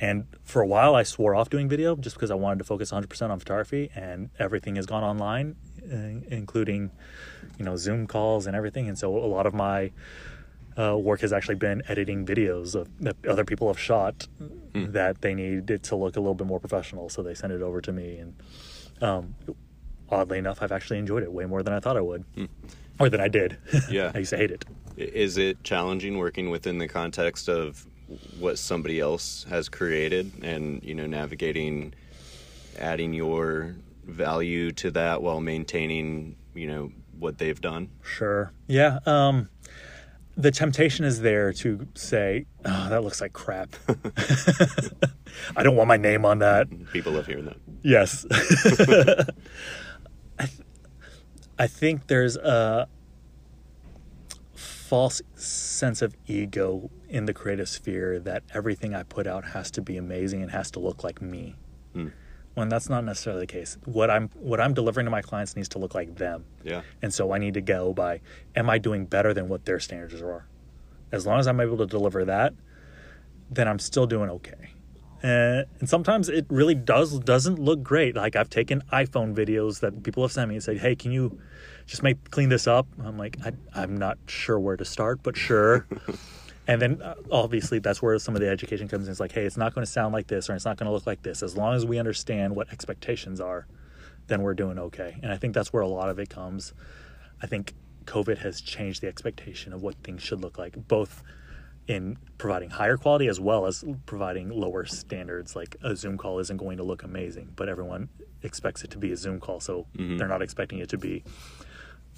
And 0.00 0.26
for 0.44 0.62
a 0.62 0.66
while, 0.66 0.94
I 0.94 1.02
swore 1.02 1.34
off 1.34 1.50
doing 1.50 1.68
video 1.68 1.96
just 1.96 2.16
because 2.16 2.30
I 2.30 2.34
wanted 2.36 2.58
to 2.58 2.64
focus 2.64 2.92
100% 2.92 3.30
on 3.30 3.38
photography, 3.38 3.90
and 3.94 4.30
everything 4.38 4.76
has 4.76 4.86
gone 4.86 5.02
online, 5.02 5.56
uh, 5.92 6.24
including, 6.34 6.90
you 7.58 7.64
know, 7.64 7.76
Zoom 7.76 8.06
calls 8.06 8.46
and 8.46 8.54
everything. 8.54 8.88
And 8.88 8.96
so 8.96 9.16
a 9.16 9.26
lot 9.26 9.46
of 9.46 9.54
my 9.54 9.90
uh, 10.78 10.96
work 10.96 11.20
has 11.22 11.32
actually 11.32 11.56
been 11.56 11.82
editing 11.88 12.24
videos 12.24 12.76
of, 12.76 12.88
that 13.00 13.16
other 13.28 13.44
people 13.44 13.66
have 13.66 13.78
shot 13.78 14.28
that 14.74 15.20
they 15.22 15.34
needed 15.34 15.82
to 15.82 15.96
look 15.96 16.16
a 16.16 16.20
little 16.20 16.34
bit 16.34 16.46
more 16.46 16.60
professional. 16.60 17.08
So 17.08 17.22
they 17.22 17.34
send 17.34 17.52
it 17.52 17.62
over 17.62 17.80
to 17.80 17.92
me, 17.92 18.18
and 18.18 18.36
um, 19.00 19.34
oddly 20.08 20.38
enough, 20.38 20.62
I've 20.62 20.70
actually 20.70 20.98
enjoyed 20.98 21.24
it 21.24 21.32
way 21.32 21.46
more 21.46 21.64
than 21.64 21.74
I 21.74 21.80
thought 21.80 21.96
I 21.96 22.00
would, 22.00 22.24
or 23.00 23.08
than 23.08 23.20
I 23.20 23.26
did. 23.26 23.56
Yeah. 23.90 24.12
I 24.14 24.18
used 24.18 24.30
to 24.30 24.36
hate 24.36 24.52
it. 24.52 24.64
Is 24.96 25.38
it 25.38 25.64
challenging 25.64 26.18
working 26.18 26.50
within 26.50 26.78
the 26.78 26.86
context 26.86 27.48
of 27.48 27.84
what 28.38 28.58
somebody 28.58 29.00
else 29.00 29.44
has 29.48 29.68
created 29.68 30.32
and, 30.42 30.82
you 30.82 30.94
know, 30.94 31.06
navigating, 31.06 31.94
adding 32.78 33.12
your 33.12 33.76
value 34.04 34.72
to 34.72 34.90
that 34.92 35.22
while 35.22 35.40
maintaining, 35.40 36.36
you 36.54 36.66
know, 36.66 36.92
what 37.18 37.38
they've 37.38 37.60
done? 37.60 37.90
Sure. 38.02 38.52
Yeah. 38.66 39.00
Um, 39.04 39.48
the 40.36 40.50
temptation 40.52 41.04
is 41.04 41.20
there 41.20 41.52
to 41.52 41.88
say, 41.94 42.46
oh, 42.64 42.88
that 42.88 43.02
looks 43.02 43.20
like 43.20 43.32
crap. 43.32 43.74
I 45.56 45.62
don't 45.62 45.74
want 45.76 45.88
my 45.88 45.96
name 45.96 46.24
on 46.24 46.38
that. 46.38 46.68
People 46.92 47.12
love 47.12 47.26
hearing 47.26 47.46
that. 47.46 47.56
Yes. 47.82 48.24
I, 50.38 50.46
th- 50.46 50.60
I 51.58 51.66
think 51.66 52.06
there's 52.06 52.36
a 52.36 52.88
false 54.88 55.20
sense 55.34 56.00
of 56.00 56.14
ego 56.26 56.90
in 57.10 57.26
the 57.26 57.34
creative 57.34 57.68
sphere 57.68 58.18
that 58.20 58.42
everything 58.54 58.94
I 58.94 59.02
put 59.02 59.26
out 59.26 59.44
has 59.44 59.70
to 59.72 59.82
be 59.82 59.98
amazing 59.98 60.40
and 60.40 60.50
has 60.50 60.70
to 60.72 60.80
look 60.80 61.04
like 61.04 61.20
me. 61.20 61.56
When 62.54 62.70
that's 62.70 62.88
not 62.88 63.04
necessarily 63.04 63.42
the 63.42 63.52
case. 63.52 63.76
What 63.84 64.10
I'm 64.10 64.30
what 64.34 64.60
I'm 64.60 64.72
delivering 64.72 65.04
to 65.04 65.10
my 65.10 65.20
clients 65.20 65.54
needs 65.54 65.68
to 65.70 65.78
look 65.78 65.94
like 65.94 66.16
them. 66.16 66.44
Yeah. 66.64 66.82
And 67.02 67.12
so 67.12 67.32
I 67.32 67.38
need 67.38 67.54
to 67.54 67.60
go 67.60 67.92
by 67.92 68.20
am 68.56 68.70
I 68.70 68.78
doing 68.78 69.04
better 69.04 69.34
than 69.34 69.48
what 69.48 69.66
their 69.66 69.78
standards 69.78 70.22
are? 70.22 70.46
As 71.12 71.26
long 71.26 71.38
as 71.38 71.46
I'm 71.46 71.60
able 71.60 71.76
to 71.76 71.86
deliver 71.86 72.24
that, 72.24 72.54
then 73.50 73.68
I'm 73.68 73.78
still 73.78 74.06
doing 74.06 74.30
okay. 74.30 74.70
Uh, 75.22 75.64
and 75.80 75.88
sometimes 75.88 76.28
it 76.28 76.46
really 76.48 76.74
does 76.74 77.18
doesn't 77.20 77.58
look 77.58 77.82
great. 77.82 78.16
Like 78.16 78.36
I've 78.36 78.50
taken 78.50 78.82
iPhone 78.92 79.34
videos 79.34 79.80
that 79.80 80.02
people 80.02 80.22
have 80.22 80.32
sent 80.32 80.48
me 80.48 80.54
and 80.54 80.64
said, 80.64 80.78
"Hey, 80.78 80.94
can 80.96 81.12
you 81.12 81.38
just 81.88 82.04
make 82.04 82.30
clean 82.30 82.48
this 82.48 82.68
up?" 82.68 82.86
I'm 83.02 83.18
like, 83.18 83.36
I, 83.44 83.52
I'm 83.74 83.96
not 83.96 84.18
sure 84.26 84.60
where 84.60 84.76
to 84.76 84.84
start, 84.84 85.20
but 85.24 85.36
sure. 85.36 85.88
and 86.68 86.80
then 86.80 87.02
uh, 87.02 87.14
obviously 87.32 87.78
that's 87.78 88.02
where 88.02 88.18
some 88.18 88.36
of 88.36 88.40
the 88.42 88.48
education 88.48 88.86
comes 88.86 89.06
in. 89.06 89.10
It's 89.10 89.20
like, 89.20 89.32
hey, 89.32 89.44
it's 89.44 89.56
not 89.56 89.74
going 89.74 89.84
to 89.84 89.90
sound 89.90 90.12
like 90.12 90.28
this 90.28 90.48
or 90.48 90.54
it's 90.54 90.66
not 90.66 90.76
going 90.76 90.86
to 90.86 90.92
look 90.92 91.06
like 91.06 91.22
this. 91.22 91.42
As 91.42 91.56
long 91.56 91.74
as 91.74 91.86
we 91.86 91.98
understand 91.98 92.54
what 92.54 92.70
expectations 92.70 93.40
are, 93.40 93.66
then 94.26 94.42
we're 94.42 94.54
doing 94.54 94.78
okay. 94.78 95.18
And 95.22 95.32
I 95.32 95.38
think 95.38 95.54
that's 95.54 95.72
where 95.72 95.82
a 95.82 95.88
lot 95.88 96.10
of 96.10 96.18
it 96.18 96.28
comes. 96.28 96.74
I 97.42 97.46
think 97.46 97.74
COVID 98.04 98.38
has 98.38 98.60
changed 98.60 99.00
the 99.00 99.08
expectation 99.08 99.72
of 99.72 99.82
what 99.82 99.94
things 100.04 100.22
should 100.22 100.42
look 100.42 100.58
like, 100.58 100.88
both 100.88 101.22
in 101.86 102.18
providing 102.36 102.68
higher 102.68 102.98
quality 102.98 103.28
as 103.28 103.40
well 103.40 103.64
as 103.64 103.82
providing 104.04 104.50
lower 104.50 104.84
standards. 104.84 105.56
Like 105.56 105.76
a 105.82 105.96
Zoom 105.96 106.18
call 106.18 106.38
isn't 106.38 106.58
going 106.58 106.76
to 106.76 106.82
look 106.82 107.02
amazing, 107.02 107.54
but 107.56 107.70
everyone 107.70 108.10
expects 108.42 108.84
it 108.84 108.90
to 108.90 108.98
be 108.98 109.10
a 109.10 109.16
Zoom 109.16 109.40
call, 109.40 109.58
so 109.60 109.86
they're 110.18 110.28
not 110.28 110.42
expecting 110.42 110.80
it 110.80 110.90
to 110.90 110.98
be 110.98 111.24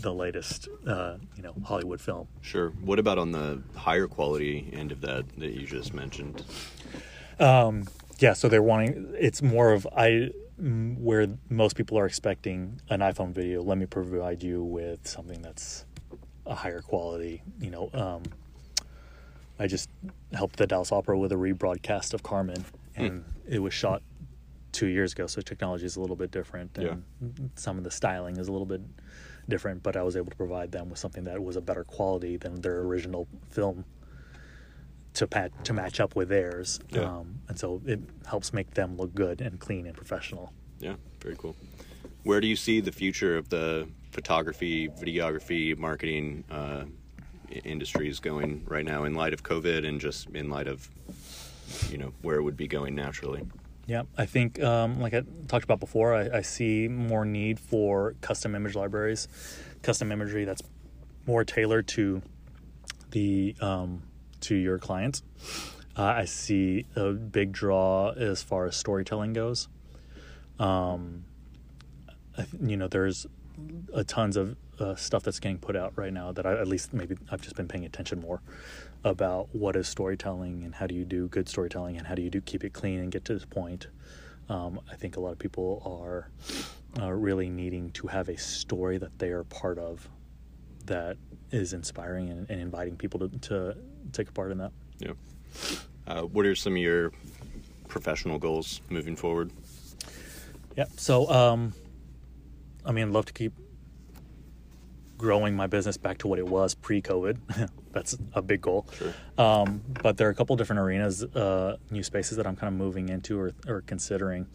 the 0.00 0.12
latest, 0.12 0.68
uh, 0.86 1.16
you 1.36 1.42
know, 1.42 1.54
Hollywood 1.64 2.00
film. 2.00 2.28
Sure. 2.40 2.70
What 2.80 2.98
about 2.98 3.18
on 3.18 3.32
the 3.32 3.62
higher 3.76 4.06
quality 4.06 4.70
end 4.72 4.92
of 4.92 5.00
that 5.02 5.24
that 5.38 5.52
you 5.52 5.66
just 5.66 5.94
mentioned? 5.94 6.44
Yeah, 8.20 8.34
so 8.34 8.48
they're 8.48 8.62
wanting. 8.62 9.14
It's 9.18 9.40
more 9.40 9.72
of 9.72 9.86
I 9.96 10.30
mm, 10.60 10.98
where 10.98 11.26
most 11.48 11.74
people 11.74 11.98
are 11.98 12.04
expecting 12.04 12.80
an 12.90 13.00
iPhone 13.00 13.32
video. 13.32 13.62
Let 13.62 13.78
me 13.78 13.86
provide 13.86 14.42
you 14.42 14.62
with 14.62 15.08
something 15.08 15.40
that's 15.40 15.86
a 16.44 16.54
higher 16.54 16.82
quality. 16.82 17.42
You 17.58 17.70
know, 17.70 17.90
um, 17.94 18.22
I 19.58 19.66
just 19.66 19.88
helped 20.34 20.56
the 20.56 20.66
Dallas 20.66 20.92
Opera 20.92 21.18
with 21.18 21.32
a 21.32 21.36
rebroadcast 21.36 22.12
of 22.12 22.22
Carmen, 22.22 22.64
and 22.94 23.24
it 23.48 23.60
was 23.60 23.72
shot 23.72 24.02
two 24.72 24.86
years 24.86 25.12
ago, 25.12 25.26
so 25.26 25.40
technology 25.40 25.86
is 25.86 25.96
a 25.96 26.00
little 26.00 26.16
bit 26.16 26.30
different, 26.30 26.76
and 26.76 27.02
some 27.54 27.78
of 27.78 27.84
the 27.84 27.90
styling 27.90 28.36
is 28.36 28.48
a 28.48 28.52
little 28.52 28.66
bit 28.66 28.82
different. 29.48 29.82
But 29.82 29.96
I 29.96 30.02
was 30.02 30.16
able 30.16 30.30
to 30.30 30.36
provide 30.36 30.72
them 30.72 30.90
with 30.90 30.98
something 30.98 31.24
that 31.24 31.42
was 31.42 31.56
a 31.56 31.60
better 31.60 31.84
quality 31.84 32.36
than 32.36 32.60
their 32.60 32.80
original 32.80 33.26
film 33.50 33.84
to 35.14 35.26
pat, 35.26 35.64
to 35.64 35.72
match 35.72 35.98
up 36.00 36.14
with 36.14 36.28
theirs, 36.28 36.78
Yeah. 36.90 37.02
um, 37.02 37.40
and 37.48 37.58
so 37.58 37.82
it 37.84 38.00
helps 38.26 38.52
make 38.52 38.74
them 38.74 38.96
look 38.96 39.12
good 39.14 39.40
and 39.40 39.58
clean 39.58 39.86
and 39.86 39.96
professional. 39.96 40.52
Yeah, 40.78 40.94
very 41.20 41.34
cool. 41.36 41.56
Where 42.22 42.40
do 42.40 42.46
you 42.46 42.54
see 42.56 42.80
the 42.80 42.92
future 42.92 43.36
of 43.36 43.48
the 43.48 43.88
photography, 44.12 44.88
videography, 44.88 45.76
marketing 45.76 46.44
uh, 46.50 46.84
industries 47.64 48.20
going 48.20 48.64
right 48.68 48.84
now 48.84 49.02
in 49.04 49.14
light 49.14 49.32
of 49.32 49.42
COVID 49.42 49.86
and 49.86 50.00
just 50.00 50.28
in 50.30 50.48
light 50.48 50.68
of, 50.68 50.88
you 51.90 51.98
know, 51.98 52.12
where 52.22 52.36
it 52.36 52.42
would 52.42 52.56
be 52.56 52.68
going 52.68 52.94
naturally? 52.94 53.42
Yeah, 53.90 54.02
I 54.16 54.24
think, 54.24 54.62
um, 54.62 55.00
like 55.00 55.14
I 55.14 55.24
talked 55.48 55.64
about 55.64 55.80
before, 55.80 56.14
I, 56.14 56.38
I 56.38 56.40
see 56.42 56.86
more 56.86 57.24
need 57.24 57.58
for 57.58 58.14
custom 58.20 58.54
image 58.54 58.76
libraries, 58.76 59.26
custom 59.82 60.12
imagery 60.12 60.44
that's 60.44 60.62
more 61.26 61.42
tailored 61.42 61.88
to 61.88 62.22
the 63.10 63.56
um, 63.60 64.04
to 64.42 64.54
your 64.54 64.78
clients. 64.78 65.24
Uh, 65.98 66.04
I 66.04 66.24
see 66.26 66.86
a 66.94 67.10
big 67.10 67.50
draw 67.50 68.10
as 68.10 68.44
far 68.44 68.66
as 68.66 68.76
storytelling 68.76 69.32
goes. 69.32 69.66
Um, 70.60 71.24
you 72.62 72.76
know, 72.76 72.86
there's 72.86 73.26
a 73.92 74.04
tons 74.04 74.36
of 74.36 74.56
uh, 74.78 74.94
stuff 74.94 75.24
that's 75.24 75.40
getting 75.40 75.58
put 75.58 75.74
out 75.74 75.94
right 75.96 76.12
now 76.12 76.30
that 76.30 76.46
I, 76.46 76.52
at 76.52 76.68
least 76.68 76.92
maybe 76.94 77.16
I've 77.28 77.42
just 77.42 77.56
been 77.56 77.66
paying 77.66 77.84
attention 77.84 78.20
more 78.20 78.40
about 79.04 79.48
what 79.54 79.76
is 79.76 79.88
storytelling 79.88 80.62
and 80.64 80.74
how 80.74 80.86
do 80.86 80.94
you 80.94 81.04
do 81.04 81.28
good 81.28 81.48
storytelling 81.48 81.96
and 81.96 82.06
how 82.06 82.14
do 82.14 82.22
you 82.22 82.30
do 82.30 82.40
keep 82.40 82.64
it 82.64 82.72
clean 82.72 82.98
and 83.00 83.10
get 83.10 83.24
to 83.24 83.34
this 83.34 83.44
point. 83.44 83.86
Um, 84.48 84.80
I 84.90 84.96
think 84.96 85.16
a 85.16 85.20
lot 85.20 85.32
of 85.32 85.38
people 85.38 85.82
are 85.86 86.30
uh, 87.00 87.10
really 87.12 87.48
needing 87.48 87.90
to 87.92 88.08
have 88.08 88.28
a 88.28 88.36
story 88.36 88.98
that 88.98 89.18
they 89.18 89.30
are 89.30 89.44
part 89.44 89.78
of 89.78 90.08
that 90.86 91.16
is 91.50 91.72
inspiring 91.72 92.30
and, 92.30 92.50
and 92.50 92.60
inviting 92.60 92.96
people 92.96 93.20
to, 93.20 93.28
to 93.38 93.76
take 94.12 94.28
a 94.28 94.32
part 94.32 94.50
in 94.50 94.58
that. 94.58 94.72
Yeah. 94.98 95.12
Uh, 96.06 96.22
what 96.22 96.46
are 96.46 96.54
some 96.54 96.72
of 96.72 96.78
your 96.78 97.12
professional 97.88 98.38
goals 98.38 98.80
moving 98.90 99.16
forward? 99.16 99.50
Yeah. 100.76 100.86
So, 100.96 101.30
um, 101.30 101.72
I 102.84 102.92
mean, 102.92 103.08
I'd 103.08 103.12
love 103.12 103.26
to 103.26 103.32
keep 103.32 103.52
growing 105.20 105.54
my 105.54 105.66
business 105.66 105.98
back 105.98 106.16
to 106.16 106.26
what 106.26 106.38
it 106.38 106.48
was 106.48 106.74
pre-COVID. 106.74 107.68
That's 107.92 108.16
a 108.32 108.40
big 108.40 108.62
goal. 108.62 108.86
Sure. 108.96 109.12
Um, 109.36 109.82
but 110.02 110.16
there 110.16 110.26
are 110.28 110.30
a 110.30 110.34
couple 110.34 110.56
different 110.56 110.80
arenas, 110.80 111.22
uh, 111.22 111.76
new 111.90 112.02
spaces 112.02 112.38
that 112.38 112.46
I'm 112.46 112.56
kind 112.56 112.72
of 112.72 112.78
moving 112.78 113.10
into 113.10 113.38
or, 113.38 113.52
or 113.68 113.82
considering. 113.82 114.46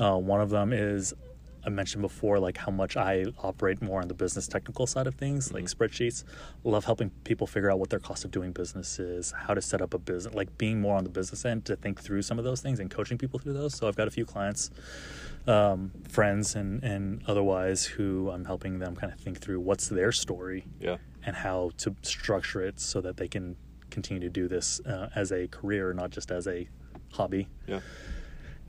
Uh, 0.00 0.16
one 0.16 0.40
of 0.40 0.48
them 0.48 0.72
is 0.72 1.12
I 1.66 1.68
mentioned 1.68 2.00
before, 2.02 2.38
like 2.38 2.56
how 2.56 2.70
much 2.70 2.96
I 2.96 3.24
operate 3.42 3.82
more 3.82 4.00
on 4.00 4.06
the 4.06 4.14
business 4.14 4.46
technical 4.46 4.86
side 4.86 5.08
of 5.08 5.16
things, 5.16 5.52
like 5.52 5.64
spreadsheets. 5.64 6.22
Love 6.62 6.84
helping 6.84 7.10
people 7.24 7.46
figure 7.48 7.70
out 7.72 7.80
what 7.80 7.90
their 7.90 7.98
cost 7.98 8.24
of 8.24 8.30
doing 8.30 8.52
business 8.52 9.00
is, 9.00 9.32
how 9.36 9.52
to 9.52 9.60
set 9.60 9.82
up 9.82 9.92
a 9.92 9.98
business, 9.98 10.32
like 10.32 10.56
being 10.58 10.80
more 10.80 10.96
on 10.96 11.02
the 11.02 11.10
business 11.10 11.44
end 11.44 11.64
to 11.64 11.74
think 11.74 12.00
through 12.00 12.22
some 12.22 12.38
of 12.38 12.44
those 12.44 12.60
things 12.60 12.78
and 12.78 12.88
coaching 12.88 13.18
people 13.18 13.40
through 13.40 13.54
those. 13.54 13.74
So 13.74 13.88
I've 13.88 13.96
got 13.96 14.06
a 14.06 14.12
few 14.12 14.24
clients, 14.24 14.70
um, 15.48 15.90
friends, 16.08 16.54
and 16.54 16.82
and 16.84 17.22
otherwise 17.26 17.84
who 17.84 18.30
I'm 18.30 18.44
helping 18.44 18.78
them 18.78 18.94
kind 18.94 19.12
of 19.12 19.18
think 19.18 19.38
through 19.40 19.58
what's 19.60 19.88
their 19.88 20.12
story 20.12 20.64
Yeah. 20.80 20.98
and 21.24 21.34
how 21.34 21.72
to 21.78 21.96
structure 22.02 22.62
it 22.62 22.78
so 22.78 23.00
that 23.00 23.16
they 23.16 23.26
can 23.28 23.56
continue 23.90 24.20
to 24.20 24.28
do 24.30 24.46
this 24.46 24.80
uh, 24.86 25.08
as 25.16 25.32
a 25.32 25.48
career, 25.48 25.92
not 25.92 26.10
just 26.10 26.30
as 26.30 26.46
a 26.46 26.68
hobby. 27.12 27.48
Yeah. 27.66 27.80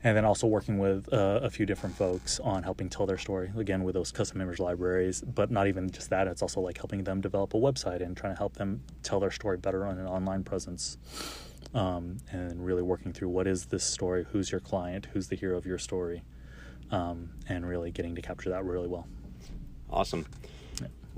And 0.04 0.16
then 0.16 0.24
also 0.24 0.46
working 0.46 0.78
with 0.78 1.12
uh, 1.12 1.40
a 1.42 1.50
few 1.50 1.66
different 1.66 1.96
folks 1.96 2.38
on 2.38 2.62
helping 2.62 2.88
tell 2.88 3.04
their 3.04 3.18
story, 3.18 3.50
again, 3.56 3.82
with 3.82 3.94
those 3.94 4.12
custom 4.12 4.40
image 4.40 4.60
libraries. 4.60 5.22
But 5.22 5.50
not 5.50 5.66
even 5.66 5.90
just 5.90 6.08
that, 6.10 6.28
it's 6.28 6.40
also 6.40 6.60
like 6.60 6.78
helping 6.78 7.02
them 7.02 7.20
develop 7.20 7.52
a 7.54 7.56
website 7.56 8.00
and 8.00 8.16
trying 8.16 8.32
to 8.32 8.38
help 8.38 8.54
them 8.54 8.82
tell 9.02 9.18
their 9.18 9.32
story 9.32 9.56
better 9.56 9.86
on 9.86 9.98
an 9.98 10.06
online 10.06 10.44
presence. 10.44 10.98
Um, 11.74 12.18
and 12.30 12.64
really 12.64 12.82
working 12.82 13.12
through 13.12 13.28
what 13.28 13.46
is 13.46 13.66
this 13.66 13.84
story, 13.84 14.24
who's 14.30 14.50
your 14.50 14.60
client, 14.60 15.08
who's 15.12 15.28
the 15.28 15.36
hero 15.36 15.58
of 15.58 15.66
your 15.66 15.78
story, 15.78 16.22
um, 16.90 17.30
and 17.48 17.68
really 17.68 17.90
getting 17.90 18.14
to 18.14 18.22
capture 18.22 18.50
that 18.50 18.64
really 18.64 18.88
well. 18.88 19.06
Awesome. 19.90 20.26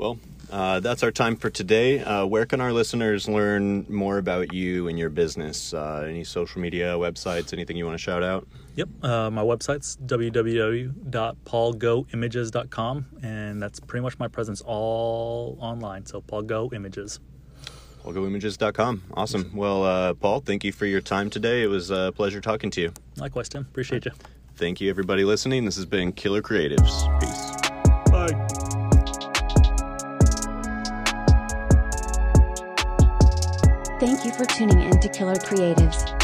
Well, 0.01 0.18
uh, 0.51 0.80
that's 0.80 1.03
our 1.03 1.11
time 1.11 1.36
for 1.36 1.51
today. 1.51 2.01
Uh, 2.01 2.24
where 2.24 2.46
can 2.46 2.62
our 2.62 2.72
listeners 2.72 3.28
learn 3.28 3.84
more 3.90 4.16
about 4.16 4.55
you 4.55 4.88
and 4.88 4.98
your 4.98 5.11
business? 5.11 5.74
Uh, 5.74 6.07
any 6.09 6.24
social 6.24 6.59
media, 6.59 6.94
websites, 6.94 7.53
anything 7.53 7.76
you 7.76 7.84
want 7.84 7.98
to 7.98 8.03
shout 8.03 8.22
out? 8.22 8.48
Yep. 8.76 8.88
Uh, 9.03 9.28
my 9.30 9.42
website's 9.42 9.98
www.paulgoimages.com, 10.07 13.07
and 13.22 13.62
that's 13.62 13.78
pretty 13.78 14.03
much 14.03 14.18
my 14.18 14.26
presence 14.26 14.62
all 14.62 15.59
online. 15.61 16.07
So, 16.07 16.22
Paul 16.22 16.40
Go 16.42 16.70
Images. 16.72 17.20
PaulGoImages.com. 18.03 19.03
Awesome. 19.12 19.51
Well, 19.55 19.84
uh, 19.84 20.14
Paul, 20.14 20.40
thank 20.40 20.64
you 20.64 20.72
for 20.72 20.86
your 20.86 21.03
time 21.03 21.28
today. 21.28 21.62
It 21.62 21.68
was 21.68 21.90
a 21.90 22.11
pleasure 22.16 22.40
talking 22.40 22.70
to 22.70 22.80
you. 22.80 22.94
Likewise, 23.18 23.51
Tim. 23.51 23.66
Appreciate 23.70 24.07
you. 24.07 24.12
Thank 24.57 24.80
you, 24.80 24.88
everybody 24.88 25.24
listening. 25.24 25.66
This 25.66 25.76
has 25.76 25.84
been 25.84 26.12
Killer 26.12 26.40
Creatives. 26.40 27.20
Peace. 27.20 27.51
Bye. 28.11 28.30
Thank 34.01 34.24
you 34.24 34.32
for 34.32 34.46
tuning 34.46 34.80
in 34.80 34.98
to 35.01 35.11
Killer 35.11 35.34
Creatives. 35.34 36.20